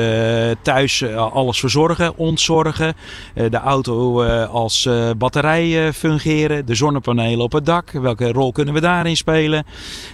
[0.62, 2.94] thuis alles verzorgen, ontzorgen.
[3.34, 4.88] De auto als
[5.18, 6.66] batterij fungeren.
[6.66, 7.90] De zonnepanelen op het dak.
[7.90, 9.64] Welke rol kunnen we daarin spelen?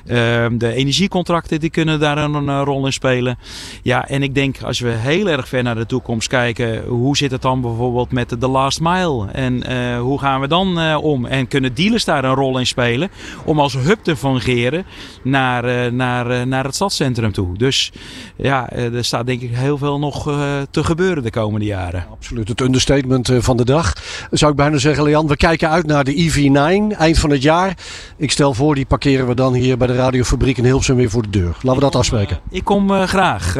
[0.06, 3.38] Ehm, de energiecontracten die kunnen daar een, rol in spelen.
[3.82, 7.30] Ja, en ik denk als we heel erg ver naar de toekomst kijken, hoe zit
[7.30, 9.26] het dan bijvoorbeeld met de, last mile?
[9.32, 9.62] En
[9.98, 11.26] hoe gaan we dan om?
[11.26, 13.10] En kunnen dealers daar een rol in spelen
[13.44, 14.84] om als hub te fungeren
[15.22, 17.58] naar, eh, naar, eh, naar het stadscentrum toe?
[17.58, 17.92] Dus
[18.36, 20.22] ja, eh, er staat denk ik heel veel nog
[20.70, 22.06] te gebeuren de komende jaren.
[22.10, 23.92] Absoluut, het understatement van de dag.
[24.30, 27.76] Zou ik bijna zeggen, Leon, we kijken uit naar de EV9 eind van het jaar.
[28.16, 31.22] Ik stel voor, die parkeren we dan hier bij de radiofabriek in Hilversum weer voor
[31.22, 31.56] de deur.
[31.62, 32.38] Laten we dat afspreken.
[32.50, 33.56] Ik kom graag,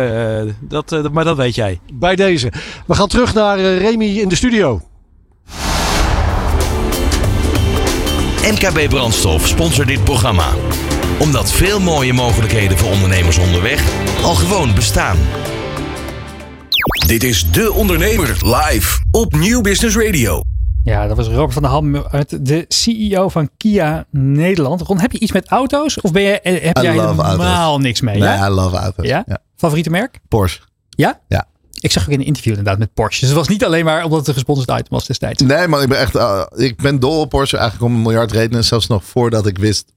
[0.60, 1.81] dat, maar dat weet jij.
[1.93, 2.52] Bij deze.
[2.86, 4.81] We gaan terug naar Remy in de studio.
[8.53, 10.49] MKB Brandstof sponsort dit programma.
[11.19, 13.85] Omdat veel mooie mogelijkheden voor ondernemers onderweg
[14.23, 15.16] al gewoon bestaan.
[17.07, 20.41] Dit is De Ondernemer live op Nieuw Business Radio.
[20.85, 24.81] Ja, dat was Robert van der Ham, uit de CEO van Kia Nederland.
[24.81, 26.01] Ron, heb je iets met auto's?
[26.01, 27.83] Of ben je, eh, heb I jij love helemaal auto's.
[27.83, 28.19] niks mee?
[28.19, 28.47] Nee, ja?
[28.47, 29.07] I love auto's.
[29.07, 29.23] Ja?
[29.27, 29.39] Ja.
[29.57, 30.19] Favoriete merk?
[30.29, 30.61] Porsche.
[30.89, 31.20] Ja?
[31.29, 31.45] Ja.
[31.81, 33.21] Ik zag ook in een interview inderdaad met Porsche.
[33.21, 35.43] Dus het was niet alleen maar omdat het een gesponsord item was destijds.
[35.43, 36.15] Nee, maar ik ben echt.
[36.15, 38.65] eh, ik ben dol op Porsche eigenlijk om een miljard redenen.
[38.65, 39.93] Zelfs nog voordat ik wist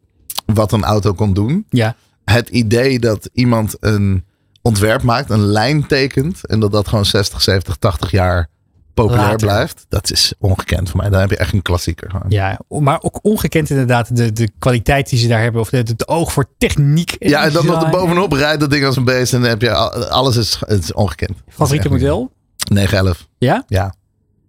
[0.45, 1.66] wat een auto kon doen.
[1.70, 1.95] Ja.
[2.26, 4.26] Het idee dat iemand een
[4.62, 6.45] ontwerp maakt, een lijn tekent.
[6.48, 8.49] En dat dat gewoon 60, 70, 80 jaar
[8.93, 9.47] populair Later.
[9.47, 9.85] blijft.
[9.89, 11.09] Dat is ongekend voor mij.
[11.09, 12.09] Dan heb je echt een klassieker.
[12.09, 12.26] gewoon.
[12.30, 15.61] Ja, maar ook ongekend inderdaad de, de kwaliteit die ze daar hebben.
[15.61, 17.15] Of de- het oog voor techniek.
[17.19, 17.95] Ja, en dan nog design.
[17.95, 19.34] erbovenop rijdt dat ding als een beest.
[19.34, 21.38] En dan heb je al- alles is, het is ongekend.
[21.47, 22.19] Favoriete model?
[22.19, 22.30] niet-
[22.69, 23.27] 911.
[23.38, 23.63] Ja?
[23.68, 23.93] Ja.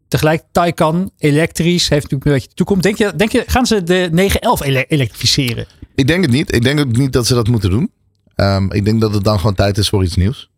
[0.08, 2.82] Tegelijk Taycan, elektrisch, heeft natuurlijk een beetje de toekomst.
[2.82, 5.66] Denk je, denk je gaan ze de 911 ele- elektrificeren?
[5.94, 6.54] Ik denk het niet.
[6.54, 7.90] Ik denk ook niet dat ze dat moeten doen.
[8.34, 10.50] Ehm, ik denk dat het dan gewoon tijd is voor iets nieuws.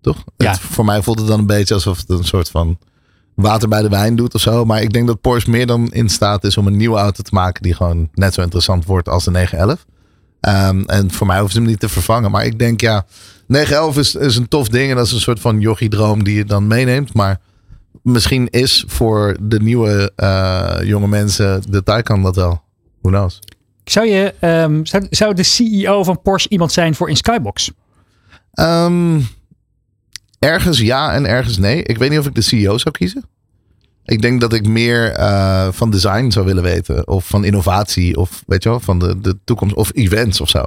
[0.00, 0.24] Toch?
[0.36, 0.50] Ja.
[0.50, 2.78] Het, voor mij voelt het dan een beetje alsof het een soort van
[3.34, 4.64] water bij de wijn doet of zo.
[4.64, 7.34] Maar ik denk dat Porsche meer dan in staat is om een nieuwe auto te
[7.34, 9.86] maken die gewoon net zo interessant wordt als de 911.
[10.40, 12.30] Ehm, en voor mij hoeven ze hem niet te vervangen.
[12.30, 13.06] Maar ik denk ja,
[13.46, 16.44] 911 is, is een tof ding en dat is een soort van jochiedroom die je
[16.44, 17.14] dan meeneemt.
[17.14, 17.40] Maar
[18.02, 22.62] misschien is voor de nieuwe eh, jonge mensen de Taycan dat wel.
[23.00, 23.38] Who knows?
[23.84, 27.70] Zou, je, ehm, zou, zou de CEO van Porsche iemand zijn voor in Skybox?
[28.52, 29.20] Ehm,
[30.42, 31.82] ergens ja en ergens nee.
[31.82, 33.24] Ik weet niet of ik de CEO zou kiezen.
[34.04, 37.08] Ik denk dat ik meer eh, van design zou willen weten.
[37.08, 38.16] Of van innovatie.
[38.16, 39.74] Of weet je wel, van de, de toekomst.
[39.74, 40.64] Of events of zo.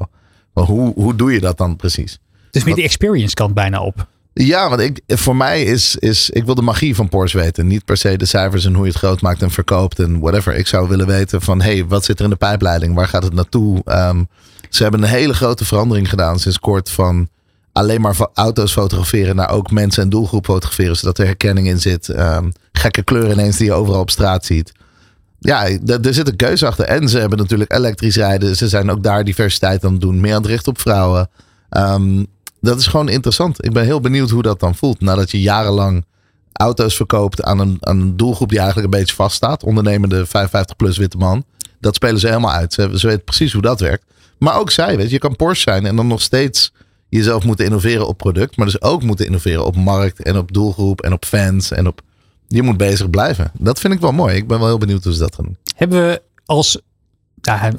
[0.54, 2.20] Maar hoe, hoe doe je dat dan precies?
[2.52, 4.08] Dus meer de experience kant bijna op.
[4.34, 7.68] Ja, want ik, voor mij is, is, ik wil de magie van Porsche weten.
[7.68, 10.56] Niet per se de cijfers en hoe je het groot maakt en verkoopt en whatever.
[10.56, 12.96] Ik zou willen weten van, hey, wat zit er in de pijpleiding?
[12.96, 13.82] Waar gaat het naartoe?
[13.86, 14.24] Ehm,
[14.70, 17.30] ze hebben een hele grote verandering gedaan sinds kort van
[17.76, 20.96] alleen maar auto's fotograferen naar ook mensen en doelgroep fotograferen.
[20.96, 22.10] Zodat er herkenning in zit.
[22.10, 24.72] Ehm, gekke kleuren ineens die je overal op straat ziet.
[25.40, 26.86] Ja, er zit een keuze achter.
[26.86, 28.56] En ze hebben natuurlijk elektrisch rijden.
[28.56, 30.20] Ze zijn ook daar diversiteit aan het doen.
[30.20, 31.30] Meer aan het richten op vrouwen.
[31.70, 32.26] Um,
[32.62, 33.66] dat is gewoon interessant.
[33.66, 35.02] Ik ben heel benieuwd hoe dat dan voelt.
[35.02, 36.06] Nadat je jarenlang
[36.54, 39.64] auto's verkoopt aan een, aan een doelgroep die eigenlijk een beetje vaststaat.
[39.64, 41.44] Ondernemende 55-plus witte man.
[41.80, 42.74] Dat spelen ze helemaal uit.
[42.74, 44.04] Ze, ze weten precies hoe dat werkt.
[44.38, 46.72] Maar ook zij, weet je, je kan Porsche zijn en dan nog steeds
[47.18, 48.58] jezelf moeten innoveren op product.
[48.58, 52.02] Maar dus ook moeten innoveren op markt en op doelgroep en op fans en op...
[52.48, 53.52] Je moet bezig blijven.
[53.60, 54.36] Dat vind ik wel mooi.
[54.36, 55.58] Ik ben wel heel benieuwd hoe ze dat gaan doen.
[55.76, 56.82] Hebben we als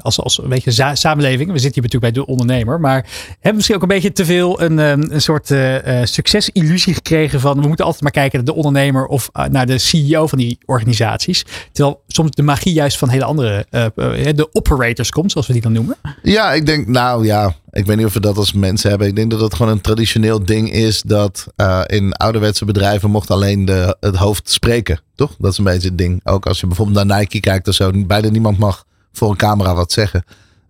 [0.01, 1.51] als, als een beetje samenleving.
[1.51, 2.79] We zitten hier natuurlijk bij de ondernemer.
[2.79, 7.39] Maar hebben misschien ook een beetje te veel een, ehm, een soort uh, succesillusie gekregen
[7.39, 10.37] van we moeten altijd maar kijken naar de ondernemer of uh, naar de CEO van
[10.37, 11.45] die organisaties.
[11.71, 15.71] Terwijl soms de magie juist van hele andere, de operators komt, zoals we die dan
[15.71, 15.97] noemen.
[16.23, 19.07] Ja, ik denk, nou ja, ik weet niet of we dat als mensen hebben.
[19.07, 21.47] Ik denk dat het gewoon een traditioneel ding is dat
[21.85, 24.99] in ouderwetse bedrijven mocht alleen de, het hoofd spreken.
[25.15, 25.35] Toch?
[25.39, 26.21] Dat is een beetje het ding.
[26.23, 28.85] Ook als je bijvoorbeeld naar Nike kijkt of zo, bijna niemand mag
[29.17, 30.23] voor een camera wat zeggen.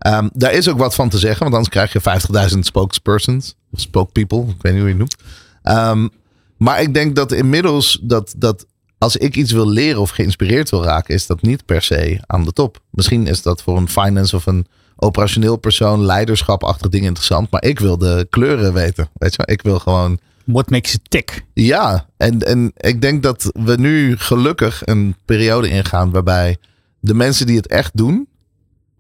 [0.07, 3.55] Um, daar is ook wat van te zeggen, want anders krijg je 50.000 spokespersons.
[3.71, 5.15] Of spokepeople, ik weet niet hoe je het noemt.
[5.63, 6.09] Um,
[6.57, 8.65] maar ik denk dat inmiddels dat, dat
[8.97, 12.43] als ik iets wil leren of geïnspireerd wil raken, is dat niet per se aan
[12.43, 12.79] de top.
[12.91, 17.51] Misschien is dat voor een finance of een operationeel persoon, leiderschapachtig ding interessant.
[17.51, 19.09] Maar ik wil de kleuren weten.
[19.13, 20.19] Weet je, ik wil gewoon.
[20.45, 21.45] What makes it tick?
[21.53, 26.57] Ja, en, en ik denk dat we nu gelukkig een periode ingaan waarbij
[26.99, 28.27] de mensen die het echt doen,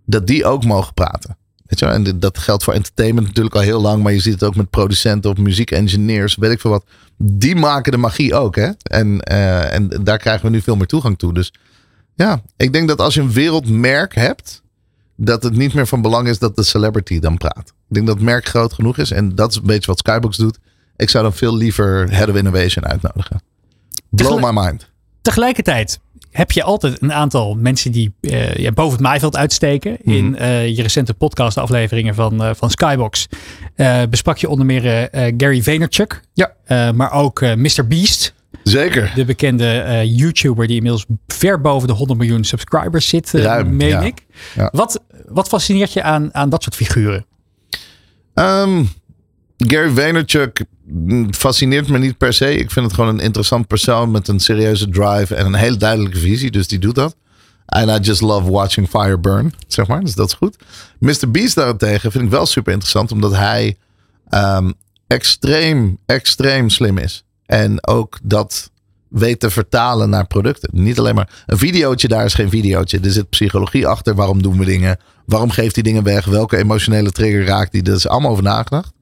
[0.07, 1.37] dat die ook mogen praten.
[1.65, 1.93] Weet je wel?
[1.93, 4.69] En dat geldt voor entertainment natuurlijk al heel lang, maar je ziet het ook met
[4.69, 6.85] producenten of muziekengineers, weet ik veel wat.
[7.17, 8.69] Die maken de magie ook, hè?
[8.83, 11.33] En, uh, en daar krijgen we nu veel meer toegang toe.
[11.33, 11.53] Dus
[12.15, 14.61] ja, ik denk dat als je een wereldmerk hebt,
[15.15, 17.73] dat het niet meer van belang is dat de celebrity dan praat.
[17.87, 20.37] Ik denk dat het merk groot genoeg is en dat is een beetje wat Skybox
[20.37, 20.57] doet.
[20.95, 23.41] Ik zou dan veel liever Head of Innovation uitnodigen.
[24.09, 24.89] Blow my mind.
[25.21, 25.99] Tegelijkertijd
[26.37, 29.97] heb je altijd een aantal mensen die uh, ja, boven het maaiveld uitsteken.
[30.01, 30.41] In mhm.
[30.41, 33.27] uh, je recente podcastafleveringen van, uh, van Skybox
[34.09, 36.21] besprak je onder meer Gary Vaynerchuk.
[36.33, 36.51] Ja.
[36.91, 37.87] maar ook Mr.
[37.87, 38.33] Beast.
[38.63, 39.11] Zeker.
[39.15, 44.01] De bekende YouTuber die inmiddels ver boven de 100 miljoen subscribers zit, Ruim, meen ja.
[44.01, 44.25] ik.
[44.55, 44.69] Ja.
[44.71, 47.25] Wat, wat fascineert je aan, aan dat soort figuren?
[48.33, 48.89] Um,
[49.57, 50.65] Gary Vaynerchuk
[51.31, 52.55] fascineert me niet per se.
[52.55, 56.17] Ik vind het gewoon een interessant persoon met een serieuze drive en een hele duidelijke
[56.17, 56.51] visie.
[56.51, 57.15] Dus die doet dat.
[57.65, 60.03] And I just love watching fire burn, zeg maar.
[60.03, 60.57] Dus dat is goed.
[60.99, 61.31] Mr.
[61.31, 63.77] Beast daarentegen vind ik wel super interessant, omdat hij
[64.29, 64.73] um,
[65.07, 67.23] extreem, extreem slim is.
[67.45, 68.71] En ook dat
[69.09, 70.69] weet te vertalen naar producten.
[70.73, 72.99] Niet alleen maar een videootje, daar is geen videootje.
[72.99, 74.15] Er zit psychologie achter.
[74.15, 74.99] Waarom doen we dingen?
[75.25, 76.25] Waarom geeft hij dingen weg?
[76.25, 77.81] Welke emotionele trigger raakt hij?
[77.81, 78.95] Dat is allemaal over nagedacht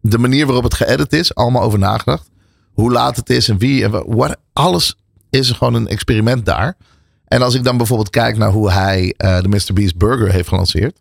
[0.00, 2.30] de manier waarop het geëdit is, allemaal over nagedacht.
[2.72, 4.36] Hoe laat het is en wie en wat.
[4.52, 4.96] Alles
[5.30, 6.76] is gewoon een experiment daar.
[7.24, 9.72] En als ik dan bijvoorbeeld kijk naar hoe hij uh, de Mr.
[9.72, 11.00] Beast Burger heeft gelanceerd.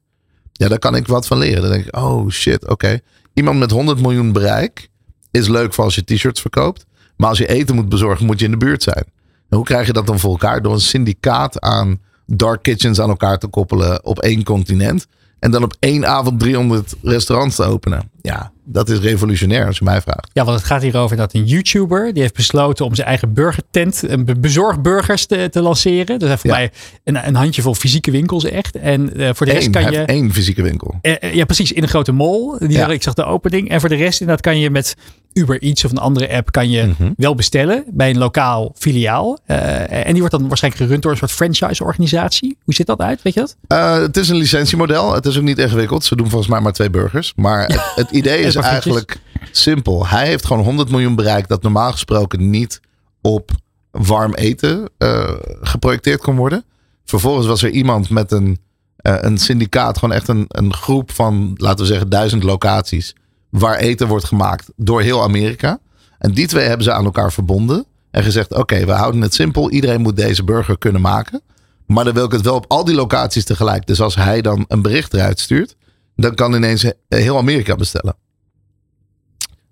[0.52, 1.62] Ja, daar kan ik wat van leren.
[1.62, 3.00] Dan denk ik, oh shit, oké.
[3.34, 4.90] Iemand met 100 miljoen bereik
[5.32, 6.86] is leuk voor als je t-shirts verkoopt.
[7.16, 9.06] Maar als je eten moet bezorgen, moet je in de buurt zijn.
[9.50, 10.62] En hoe krijg je dat dan voor elkaar?
[10.62, 15.08] Door een syndicaat aan dark kitchens aan elkaar te koppelen op één continent.
[15.40, 18.12] En dan op één avond 300 restaurants te openen.
[18.22, 20.30] Ja, dat is revolutionair als je mij vraagt.
[20.34, 23.34] Ja, want het gaat hier over dat een YouTuber die heeft besloten om zijn eigen
[23.34, 26.20] burgertent, een bezorgburgers te, te lanceren.
[26.20, 26.72] Dus voor mij
[27.04, 28.76] een, een handjevol fysieke winkels echt.
[28.76, 29.98] En uh, voor de rest kan je.
[29.98, 31.00] één fysieke winkel.
[31.02, 31.72] Uh, ja, precies.
[31.72, 32.58] In een grote mall.
[32.60, 32.88] Die ja.
[32.88, 33.70] ik zag de opening.
[33.70, 34.96] En voor de rest inderdaad kan je met
[35.34, 37.14] Uber Eats of een andere app kan je mm-hmm.
[37.18, 39.40] wel bestellen bij een lokaal filiaal.
[39.48, 42.58] Uh, en die wordt dan waarschijnlijk gerund door een soort franchise organisatie.
[42.64, 43.22] Hoe ziet dat uit?
[43.22, 44.02] Weet je dat?
[44.02, 45.14] het is een licentiemodel.
[45.14, 46.06] Het is ook niet ingewikkeld.
[46.06, 47.34] Ze doen volgens mij maar twee burgers.
[47.36, 49.20] Maar het, het idee is eigenlijk
[49.52, 50.08] simpel.
[50.08, 52.80] Hij heeft gewoon 100 miljoen bereikt dat normaal gesproken niet
[53.22, 53.52] op
[53.92, 56.64] warm eten uh, geprojecteerd kon worden.
[57.06, 58.60] Vervolgens was er iemand met een,
[59.02, 63.16] uh, een syndicaat, gewoon echt een, een groep van, laten we zeggen, duizend locaties.
[63.50, 65.80] Waar eten wordt gemaakt door heel Amerika.
[66.18, 67.86] En die twee hebben ze aan elkaar verbonden.
[68.12, 69.72] En gezegd, oké, we houden het simpel.
[69.72, 71.42] Iedereen moet deze burger kunnen maken.
[71.86, 73.88] Maar dan wil ik het wel op al die locaties tegelijk.
[73.88, 75.76] Dus als hij dan een bericht eruit stuurt,
[76.16, 78.16] dan kan ineens heel Amerika bestellen.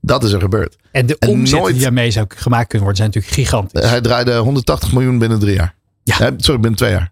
[0.08, 0.76] Dat is er gebeurd.
[0.92, 3.90] En de En omzet nooit- die daarmee zou gemaakt kunnen worden, zijn natuurlijk gigantisch.
[3.90, 5.76] Hij draaide 180 miljoen binnen drie jaar.
[6.04, 6.16] Ja.
[6.38, 7.12] Sorry, binnen twee jaar.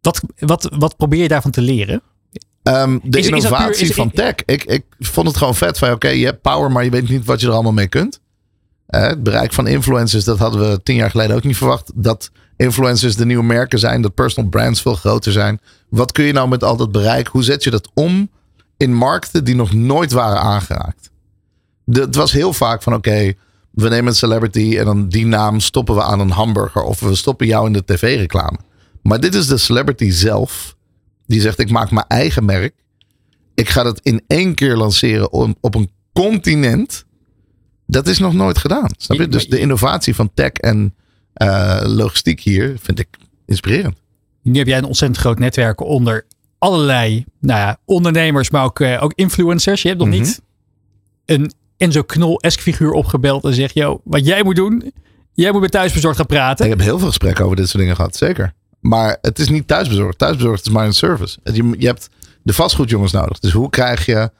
[0.00, 2.02] Wat, wat, wat probeer je daarvan te leren?
[2.62, 4.34] Ehm, de Is- is dat puur- innovatie is- van tech.
[4.44, 7.24] Ik, ik vond het gewoon vet van, oké, je hebt power, maar je weet niet
[7.24, 8.20] wat je er allemaal mee kunt.
[8.86, 11.90] Het bereik van influencers, dat hadden we tien jaar geleden ook niet verwacht.
[11.94, 15.60] Dat influencers de nieuwe merken zijn, dat personal brands veel groter zijn.
[15.88, 17.26] Wat kun je nou met al dat bereik?
[17.26, 18.30] Hoe zet je dat om
[18.76, 21.10] in markten die nog nooit waren aangeraakt?
[21.90, 23.32] Het was heel vaak van, oké,
[23.70, 26.82] we nemen een celebrity en dan die naam stoppen we aan een hamburger.
[26.82, 28.58] Of we stoppen jou in de tv-reclame.
[29.02, 30.76] Maar dit is de celebrity zelf
[31.26, 32.74] die zegt: Ik maak mijn eigen merk.
[33.54, 37.04] Ik ga dat in één keer lanceren op, op een continent.
[37.86, 38.88] Dat is nog nooit gedaan.
[38.96, 39.28] Snap je?
[39.28, 40.94] Dus de innovatie van tech en
[41.32, 43.08] eh, logistiek hier vind ik
[43.46, 43.96] inspirerend.
[44.42, 46.26] Nu heb jij een ontzettend groot netwerk onder
[46.58, 49.82] allerlei nou ja, ondernemers, maar ook, eh, ook influencers.
[49.82, 50.18] Je hebt nog Mhm.
[50.18, 50.40] niet
[51.24, 54.92] een Enzo Knol-esk figuur opgebeld en zegt, yo, wat jij moet doen,
[55.32, 56.64] jij moet met thuisbezorgd gaan praten.
[56.64, 58.54] Ik heb heel veel gesprekken over dit soort dingen gehad, zeker.
[58.80, 60.18] Maar het is niet thuisbezorgd.
[60.18, 61.38] Thuisbezorgd is maar een service.
[61.42, 62.08] Je, je hebt
[62.42, 63.38] de vastgoedjongens nodig.
[63.38, 64.30] Dus hoe krijg je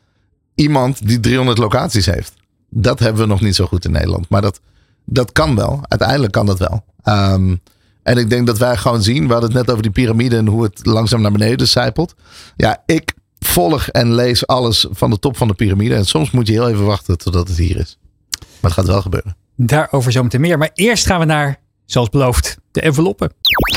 [0.54, 2.32] iemand die 300 locaties heeft?
[2.70, 4.28] Dat hebben we nog niet zo goed in Nederland.
[4.28, 4.60] Maar dat,
[5.04, 5.80] dat kan wel.
[5.82, 6.84] Uiteindelijk kan dat wel.
[7.02, 7.56] Ehm,
[8.02, 9.26] en ik denk dat wij gewoon zien.
[9.26, 12.14] We hadden het net over die piramide en hoe het langzaam naar beneden zijpelt.
[12.56, 13.14] Ja, ik
[13.56, 15.94] volg en lees alles van de top van de piramide.
[15.94, 17.98] En soms moet je heel even wachten totdat het hier is.
[18.38, 19.36] Maar het gaat wel gebeuren.
[19.56, 20.58] Daarover zometeen meer.
[20.58, 23.32] Maar eerst gaan we naar, zoals beloofd, de enveloppen.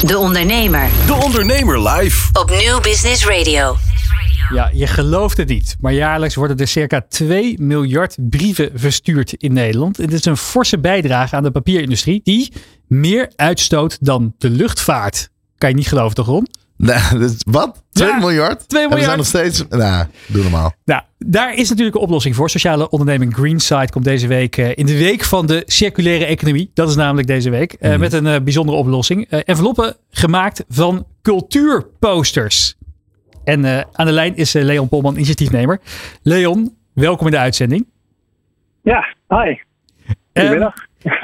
[0.06, 2.30] De Ondernemer De Ondernemer live.
[2.39, 3.76] op Nieuw Business Radio.
[4.53, 5.76] Ja, je gelooft het niet.
[5.80, 9.97] Maar jaarlijks worden er circa 2 miljard brieven verstuurd in Nederland.
[9.97, 12.53] Het is een forse bijdrage aan de papierindustrie die
[12.88, 15.30] meer uitstoot dan de luchtvaart.
[15.57, 16.47] Kan je niet geloven toch, Ron?
[16.80, 17.84] Nee, dat is- wat?
[17.91, 18.69] 2 Ja, miljard?
[18.69, 19.18] 2 En we zijn miljard.
[19.18, 19.65] nog steeds...
[19.69, 20.73] Nou, doe normaal.
[20.85, 22.49] Nou, daar is natuurlijk een oplossing voor.
[22.49, 26.72] Sociale onderneming Greenside komt deze week eh, in de week van de circulaire economie.
[26.73, 27.73] Dat is namelijk deze week.
[27.73, 29.26] eh, Met een eh, bijzondere oplossing.
[29.30, 32.76] Eh, enveloppen gemaakt van cultuurposters.
[33.43, 35.80] En eh, aan de lijn is Leon Polman, initiatiefnemer.
[36.22, 37.85] Leon, welkom in de uitzending.
[38.81, 39.56] Ja, hi.
[40.34, 40.73] Goedemiddag.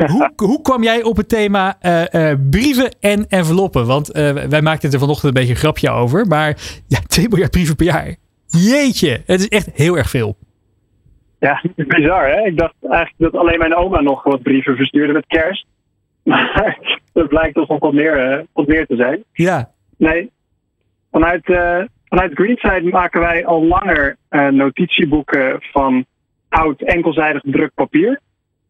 [0.07, 3.85] Hoe, hoe kwam jij op het thema eh, eh, brieven en enveloppen?
[3.85, 6.25] Want eh, wij maakten er vanochtend een beetje een grapje over.
[6.27, 6.57] Maar
[6.87, 8.15] ja, 2 miljard brieven per jaar.
[8.47, 10.37] Jeetje, het is echt heel erg veel.
[11.39, 12.45] Ja, bizar hè.
[12.45, 15.65] Ik dacht eigenlijk dat alleen mijn oma nog wat brieven verstuurde met kerst.
[16.23, 19.23] Maar dat blijkt toch nog wat meer, wat meer te zijn.
[19.33, 20.31] Ja, Nee,
[21.11, 21.43] vanuit,
[22.05, 24.17] vanuit Greenside maken wij al langer
[24.51, 26.05] notitieboeken van
[26.49, 28.21] oud enkelzijdig gedrukt papier.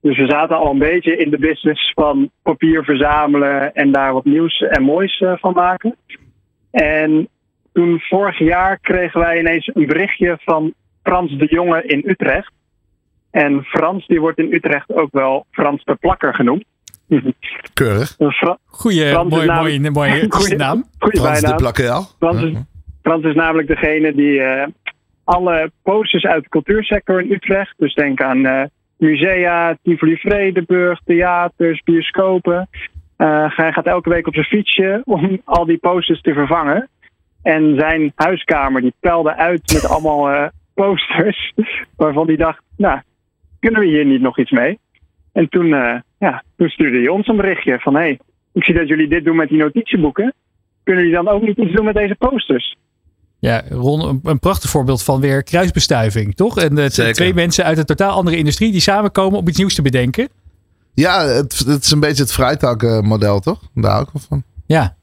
[0.06, 4.26] Dus we zaten al een beetje in de business van papier verzamelen en daar wat
[4.26, 5.96] nieuws en moois eh, van maken.
[6.72, 7.28] En
[7.74, 10.74] toen vorig jaar kregen wij ineens een berichtje van
[11.04, 12.52] Frans de Jonge in Utrecht.
[13.32, 16.64] En Frans die wordt in Utrecht ook wel Frans de Plakker genoemd.
[17.74, 18.16] Keurig.
[18.18, 20.84] Fra- goeie, Frans mooi, mooie Goeie- naam.
[21.00, 21.58] Goeie Frans de bijnaam.
[21.58, 22.02] Plakkel.
[22.20, 22.54] Frans is,
[23.02, 24.68] Frans is namelijk degene die eh,
[25.24, 28.64] alle posters uit de cultuursector in Utrecht, dus denk aan eh,
[28.98, 32.70] musea, Tivoli Vredenburg, theaters, bioscopen.
[33.18, 36.90] Eh, hij gaat elke week op zijn fietsje om al die posters te vervangen.
[37.42, 41.54] En zijn huiskamer die peilde uit met allemaal eh, posters,
[41.98, 43.00] waarvan hij dacht, nou,
[43.60, 44.80] kunnen we hier niet nog iets mee?
[45.32, 48.20] En toen, eh, ja, toen stuurde hij ons een berichtje van, hé, hey,
[48.54, 50.34] ik zie dat jullie dit doen met die notitieboeken
[50.86, 52.76] kunnen jullie dan ook niet iets doen met deze posters?
[53.46, 56.58] Ja, Ron, een, een prachtig voorbeeld van weer kruisbestuiving, toch?
[56.58, 57.14] En de Zeker.
[57.14, 60.30] twee mensen uit een totaal andere industrie die samenkomen om iets nieuws te bedenken.
[60.94, 63.60] Ja, het, het is een beetje het Freitag model, toch?
[63.74, 64.44] Daar hou ik wel van.
[64.66, 64.96] Ja,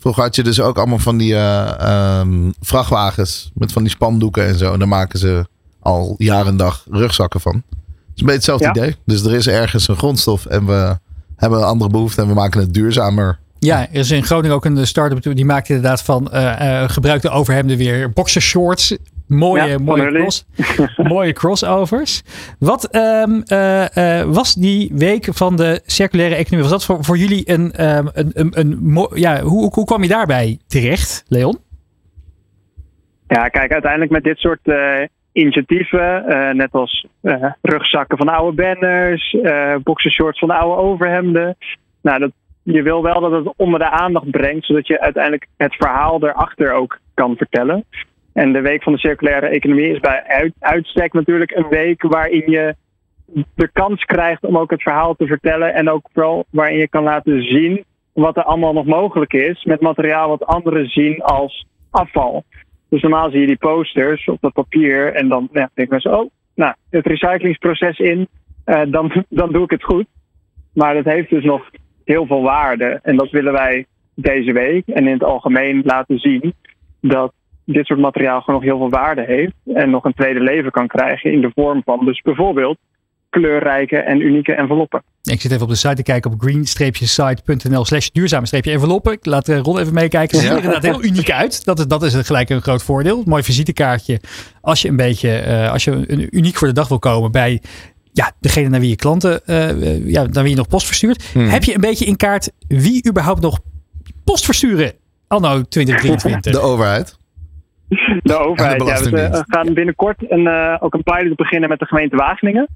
[0.00, 4.46] Vroeger had je dus ook allemaal van die eh, ehm, vrachtwagens met van die spandoeken
[4.46, 4.72] en zo.
[4.72, 5.46] En daar maken ze
[5.80, 7.54] al jaar en dag rugzakken van.
[7.54, 7.64] Het
[8.14, 8.70] is een beetje hetzelfde Ja.
[8.70, 8.96] idee.
[9.06, 10.98] Dus er is ergens een grondstof en we
[11.36, 13.38] hebben een andere behoefte en we maken het duurzamer.
[13.60, 17.22] Ja, er is in Groningen ook een start-up die maakt inderdaad van eh, eh, gebruik
[17.22, 18.96] de overhemden weer boxershorts.
[19.26, 20.46] Mooie, Ja, mooie, cross,
[20.96, 22.22] mooie crossovers.
[22.58, 26.68] Wat ehm, eh, eh, was die week van de circulaire economie?
[26.68, 30.08] Was dat voor, voor jullie een, ehm, een, een, een ja, hoe, hoe kwam je
[30.08, 31.58] daarbij terecht, Leon?
[33.30, 38.62] Ja, kijk, uiteindelijk met dit soort eh, initiatieven, eh, net als eh, rugzakken van oude
[38.62, 41.56] banners, eh boxershorts van de oude overhemden.
[42.02, 42.30] Nou, dat,
[42.62, 46.72] je wil wel dat het onder de aandacht brengt, zodat je uiteindelijk het verhaal erachter
[46.72, 47.84] ook kan vertellen.
[48.32, 52.50] En de Week van de Circulaire Economie is bij uit, uitstek natuurlijk een week waarin
[52.50, 52.74] je
[53.54, 55.74] de kans krijgt om ook het verhaal te vertellen.
[55.74, 59.80] En ook vooral waarin je kan laten zien wat er allemaal nog mogelijk is met
[59.80, 62.44] materiaal wat anderen zien als afval.
[62.88, 66.30] Dus normaal zie je die posters op dat papier en dan ja, denken mensen, oh,
[66.54, 68.28] nou, het recyclingsproces in,
[68.64, 70.06] eh, dan, dan doe ik het goed.
[70.72, 71.70] Maar dat heeft dus nog
[72.04, 73.00] heel veel waarde.
[73.02, 76.54] En dat willen wij deze week en in het algemeen laten zien
[77.00, 77.32] dat
[77.64, 80.86] dit soort materiaal gewoon nog heel veel waarde heeft en nog een tweede leven kan
[80.86, 82.78] krijgen in de vorm van dus bijvoorbeeld
[83.30, 85.02] kleurrijke en unieke enveloppen.
[85.22, 89.12] Ik zit even op de site te kijken op green-site.nl slash duurzame-enveloppen.
[89.12, 90.36] Ik laat eh, Ron even meekijken.
[90.36, 91.64] Ze zien er inderdaad heel uniek uit.
[91.64, 93.22] Dat is, dat is gelijk een groot voordeel.
[93.26, 94.20] Mooi visitekaartje.
[94.60, 97.60] Als je een beetje, eh, als je een uniek voor de dag wil komen bij
[98.12, 101.30] ja, degene naar wie je klanten, uh, ja, naar wie je nog post verstuurt.
[101.32, 101.48] Hmm.
[101.48, 103.58] Heb je een beetje in kaart wie überhaupt nog
[104.24, 104.92] post versturen
[105.26, 106.52] anno 2023?
[106.52, 107.18] De overheid.
[108.22, 108.78] De overheid, ja.
[108.78, 109.34] We Belastingdienst.
[109.34, 112.68] eh, gaan binnenkort een, eh, ook een pilot beginnen met de gemeente Wageningen.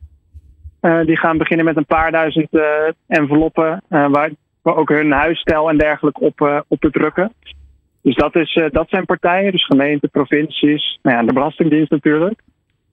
[0.81, 2.62] Eh, die gaan beginnen met een paar duizend eh,
[3.06, 4.31] enveloppen eh, waar
[4.62, 7.32] we ook hun huisstijl en dergelijke op, eh, op bedrukken.
[8.02, 12.40] Dus dat, is, eh, dat zijn partijen, dus gemeenten, provincies, nou ja, de Belastingdienst natuurlijk.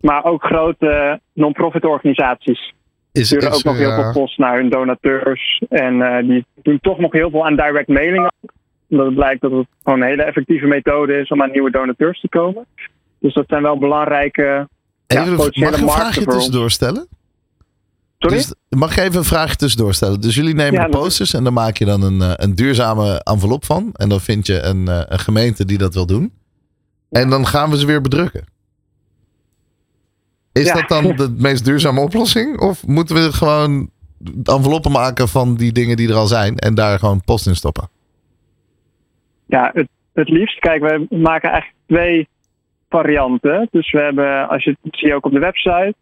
[0.01, 2.73] Maar ook grote non-profit organisaties.
[3.11, 5.63] Is, sturen ook nog heel veel eh, post naar hun donateurs.
[5.69, 8.31] En eh, die doen toch nog heel veel aan direct mailing.
[8.89, 12.19] Omdat het blijkt dat het gewoon een hele effectieve methode is om aan nieuwe donateurs
[12.19, 12.65] te komen.
[13.19, 14.67] Dus dat zijn wel belangrijke
[15.07, 16.35] ja, Even, mag potentiële een markten ons.
[16.35, 17.07] tussendoor stellen?
[18.19, 18.37] Sorry?
[18.37, 20.21] Dus, mag ik even een vraagje tussendoor stellen?
[20.21, 23.21] Dus jullie nemen Ja, de posters en dan maak je dan een, eh, een duurzame
[23.23, 23.89] envelop van.
[23.93, 26.33] En dan vind je een, een gemeente die dat wil doen.
[27.09, 28.43] En dan gaan we ze weer bedrukken.
[30.53, 30.73] Is Ja.
[30.73, 32.59] dat dan de meest duurzame oplossing?
[32.59, 33.89] Of moeten we gewoon
[34.43, 37.89] enveloppen maken van die dingen die er al zijn en daar gewoon post in stoppen?
[39.45, 40.59] Ja, het, het liefst.
[40.59, 42.27] Kijk, we maken eigenlijk twee
[42.89, 43.67] varianten.
[43.71, 45.93] Dus we hebben, als je het zie je ook op de website.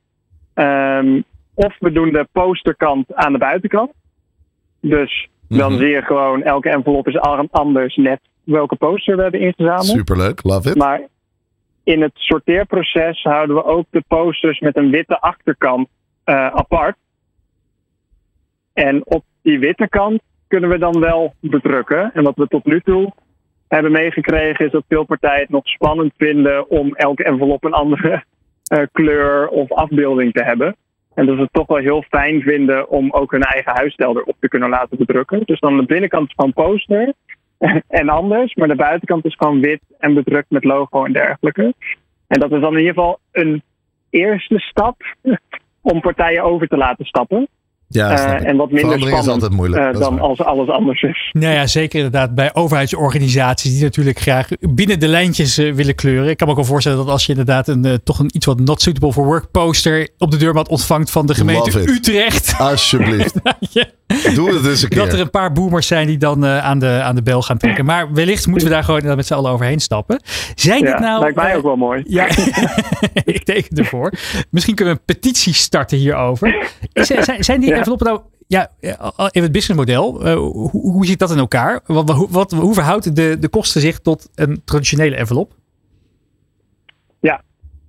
[0.53, 1.21] ehm,
[1.53, 3.91] of we doen de posterkant aan de buitenkant.
[4.81, 5.81] Dus dan Mhm.
[5.81, 7.19] zie je gewoon, elke envelop is
[7.51, 9.85] anders net welke poster we hebben ingezameld.
[9.85, 10.75] Superleuk, love it.
[10.75, 11.01] Maar
[11.89, 15.87] in het sorteerproces houden we ook de posters met een witte achterkant
[16.23, 16.95] eh, apart.
[18.73, 22.13] En op die witte kant kunnen we dan wel bedrukken.
[22.13, 23.13] En wat we tot nu toe
[23.67, 28.23] hebben meegekregen is dat veel partijen het nog spannend vinden om elke envelop een andere
[28.63, 30.75] eh, kleur of afbeelding te hebben.
[31.13, 34.35] En dat ze het toch wel heel fijn vinden om ook hun eigen huisstijl erop
[34.39, 35.41] te kunnen laten bedrukken.
[35.45, 37.13] Dus dan de binnenkant gewoon poster
[37.87, 41.73] en anders, maar de buitenkant is gewoon wit en bedrukt met logo en dergelijke.
[42.27, 43.63] En dat is dan in ieder geval een
[44.09, 45.15] eerste stap
[45.81, 47.47] om partijen over te laten stappen.
[47.91, 48.41] Ja, ik.
[48.41, 49.83] en wat minder Verandering is spannend altijd moeilijk.
[49.83, 51.29] eh, is dan als alles anders is.
[51.31, 56.29] Nou ja, zeker inderdaad bij overheidsorganisaties die natuurlijk graag binnen de lijntjes eh, willen kleuren.
[56.29, 58.59] Ik kan me ook wel voorstellen dat als je inderdaad een toch een iets wat
[58.59, 61.79] not suitable for work poster op de deurmat ontvangt van de gemeente.
[61.79, 62.55] Utrecht.
[62.57, 63.35] Alsjeblieft.
[63.59, 63.85] Ja.
[64.35, 64.97] Doe het eens een keer.
[64.99, 67.57] Dat er een paar boomers zijn die dan eh, aan, de, aan de bel gaan
[67.57, 67.85] trekken.
[67.85, 70.21] Maar wellicht moeten we daar gewoon inderdaad met z'n allen overheen stappen.
[70.55, 71.19] Zijn Ja, dit nou...
[71.19, 72.03] lijkt mij eh, ook wel mooi.
[72.07, 72.27] Ja,
[73.25, 74.13] ik teken ervoor.
[74.49, 76.71] Misschien kunnen we een petitie starten hierover.
[76.93, 77.75] Zijn, zijn die Ja.
[77.77, 78.19] enveloppen nou...
[78.47, 80.25] Ja, eh, even het businessmodel.
[80.25, 81.79] eh, hoe, hoe zit dat in elkaar?
[81.85, 85.53] Wat, hoe, wat, hoe verhoudt de, de kosten zich tot een traditionele envelop?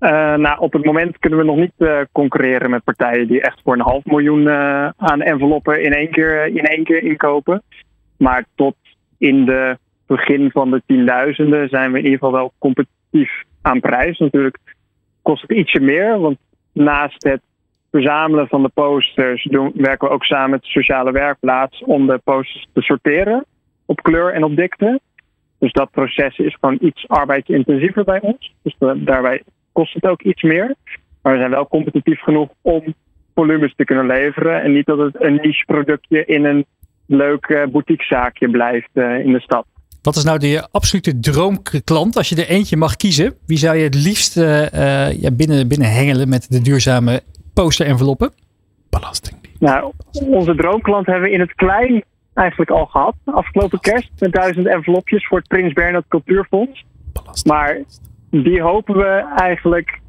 [0.00, 3.60] Eh, nou, op het moment kunnen we nog niet eh, concurreren met partijen die echt
[3.64, 7.62] voor een half miljoen eh, aan enveloppen in één, keer, in één keer inkopen.
[8.18, 8.76] Maar tot
[9.18, 14.18] in de begin van de tienduizenden zijn we in ieder geval wel competitief aan prijs.
[14.18, 14.58] Natuurlijk
[15.22, 16.38] kost het ietsje meer, want
[16.72, 17.40] naast het
[17.90, 22.20] verzamelen van de posters doen, werken we ook samen met de sociale werkplaats om de
[22.24, 23.44] posters te sorteren
[23.86, 25.00] op kleur en op dikte.
[25.58, 28.54] Dus dat proces is gewoon iets arbeidsintensiever bij ons.
[28.62, 29.42] Dus da- daarbij
[29.80, 30.74] kost het ook iets meer.
[31.22, 32.94] Maar we zijn wel competitief genoeg om
[33.34, 34.62] volumes te kunnen leveren.
[34.62, 36.66] En niet dat het een niche productje in een
[37.06, 39.66] leuk eh, boutiquezaakje blijft eh, in de stad.
[40.02, 42.16] Wat is nou de absolute droomklant?
[42.16, 46.28] Als je er eentje mag kiezen, wie zou je het liefst ja, binnen, binnen hengelen
[46.28, 47.20] met de duurzame
[47.54, 48.32] poster-enveloppen?
[48.90, 49.60] Belastingdienst.
[49.60, 52.04] Nou, onze droomklant hebben we in het klein
[52.34, 53.14] eigenlijk al gehad.
[53.24, 56.84] Afgelopen kerst met duizend envelopjes voor het Prins Bernhard Cultuurfonds.
[57.44, 57.80] Maar
[58.30, 60.00] die hopen we eigenlijk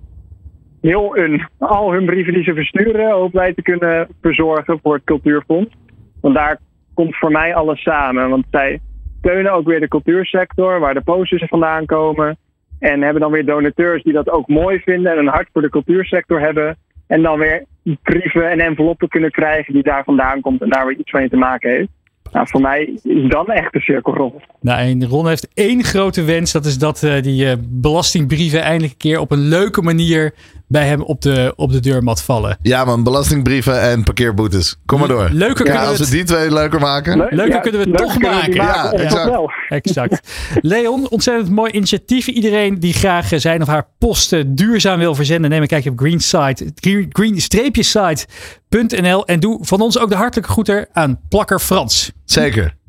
[0.81, 5.03] heel hun, al hun brieven die ze versturen, hopen wij te kunnen verzorgen voor het
[5.03, 5.76] Cultuurfonds.
[6.22, 6.60] Want daar
[6.93, 8.30] komt voor mij alles samen.
[8.30, 8.80] Want zij
[9.19, 12.38] steunen ook weer de cultuursector, waar de posters vandaan komen.
[12.80, 15.69] En hebben dan weer donateurs die dat ook mooi vinden en een hart voor de
[15.69, 16.77] cultuursector hebben.
[17.07, 17.65] En dan weer
[18.03, 21.38] brieven en enveloppen kunnen krijgen die daar vandaan komt en daar weer iets mee te
[21.38, 21.89] maken heeft.
[22.31, 24.34] Nou, voor mij is dan echt de cirkel rond.
[24.61, 26.52] Nou, en Ron heeft één grote wens.
[26.52, 30.34] Dat is dat eh, die eh, belastingbrieven eindelijk een keer op een leuke manier
[30.72, 32.57] bij hem op de, op de deurmat vallen.
[32.61, 34.76] Ja man, belastingbrieven en parkeerboetes.
[34.85, 35.30] Kom maar door.
[35.31, 37.18] Leuker ja, kunnen als we het- die twee leuker maken.
[37.18, 38.81] Leuker Ja, kunnen we leuker toch kunnen we die maken.
[38.84, 39.30] maken, Ja, exact.
[39.30, 39.52] wel?
[39.69, 40.19] Exact.
[40.61, 42.27] Leon, ontzettend mooi initiatief.
[42.27, 45.99] Iedereen die graag eh, zijn of haar posten duurzaam wil verzenden, neem een kijkje op
[45.99, 46.72] greensite,
[47.10, 52.11] green-site.nl en doe van ons ook de hartelijke groeten aan Plakker Frans.
[52.26, 52.80] Zeker.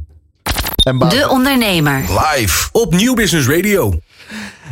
[0.83, 2.01] En De Ondernemer.
[2.01, 3.99] Live op Nieuw Business Radio.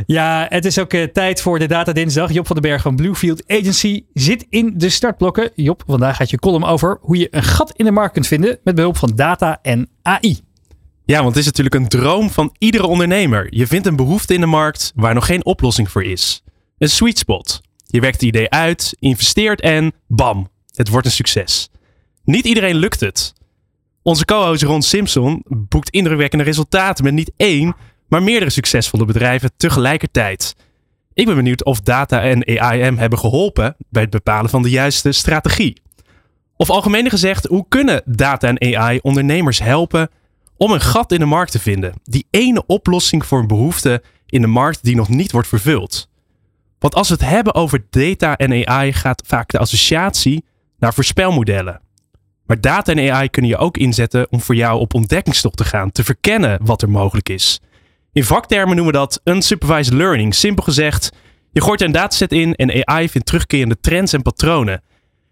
[0.06, 2.32] Ja, het is ook eh, tijd voor de Data Dinsdag.
[2.32, 5.50] Job van den Berg van Bluefield Agency zit in de startblokken.
[5.54, 8.58] Job, vandaag gaat je column over hoe je een gat in de markt kunt vinden
[8.64, 10.40] met behulp van data en AI.
[11.04, 13.46] Ja, want het is natuurlijk een droom van iedere ondernemer.
[13.50, 16.42] Je vindt een behoefte in de markt waar nog geen oplossing voor is.
[16.78, 17.60] Een sweet spot.
[17.86, 21.68] Je werkt het idee uit, investeert en bam, het wordt een succes.
[22.24, 23.32] Niet iedereen lukt het.
[24.02, 27.76] Onze co-host Ron Simpson boekt indrukwekkende resultaten met niet één,
[28.08, 30.56] maar meerdere succesvolle bedrijven tegelijkertijd.
[31.12, 35.12] Ik ben benieuwd of data en AI hebben geholpen bij het bepalen van de juiste
[35.12, 35.82] strategie.
[36.56, 40.08] Of algemeen gezegd, hoe kunnen data en AI ondernemers helpen
[40.56, 41.94] om een gat in de markt te vinden?
[42.02, 46.08] Die ene oplossing voor een behoefte in de markt die nog niet wordt vervuld.
[46.78, 50.44] Want als we het hebben over data en AI, gaat vaak de associatie
[50.78, 51.80] naar voorspelmodellen.
[52.50, 55.90] Maar data en AI kunnen je ook inzetten om voor jou op ontdekkingstocht te gaan,
[55.90, 57.60] te verkennen wat er mogelijk is.
[58.12, 60.34] In vaktermen noemen we dat unsupervised learning.
[60.34, 61.12] Simpel gezegd,
[61.52, 64.82] je gooit een dataset in en AI vindt terugkerende trends en patronen.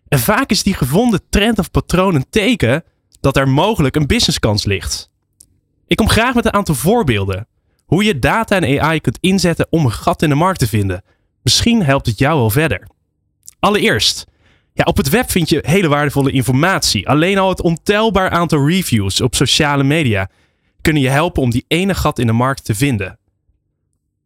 [0.09, 2.85] En vaak is die gevonden trend of patroon een teken
[3.20, 5.11] dat er mogelijk een businesskans ligt.
[5.86, 7.47] Ik kom graag met een aantal voorbeelden.
[7.86, 11.05] Hoe je data en AI kunt inzetten om een gat in de markt te vinden.
[11.43, 12.89] Misschien helpt het jou wel verder.
[13.59, 14.27] Allereerst,
[14.79, 17.09] ja, op het web vind je hele waardevolle informatie.
[17.09, 20.31] Alleen al het ontelbaar aantal reviews op sociale media
[20.81, 23.19] kunnen je helpen om die ene gat in de markt te vinden.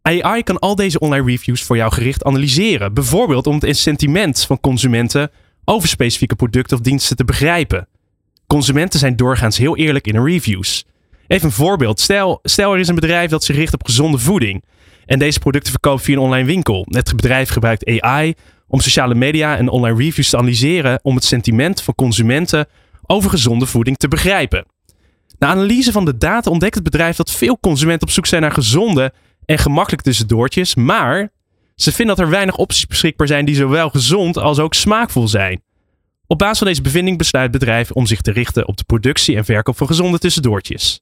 [0.02, 2.94] AI kan al deze online reviews voor jou gericht analyseren.
[2.94, 5.30] Bijvoorbeeld om het sentiment van consumenten
[5.64, 7.88] over specifieke producten of diensten te begrijpen.
[8.46, 10.84] Consumenten zijn doorgaans heel eerlijk in hun reviews.
[11.26, 12.00] Even een voorbeeld.
[12.00, 14.64] Stel, stel er is een bedrijf dat zich richt op gezonde voeding.
[15.06, 16.86] En deze producten verkoopt via een online winkel.
[16.88, 18.34] Het bedrijf gebruikt AI
[18.68, 22.66] om sociale media en online reviews te analyseren om het sentiment van consumenten
[23.06, 24.66] over gezonde voeding te begrijpen.
[25.38, 28.52] Na analyse van de data ontdekt het bedrijf dat veel consumenten op zoek zijn naar
[28.52, 29.12] gezonde
[29.44, 31.32] en gemakkelijk tussendoortjes, maar
[31.74, 35.62] ze vinden dat er weinig opties beschikbaar zijn die zowel gezond als ook smaakvol zijn.
[36.26, 39.36] Op basis van deze bevinding besluit het bedrijf om zich te richten op de productie
[39.36, 41.00] en verkoop van gezonde tussendoortjes.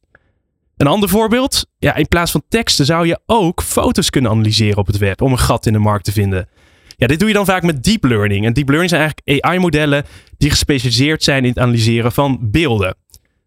[0.80, 4.86] Een ander voorbeeld, ja, in plaats van teksten zou je ook foto's kunnen analyseren op
[4.86, 6.48] het web om een gat in de markt te vinden.
[6.96, 8.46] Ja, dit doe je dan vaak met deep learning.
[8.46, 10.04] En deep learning zijn eigenlijk AI-modellen
[10.36, 12.96] die gespecialiseerd zijn in het analyseren van beelden.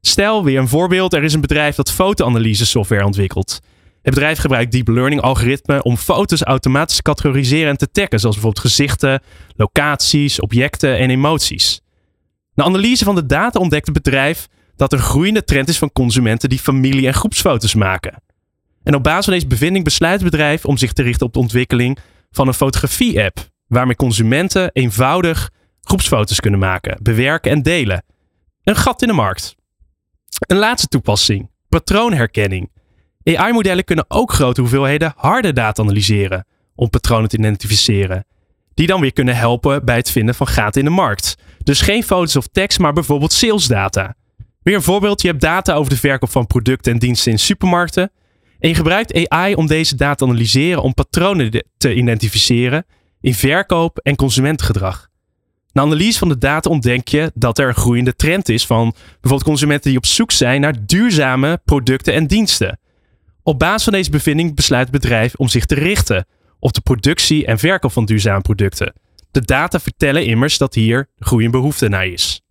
[0.01, 3.59] Stel weer een voorbeeld, er is een bedrijf dat fotoanalyse software ontwikkelt.
[4.01, 8.35] Het bedrijf gebruikt deep learning algoritmen om foto's automatisch te categoriseren en te taggen, zoals
[8.35, 9.21] bijvoorbeeld gezichten,
[9.55, 11.81] locaties, objecten en emoties.
[12.55, 15.91] Na analyse van de data ontdekt het bedrijf dat er een groeiende trend is van
[15.91, 18.21] consumenten die familie- en groepsfoto's maken.
[18.83, 21.39] En op basis van deze bevinding besluit het bedrijf om zich te richten op de
[21.39, 21.97] ontwikkeling
[22.31, 23.37] van een fotografie-app,
[23.67, 25.49] waarmee consumenten eenvoudig
[25.81, 28.03] groepsfoto's kunnen maken, bewerken en delen.
[28.63, 29.55] Een gat in de markt.
[30.39, 32.71] Een laatste toepassing: patroonherkenning.
[33.23, 36.45] AI-modellen kunnen ook grote hoeveelheden harde data analyseren
[36.75, 38.25] om patronen te identificeren,
[38.73, 41.35] die dan weer kunnen helpen bij het vinden van gaten in de markt.
[41.63, 44.15] Dus geen foto's of tekst, maar bijvoorbeeld salesdata.
[44.63, 48.11] Weer een voorbeeld: je hebt data over de verkoop van producten en diensten in supermarkten.
[48.59, 52.85] En je gebruikt AI om deze data te analyseren om patronen te identificeren
[53.21, 55.09] in verkoop en consumentengedrag.
[55.71, 59.43] Na analyse van de data ontdek je dat er een groeiende trend is van bijvoorbeeld
[59.43, 62.79] consumenten die op zoek zijn naar duurzame producten en diensten.
[63.43, 66.25] Op basis van deze bevinding besluit het bedrijf om zich te richten
[66.59, 68.93] op de productie en verkoop van duurzame producten.
[69.31, 72.42] De data vertellen immers dat hier groeiende behoefte naar is.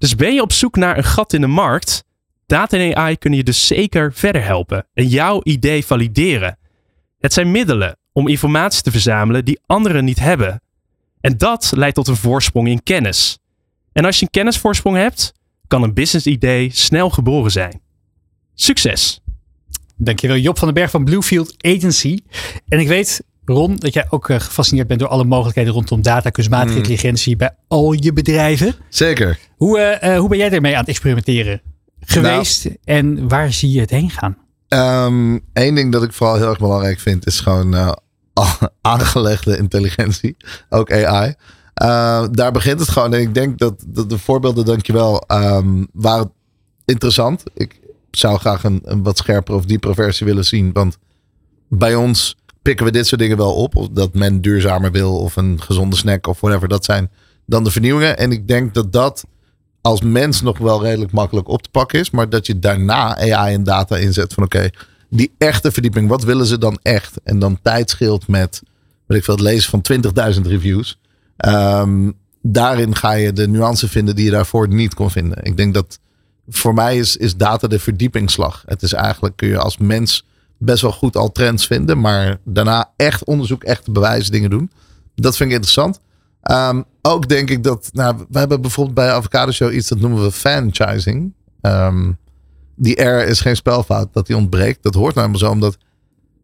[0.00, 2.04] Dus ben je op zoek naar een gat in de markt?
[2.46, 6.58] Data en AI kunnen je dus zeker verder helpen en jouw idee valideren.
[7.18, 10.62] Het zijn middelen om informatie te verzamelen die anderen niet hebben.
[11.20, 13.38] En dat leidt tot een voorsprong in kennis.
[13.92, 15.32] En als je een kennisvoorsprong hebt,
[15.66, 17.80] kan een business idee snel geboren zijn.
[18.54, 19.20] Succes!
[19.96, 22.18] Dankjewel Job van den Berg van Bluefield Agency.
[22.68, 26.30] En ik weet, Ron, dat jij ook eh, gefascineerd bent door alle mogelijkheden rondom data,
[26.30, 26.76] kunstmatige Mm.
[26.76, 28.74] intelligentie bij al je bedrijven.
[28.88, 29.38] Zeker.
[29.56, 31.60] Hoe, eh, eh, hoe ben jij ermee aan het experimenteren
[32.00, 34.36] geweest en waar zie je het heen gaan?
[34.68, 37.96] Eén Ehm, ding dat ik vooral heel erg belangrijk vind is gewoon
[38.80, 40.36] aangelegde intelligentie.
[40.68, 41.34] Ook AI.
[41.74, 43.14] Eh, daar begint het gewoon.
[43.14, 46.32] En ik denk dat, dat de voorbeelden, dankjewel, um, waren
[46.84, 47.42] interessant.
[47.54, 50.72] Ik zou graag een, een wat scherpere of diepere versie willen zien.
[50.72, 50.98] Want
[51.68, 53.76] bij ons pikken we dit soort dingen wel op.
[53.76, 56.68] Of dat men duurzamer wil of een gezonde snack of whatever.
[56.68, 57.10] Dat zijn
[57.46, 58.18] dan de vernieuwingen.
[58.18, 59.24] En ik denk dat dat
[59.80, 62.10] als mens nog wel redelijk makkelijk op te pakken is.
[62.10, 64.70] Maar dat je daarna AI en data inzet van oké,
[65.08, 66.08] die echte verdieping.
[66.08, 67.20] Wat willen ze dan echt?
[67.24, 68.62] En dan tijd scheelt met,
[69.06, 69.82] weet ik veel, het lezen van
[70.34, 70.98] 20.000 reviews.
[71.36, 72.10] Ehm,
[72.42, 75.38] daarin ga je de nuance vinden die je daarvoor niet kon vinden.
[75.42, 75.98] Ik denk dat
[76.48, 78.62] voor mij is, is data de verdiepingsslag.
[78.66, 80.24] Het is eigenlijk, kun je als mens
[80.60, 84.70] best wel goed al trends vinden, maar daarna echt onderzoek, echt bewijzen dingen doen.
[85.14, 86.00] Dat vind ik interessant.
[86.42, 90.22] Ehm, ook denk ik dat, nou, we hebben bijvoorbeeld bij Avocado Show iets dat noemen
[90.22, 91.32] we franchising.
[91.62, 92.18] Um,
[92.76, 94.82] die R is geen spelfout, dat die ontbreekt.
[94.82, 95.76] Dat hoort namelijk zo, omdat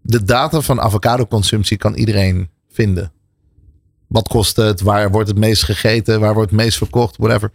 [0.00, 3.12] de data van avocado consumptie kan iedereen vinden.
[4.06, 4.80] Wat kost het?
[4.80, 6.20] Waar wordt het meest gegeten?
[6.20, 7.16] Waar wordt het meest verkocht?
[7.16, 7.52] Whatever.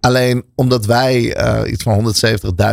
[0.00, 2.14] Alleen omdat wij uh, iets van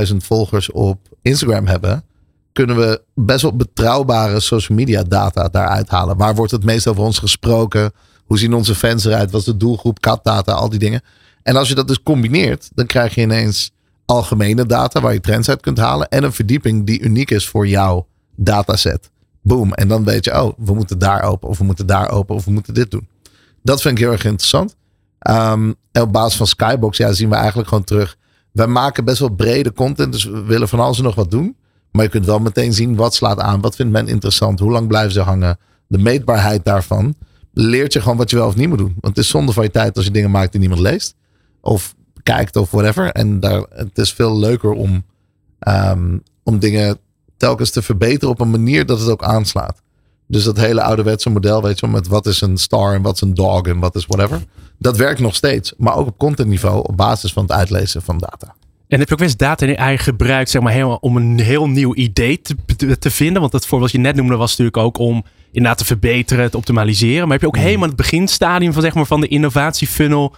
[0.09, 2.03] 170.000 volgers op Instagram hebben,
[2.53, 6.17] kunnen we best wel betrouwbare social media data daaruit halen.
[6.17, 7.91] Waar wordt het meest over ons gesproken?
[8.25, 9.31] Hoe zien onze fans eruit?
[9.31, 9.99] Wat is de doelgroep?
[9.99, 11.01] Katdata, al die dingen.
[11.43, 13.71] En als je dat dus combineert, dan krijg je ineens
[14.05, 16.09] algemene data waar je trends uit kunt halen.
[16.09, 19.09] En een verdieping die uniek is voor jouw dataset.
[19.41, 19.73] Boom.
[19.73, 22.45] En dan weet je, oh, we moeten daar open, of we moeten daar open, of
[22.45, 23.07] we moeten dit doen.
[23.63, 24.75] Dat vind ik heel erg interessant.
[25.29, 28.17] Um, en op basis van Skybox ja, zien we eigenlijk gewoon terug.
[28.51, 31.55] Wij maken best wel brede content, dus we willen van alles en nog wat doen.
[31.91, 34.87] Maar je kunt wel meteen zien wat slaat aan, wat vindt men interessant, hoe lang
[34.87, 35.57] blijven ze hangen.
[35.87, 37.15] De meetbaarheid daarvan
[37.53, 38.95] leert je gewoon wat je wel of niet moet doen.
[38.99, 41.15] Want het is zonde van je tijd als je dingen maakt die niemand leest.
[41.61, 43.11] Of kijkt of whatever.
[43.11, 45.05] En daar, het is veel leuker om,
[45.67, 46.97] um, om dingen
[47.37, 49.81] telkens te verbeteren op een manier dat het ook aanslaat.
[50.27, 53.15] Dus dat hele ouderwetse model, weet je wel, met wat is een star en wat
[53.15, 54.43] is een dog en wat is whatever.
[54.77, 58.55] Dat werkt nog steeds, maar ook op contentniveau op basis van het uitlezen van data.
[58.91, 61.39] En heb je ook wel eens data in AI gebruikt zeg maar, helemaal om een
[61.39, 62.55] heel nieuw idee te,
[62.99, 63.39] te vinden?
[63.39, 66.57] Want dat voorbeeld wat je net noemde was natuurlijk ook om inderdaad te verbeteren, te
[66.57, 67.21] optimaliseren.
[67.21, 67.61] Maar heb je ook mm.
[67.61, 70.35] helemaal het beginstadium van, zeg maar, van de innovatiefunnel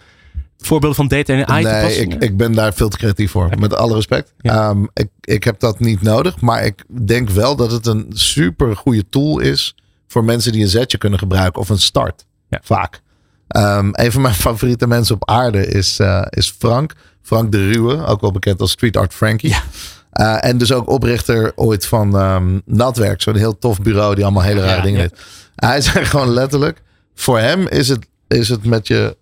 [0.58, 3.50] voorbeelden van data en AI nee, ik, ik ben daar veel te creatief voor.
[3.60, 4.34] Met alle respect.
[4.42, 6.42] Um, ik, ik heb dat niet nodig.
[6.42, 9.76] Maar ik denk wel dat het een super goede tool is
[10.08, 12.26] voor mensen die een zetje kunnen gebruiken of een start.
[12.50, 12.60] Ja.
[12.64, 13.02] Vaak.
[13.56, 16.94] Um, een van mijn favoriete mensen op aarde is, uh, is Frank.
[17.24, 19.50] Frank de Ruwe, ook wel bekend als Street Art Frankie.
[19.50, 19.62] Ja.
[20.14, 23.22] Uh, en dus ook oprichter ooit van um, Natwerk.
[23.22, 25.22] Zo'n heel tof bureau die allemaal hele rare dingen heeft.
[25.56, 26.82] Hij zegt gewoon letterlijk,
[27.16, 29.18] voor hem is het, is het met je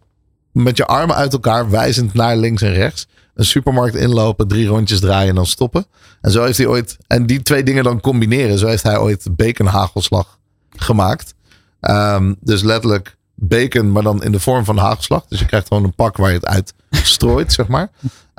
[0.52, 3.08] met je armen uit elkaar, wijzend naar links en rechts.
[3.36, 5.86] Een supermarkt inlopen, drie rondjes draaien en dan stoppen.
[6.22, 8.58] En zo heeft hij ooit, en die twee dingen dan combineren.
[8.58, 11.34] Zo heeft hij ooit baconhagelslag gemaakt.
[11.82, 15.26] Um, dus letterlijk bacon, maar dan in de vorm van hagelslag.
[15.28, 17.90] Dus je krijgt gewoon een pak waar je het uit strooit, zeg maar.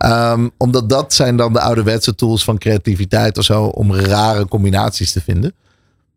[0.04, 3.64] Um, omdat dat zijn dan de ouderwetse tools van creativiteit of zo.
[3.64, 5.54] Om rare combinaties te vinden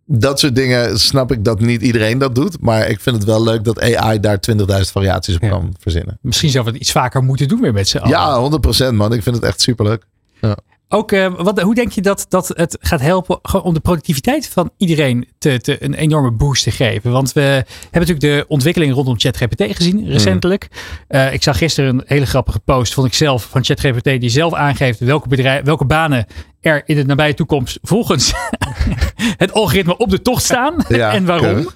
[0.05, 2.61] dat soort dingen snap ik dat niet iedereen dat doet.
[2.61, 4.55] Maar ik vind het wel leuk dat AI daar 20.000
[4.91, 6.17] variaties op kan verzinnen.
[6.21, 8.09] Misschien zou we het iets vaker moeten doen weer met z'n allen.
[8.09, 9.13] Ja, 100% man.
[9.13, 10.05] Ik vind het echt superleuk.
[10.41, 10.57] Ja.
[10.89, 14.71] Ook, uh, wat, hoe denk je dat, dat het gaat helpen om de productiviteit van
[14.77, 17.11] iedereen te, te, een enorme boost te geven?
[17.11, 20.67] Want we hebben natuurlijk de ontwikkeling rondom ChatGPT gezien recentelijk.
[20.71, 21.19] Mm.
[21.19, 24.53] Uh, ik zag gisteren een hele grappige post, vond ik zelf, van ChatGPT, die zelf
[24.53, 26.25] aangeeft welke, bedrijf, welke banen
[26.65, 28.33] er in de nabije toekomst volgens
[29.37, 30.81] het algoritme op de tocht staan.
[31.17, 31.69] en waarom.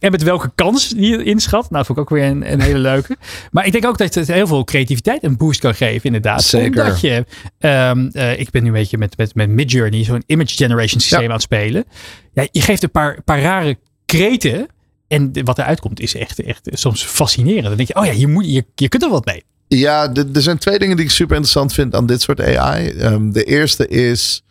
[0.00, 1.70] En met welke kans die je inschat.
[1.70, 3.16] Nou, vond ik ook weer een, een, hele leuke.
[3.50, 6.42] Maar ik denk ook dat het heel veel creativiteit een boost kan geven, inderdaad.
[6.42, 6.82] Zeker.
[6.82, 7.24] Omdat je,
[7.58, 11.24] um, uh, ik ben nu een beetje met, met, met Midjourney, zo'n image generation systeem
[11.24, 11.84] aan het spelen.
[12.32, 14.66] Ja, je geeft een paar, paar rare kreten.
[15.08, 17.64] En wat eruit komt is echt, echt soms fascinerend.
[17.64, 19.44] Dan denk je, oh ja, je, moet, je, je kunt er wat mee.
[19.68, 22.90] Ja, er zijn twee dingen die ik super interessant vind aan dit soort AI.
[22.90, 24.42] Um, de eerste is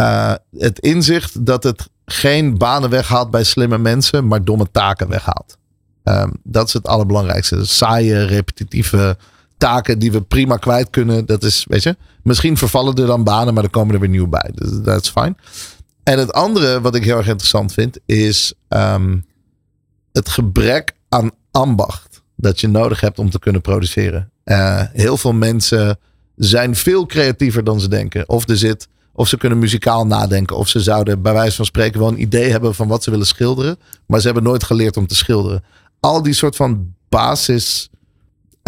[0.00, 5.56] uh, het inzicht dat het geen banen weghaalt bij slimme mensen, maar domme taken weghaalt.
[6.04, 7.64] Um, dat is het allerbelangrijkste.
[7.64, 9.16] Saaie, repetitieve
[9.58, 11.26] taken die we prima kwijt kunnen.
[11.26, 14.28] Dat is, weet je, misschien vervallen er dan banen, maar er komen er weer nieuw
[14.28, 14.50] bij.
[14.54, 15.36] Dus dat is fijn.
[16.02, 19.24] En het andere wat ik heel erg interessant vind, is um,
[20.12, 24.30] het gebrek aan ambacht dat je nodig hebt om te kunnen produceren.
[24.50, 25.98] Uh, heel veel mensen
[26.36, 28.28] zijn veel creatiever dan ze denken.
[28.28, 30.56] Of er zit, of ze kunnen muzikaal nadenken.
[30.56, 33.26] Of ze zouden bij wijze van spreken wel een idee hebben van wat ze willen
[33.26, 33.78] schilderen.
[34.06, 35.64] Maar ze hebben nooit geleerd om te schilderen.
[36.00, 37.90] Al die soort van basis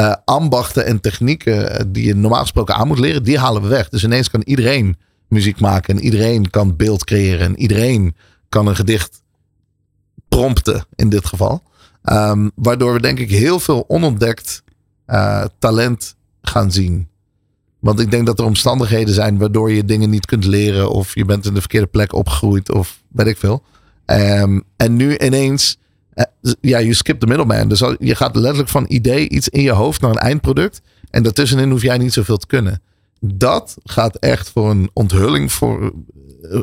[0.00, 3.68] uh, ambachten en technieken eh, die je normaal gesproken aan moet leren, die halen we
[3.68, 3.88] weg.
[3.88, 4.96] Dus ineens kan iedereen
[5.28, 8.16] muziek maken en iedereen kan beeld creëren en iedereen
[8.48, 9.22] kan een gedicht
[10.28, 11.62] prompten in dit geval.
[12.02, 14.62] Um, waardoor we denk ik heel veel onontdekt
[15.08, 17.08] uh, talent gaan zien.
[17.78, 20.90] Want ik denk dat er omstandigheden zijn waardoor je dingen niet kunt leren.
[20.90, 22.72] Of je bent in de verkeerde plek opgegroeid.
[22.72, 23.62] Of weet ik veel.
[24.04, 25.78] Ehm, en nu ineens,
[26.14, 26.24] eh,
[26.60, 27.68] ja, je skipt de middleman.
[27.68, 30.80] Dus je gaat letterlijk van idee iets in je hoofd naar een eindproduct.
[31.10, 32.82] En daartussenin hoef jij niet zoveel te kunnen.
[33.20, 35.92] Dat gaat echt voor een onthulling voor.
[36.50, 36.60] eh,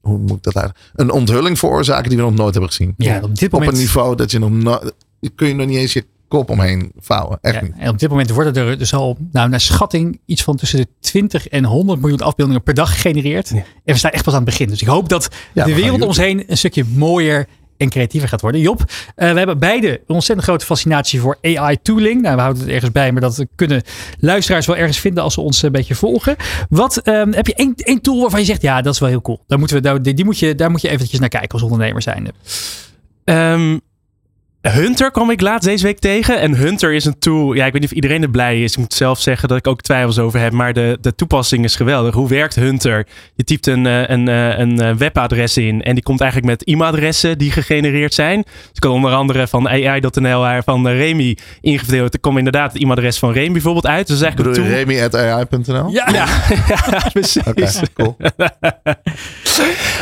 [0.00, 0.72] hoe moet ik dat uit?
[0.94, 2.94] Een onthulling veroorzaken die we nog nooit hebben gezien.
[2.96, 4.92] Ja, op dit moment- Op een niveau dat je nog nooit.
[5.34, 7.38] Kun je nog niet eens je kop omheen vouwen.
[7.40, 7.72] Echt niet.
[7.78, 10.88] En op dit moment worden er dus al, nou, naar schatting, iets van tussen de
[11.00, 13.50] 20 en 100 miljoen afbeeldingen per dag gegenereerd.
[13.50, 14.68] En we staan echt pas aan het begin.
[14.68, 17.46] Dus ik hoop dat Ja, de wereld om ons heen een stukje mooier
[17.76, 18.60] en creatiever gaat worden.
[18.60, 18.84] Job,
[19.14, 22.22] eh, we hebben beide een ontzettend grote fascinatie voor AI-tooling.
[22.22, 23.82] Nou, we houden het ergens bij, maar dat kunnen
[24.20, 26.36] luisteraars wel ergens vinden als ze ons een beetje volgen.
[26.68, 29.22] Wat ehm, heb je één, één tool waarvan je zegt, ja, dat is wel heel
[29.22, 29.42] cool.
[29.46, 32.02] Daar, moeten we, daar, die moet je, daar moet je eventjes naar kijken als ondernemer
[32.02, 32.30] zijn.
[33.24, 33.78] Ehm,
[34.72, 36.40] Hunter kwam ik laatst deze week tegen.
[36.40, 37.52] En Hunter is een tool.
[37.52, 38.72] Ja, ik weet niet of iedereen er blij is.
[38.72, 40.52] Ik moet zelf zeggen dat ik ook twijfels over heb.
[40.52, 42.14] Maar de, de toepassing is geweldig.
[42.14, 43.06] Hoe werkt Hunter?
[43.34, 45.82] Je typt een, eh, een, eh, een eh, webadres in.
[45.82, 48.42] En die komt eigenlijk met e-mailadressen die gegenereerd zijn.
[48.42, 52.14] Dus ik kan onder andere van AI.nl van Remy ingevuld.
[52.14, 54.06] Er komt inderdaad het e-mailadres van Remy bijvoorbeeld uit.
[54.06, 54.76] Dus eigenlijk Bedoel je.
[54.76, 55.90] Remy.ai.nl?
[55.90, 56.26] Ja, Ja,
[56.68, 57.42] ja precies.
[57.44, 58.16] Oké, cool.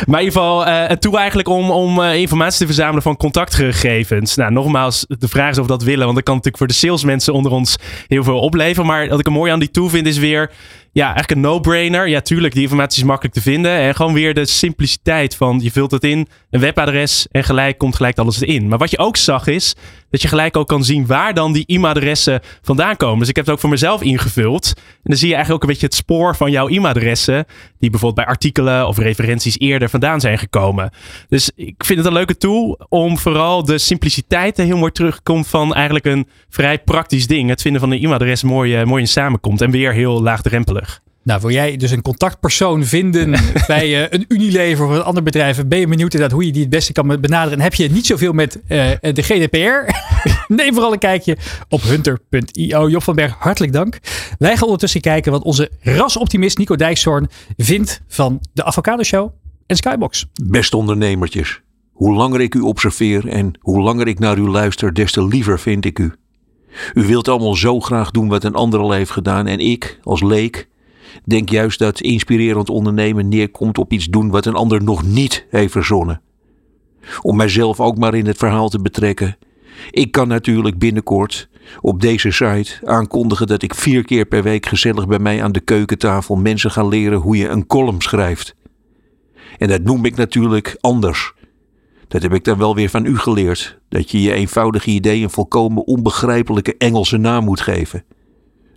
[0.05, 4.35] Maar in ieder geval een tool eigenlijk om, om informatie te verzamelen van contactgegevens.
[4.35, 6.03] Nou, nogmaals, de vraag is of we dat willen.
[6.03, 7.75] Want dat kan natuurlijk voor de salesmensen onder ons
[8.07, 8.85] heel veel opleveren.
[8.85, 10.51] Maar wat ik er mooi aan die tool vind is weer...
[10.91, 12.07] Ja, eigenlijk een no-brainer.
[12.07, 13.71] Ja, tuurlijk, die informatie is makkelijk te vinden.
[13.71, 17.95] En gewoon weer de simpliciteit van je vult het in, een webadres en gelijk komt
[17.95, 18.67] gelijk alles erin.
[18.67, 19.75] Maar wat je ook zag is
[20.15, 23.19] dat je gelijk ook kan zien waar dan die e-mailadressen vandaan komen.
[23.19, 24.73] Dus ik heb het ook voor mezelf ingevuld.
[24.75, 27.45] En dan zie je eigenlijk ook een beetje het spoor van jouw e-mailadressen.
[27.79, 30.89] Die bijvoorbeeld bij artikelen of referenties eerder vandaan zijn gekomen.
[31.29, 35.47] Dus ik vind het een leuke tool om vooral de simpliciteit er heel mooi terugkomt
[35.47, 37.49] van eigenlijk een vrij praktisch ding.
[37.49, 39.61] Het vinden van een e-mailadres mooi, eh, mooi in samenkomt.
[39.61, 41.03] En weer heel laagdrempelig.
[41.25, 43.31] Nou, wil jij dus een contactpersoon vinden
[43.67, 45.67] bij eh, een Unilever of een ander bedrijf?
[45.67, 47.57] Ben je benieuwd inderdaad hoe je die het beste kan benaderen?
[47.57, 49.93] En heb je niet zoveel met eh, de GDPR?
[50.55, 51.37] Neem vooral een kijkje
[51.69, 52.89] op hunter.io.
[52.89, 53.99] Job van Berg, hartelijk dank.
[54.39, 59.33] Wij gaan ondertussen kijken wat onze rasoptimist Nico Dijkshoorn vindt van de Avocado Show
[59.65, 60.25] en Skybox.
[60.43, 61.61] Beste ondernemertjes,
[61.91, 65.59] hoe langer ik u observeer en hoe langer ik naar u luister, des te liever
[65.59, 66.13] vind ik u.
[66.93, 70.23] U wilt allemaal zo graag doen wat een ander al heeft gedaan en ik, als
[70.23, 70.67] leek,
[71.23, 75.71] denk juist dat inspirerend ondernemen neerkomt op iets doen wat een ander nog niet heeft
[75.71, 76.21] verzonnen.
[77.21, 79.37] Om mijzelf ook maar in het verhaal te betrekken.
[79.91, 81.49] Ik kan natuurlijk binnenkort
[81.81, 85.59] op deze site aankondigen dat ik vier keer per week gezellig bij mij aan de
[85.59, 88.55] keukentafel mensen ga leren hoe je een column schrijft.
[89.57, 91.33] En dat noem ik natuurlijk anders.
[92.07, 93.79] Dat heb ik dan wel weer van u geleerd.
[93.89, 98.03] Dat je je eenvoudige idee een volkomen onbegrijpelijke Engelse naam moet geven.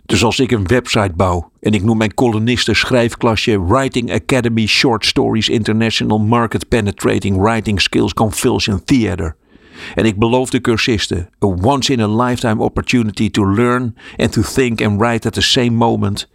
[0.09, 5.05] Dus als ik een website bouw en ik noem mijn kolonisten schrijfklasje Writing Academy Short
[5.05, 9.35] Stories International Market Penetrating Writing Skills Convulsion Theater.
[9.95, 14.41] En ik beloof de cursisten a once in a lifetime opportunity to learn and to
[14.41, 16.29] think and write at the same moment.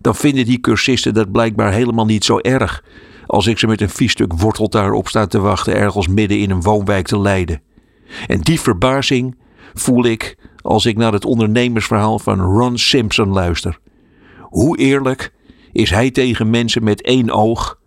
[0.00, 2.84] Dan vinden die cursisten dat blijkbaar helemaal niet zo erg
[3.26, 6.50] als ik ze met een vies stuk worteltaar op sta te wachten ergens midden in
[6.50, 7.62] een woonwijk te leiden.
[8.26, 9.36] En die verbazing
[9.74, 13.78] voel ik als ik naar het ondernemersverhaal van Ron Simpson luister.
[14.40, 15.32] Hoe eerlijk
[15.72, 17.78] is hij tegen mensen met één oog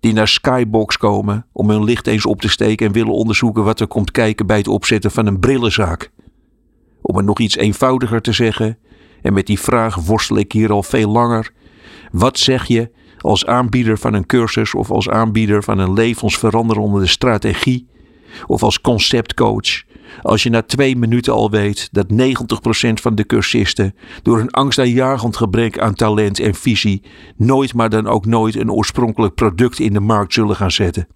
[0.00, 3.80] die naar Skybox komen om hun licht eens op te steken en willen onderzoeken wat
[3.80, 6.10] er komt kijken bij het opzetten van een brillenzaak?
[7.02, 8.78] Om het nog iets eenvoudiger te zeggen,
[9.22, 11.52] en met die vraag worstel ik hier al veel langer.
[12.12, 17.88] Wat zeg je als aanbieder van een cursus of als aanbieder van een levensveranderende strategie
[18.46, 19.82] of als conceptcoach
[20.22, 22.14] als je na twee minuten al weet dat 90%
[22.92, 27.02] van de cursisten door een angstaanjagend gebrek aan talent en visie
[27.36, 31.06] nooit maar dan ook nooit een oorspronkelijk product in de markt zullen gaan zetten?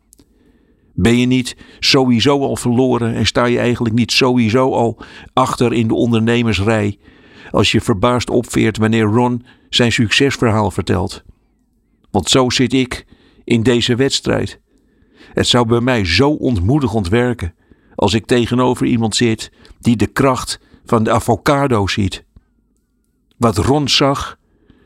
[0.95, 5.03] Ben je niet sowieso al verloren en sta je eigenlijk niet sowieso al
[5.33, 6.99] achter in de ondernemersrij
[7.51, 11.23] als je verbaasd opveert wanneer Ron zijn succesverhaal vertelt?
[12.11, 13.07] Want zo zit ik
[13.45, 14.61] in deze wedstrijd.
[15.33, 17.55] Het zou bij mij zo ontmoedigend werken
[17.95, 22.25] als ik tegenover iemand zit die de kracht van de avocado ziet.
[23.37, 24.39] Wat Ron zag,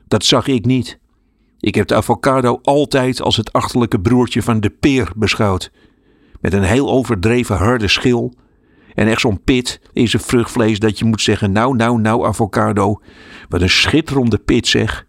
[0.08, 0.98] dat zag ik niet.
[1.60, 5.70] Ik heb de avocado altijd als het achterlijke broertje van de peer beschouwd.
[6.40, 8.34] Met een heel overdreven harde schil
[8.94, 13.00] en echt zo'n pit in zijn vruchtvlees dat je moet zeggen: Nou, nou, nou, avocado.
[13.48, 15.06] Wat een schitterende pit zeg.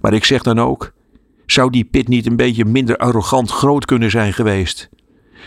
[0.00, 0.92] Maar ik zeg dan ook:
[1.46, 4.88] zou die pit niet een beetje minder arrogant groot kunnen zijn geweest?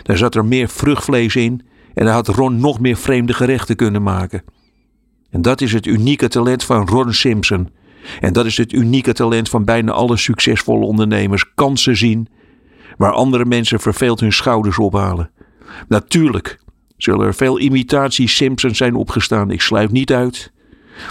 [0.03, 1.61] Daar zat er meer vruchtvlees in
[1.95, 4.43] en dan had Ron nog meer vreemde gerechten kunnen maken.
[5.29, 7.69] En dat is het unieke talent van Ron Simpson.
[8.19, 12.27] En dat is het unieke talent van bijna alle succesvolle ondernemers: kansen zien
[12.97, 15.31] waar andere mensen verveeld hun schouders ophalen.
[15.87, 16.59] Natuurlijk
[16.97, 19.51] zullen er veel imitatie Simpsons zijn opgestaan.
[19.51, 20.51] Ik sluit niet uit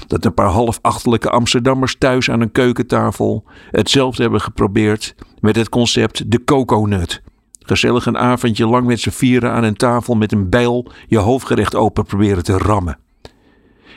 [0.07, 6.31] dat een paar halfachtelijke Amsterdammers thuis aan een keukentafel hetzelfde hebben geprobeerd met het concept
[6.31, 7.23] de coconut.
[7.67, 11.75] Gezellig een avondje lang met z'n vieren aan een tafel met een bijl je hoofdgerecht
[11.75, 12.99] open proberen te rammen.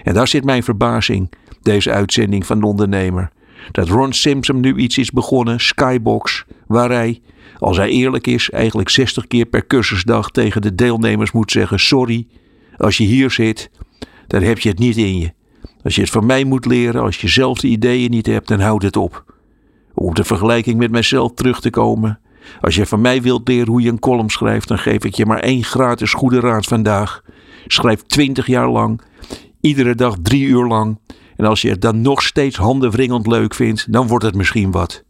[0.03, 1.31] En daar zit mijn verbazing,
[1.61, 3.31] deze uitzending van de ondernemer.
[3.71, 7.21] Dat Ron Simpson nu iets is begonnen, Skybox, waar hij,
[7.57, 12.27] als hij eerlijk is, eigenlijk 60 keer per cursusdag tegen de deelnemers moet zeggen: Sorry,
[12.77, 13.69] als je hier zit,
[14.27, 15.31] dan heb je het niet in je.
[15.83, 18.59] Als je het van mij moet leren, als je zelf de ideeën niet hebt, dan
[18.59, 19.33] houd het op.
[19.93, 22.19] Om de vergelijking met mijzelf terug te komen.
[22.61, 25.25] Als je van mij wilt leren hoe je een column schrijft, dan geef ik je
[25.25, 27.21] maar één gratis goede raad vandaag.
[27.67, 29.01] Schrijf 20 jaar lang,
[29.61, 30.99] iedere dag drie uur lang.
[31.35, 35.03] En als je het dan nog steeds handenwringend leuk vindt, dan wordt het misschien wat.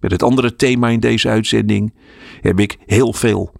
[0.00, 1.94] Met het andere thema in deze uitzending
[2.40, 3.52] heb ik heel veel.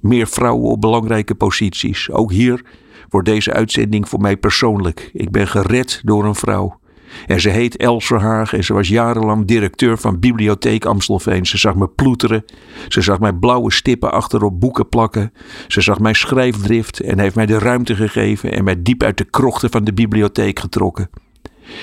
[0.00, 2.10] Meer vrouwen op belangrijke posities.
[2.10, 2.64] Ook hier
[3.08, 5.10] wordt deze uitzending voor mij persoonlijk.
[5.12, 6.78] Ik ben gered door een vrouw.
[7.26, 11.46] En ze heet Els Verhaag en ze was jarenlang directeur van Bibliotheek Amstelveen.
[11.46, 12.44] Ze zag me ploeteren.
[12.88, 15.32] Ze zag mij blauwe stippen achterop boeken plakken.
[15.68, 19.24] Ze zag mijn schrijfdrift en heeft mij de ruimte gegeven en mij diep uit de
[19.24, 21.10] krochten van de bibliotheek getrokken.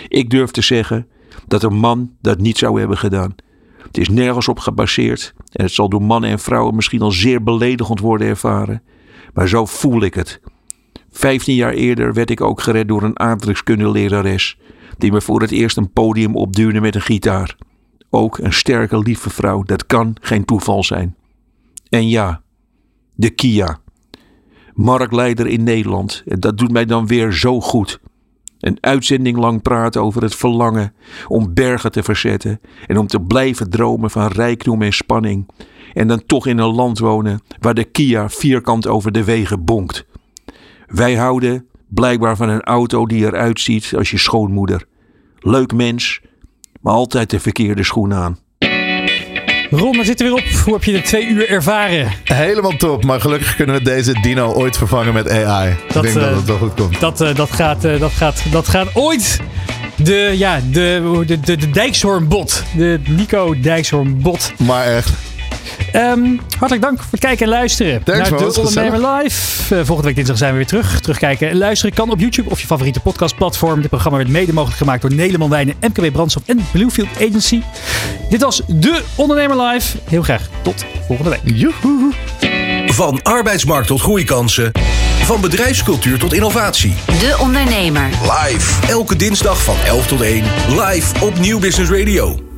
[0.07, 1.07] Ik durf te zeggen
[1.47, 3.35] dat een man dat niet zou hebben gedaan.
[3.85, 7.43] Het is nergens op gebaseerd en het zal door mannen en vrouwen misschien al zeer
[7.43, 8.81] beledigend worden ervaren.
[9.33, 10.41] Maar zo voel ik het.
[11.11, 14.57] Vijftien jaar eerder werd ik ook gered door een aardrijkskundelerares
[14.97, 17.55] die me voor het eerst een podium opduwde met een gitaar.
[18.09, 21.15] Ook een sterke, lieve vrouw, dat kan geen toeval zijn.
[21.89, 22.41] En ja,
[23.15, 23.79] de Kia.
[24.73, 26.23] Marktleider in Nederland.
[26.25, 27.99] En dat doet mij dan weer zo goed.
[28.59, 30.93] Een uitzending lang praten over het verlangen
[31.27, 35.49] om bergen te verzetten en om te blijven dromen van rijkdom en spanning.
[35.93, 40.05] En dan toch in een land wonen waar de Kia vierkant over de wegen bonkt.
[40.87, 44.85] Wij houden blijkbaar van een auto die eruit ziet als je schoonmoeder.
[45.39, 46.21] Leuk mens,
[46.81, 48.37] maar altijd de verkeerde schoen aan.
[49.69, 50.63] Ron, daar zitten we weer op.
[50.63, 52.11] Hoe heb je de twee uur ervaren?
[52.23, 55.69] Helemaal top, maar gelukkig kunnen we deze dino ooit vervangen met AI.
[55.69, 56.99] Ik denk dat eh, het wel goed komt.
[56.99, 59.39] Dat, eh, dat, gaat, eh, dat, gaat, dat gaat ooit
[59.95, 62.63] de, ja, de, de, de, de Dijkshoornbot.
[62.77, 64.53] De Nico Dijkshoornbot.
[64.57, 65.09] Maar echt.
[65.91, 69.75] Ehm, hartelijk dank voor het kijken en luisteren Thanks, naar man, De Ondernemer Live.
[69.75, 70.99] Eh, volgende week dinsdag zijn we weer terug.
[70.99, 73.81] Terugkijken en luisteren kan op YouTube of je favoriete podcastplatform.
[73.81, 77.61] Dit programma werd mede mogelijk gemaakt door Nederland Wijnen, MKW Brandstof en Bluefield Agency.
[78.29, 79.97] Dit was De Ondernemer Live.
[80.03, 81.55] Heel graag tot volgende week.
[81.55, 82.13] Joehoe.
[82.85, 84.71] Van arbeidsmarkt tot groeikansen.
[85.23, 86.93] Van bedrijfscultuur tot innovatie.
[87.05, 88.09] De Ondernemer.
[88.21, 88.87] Live.
[88.87, 90.43] Elke dinsdag van 11 tot 1.
[90.69, 92.54] Live op Nieuw Business Radio.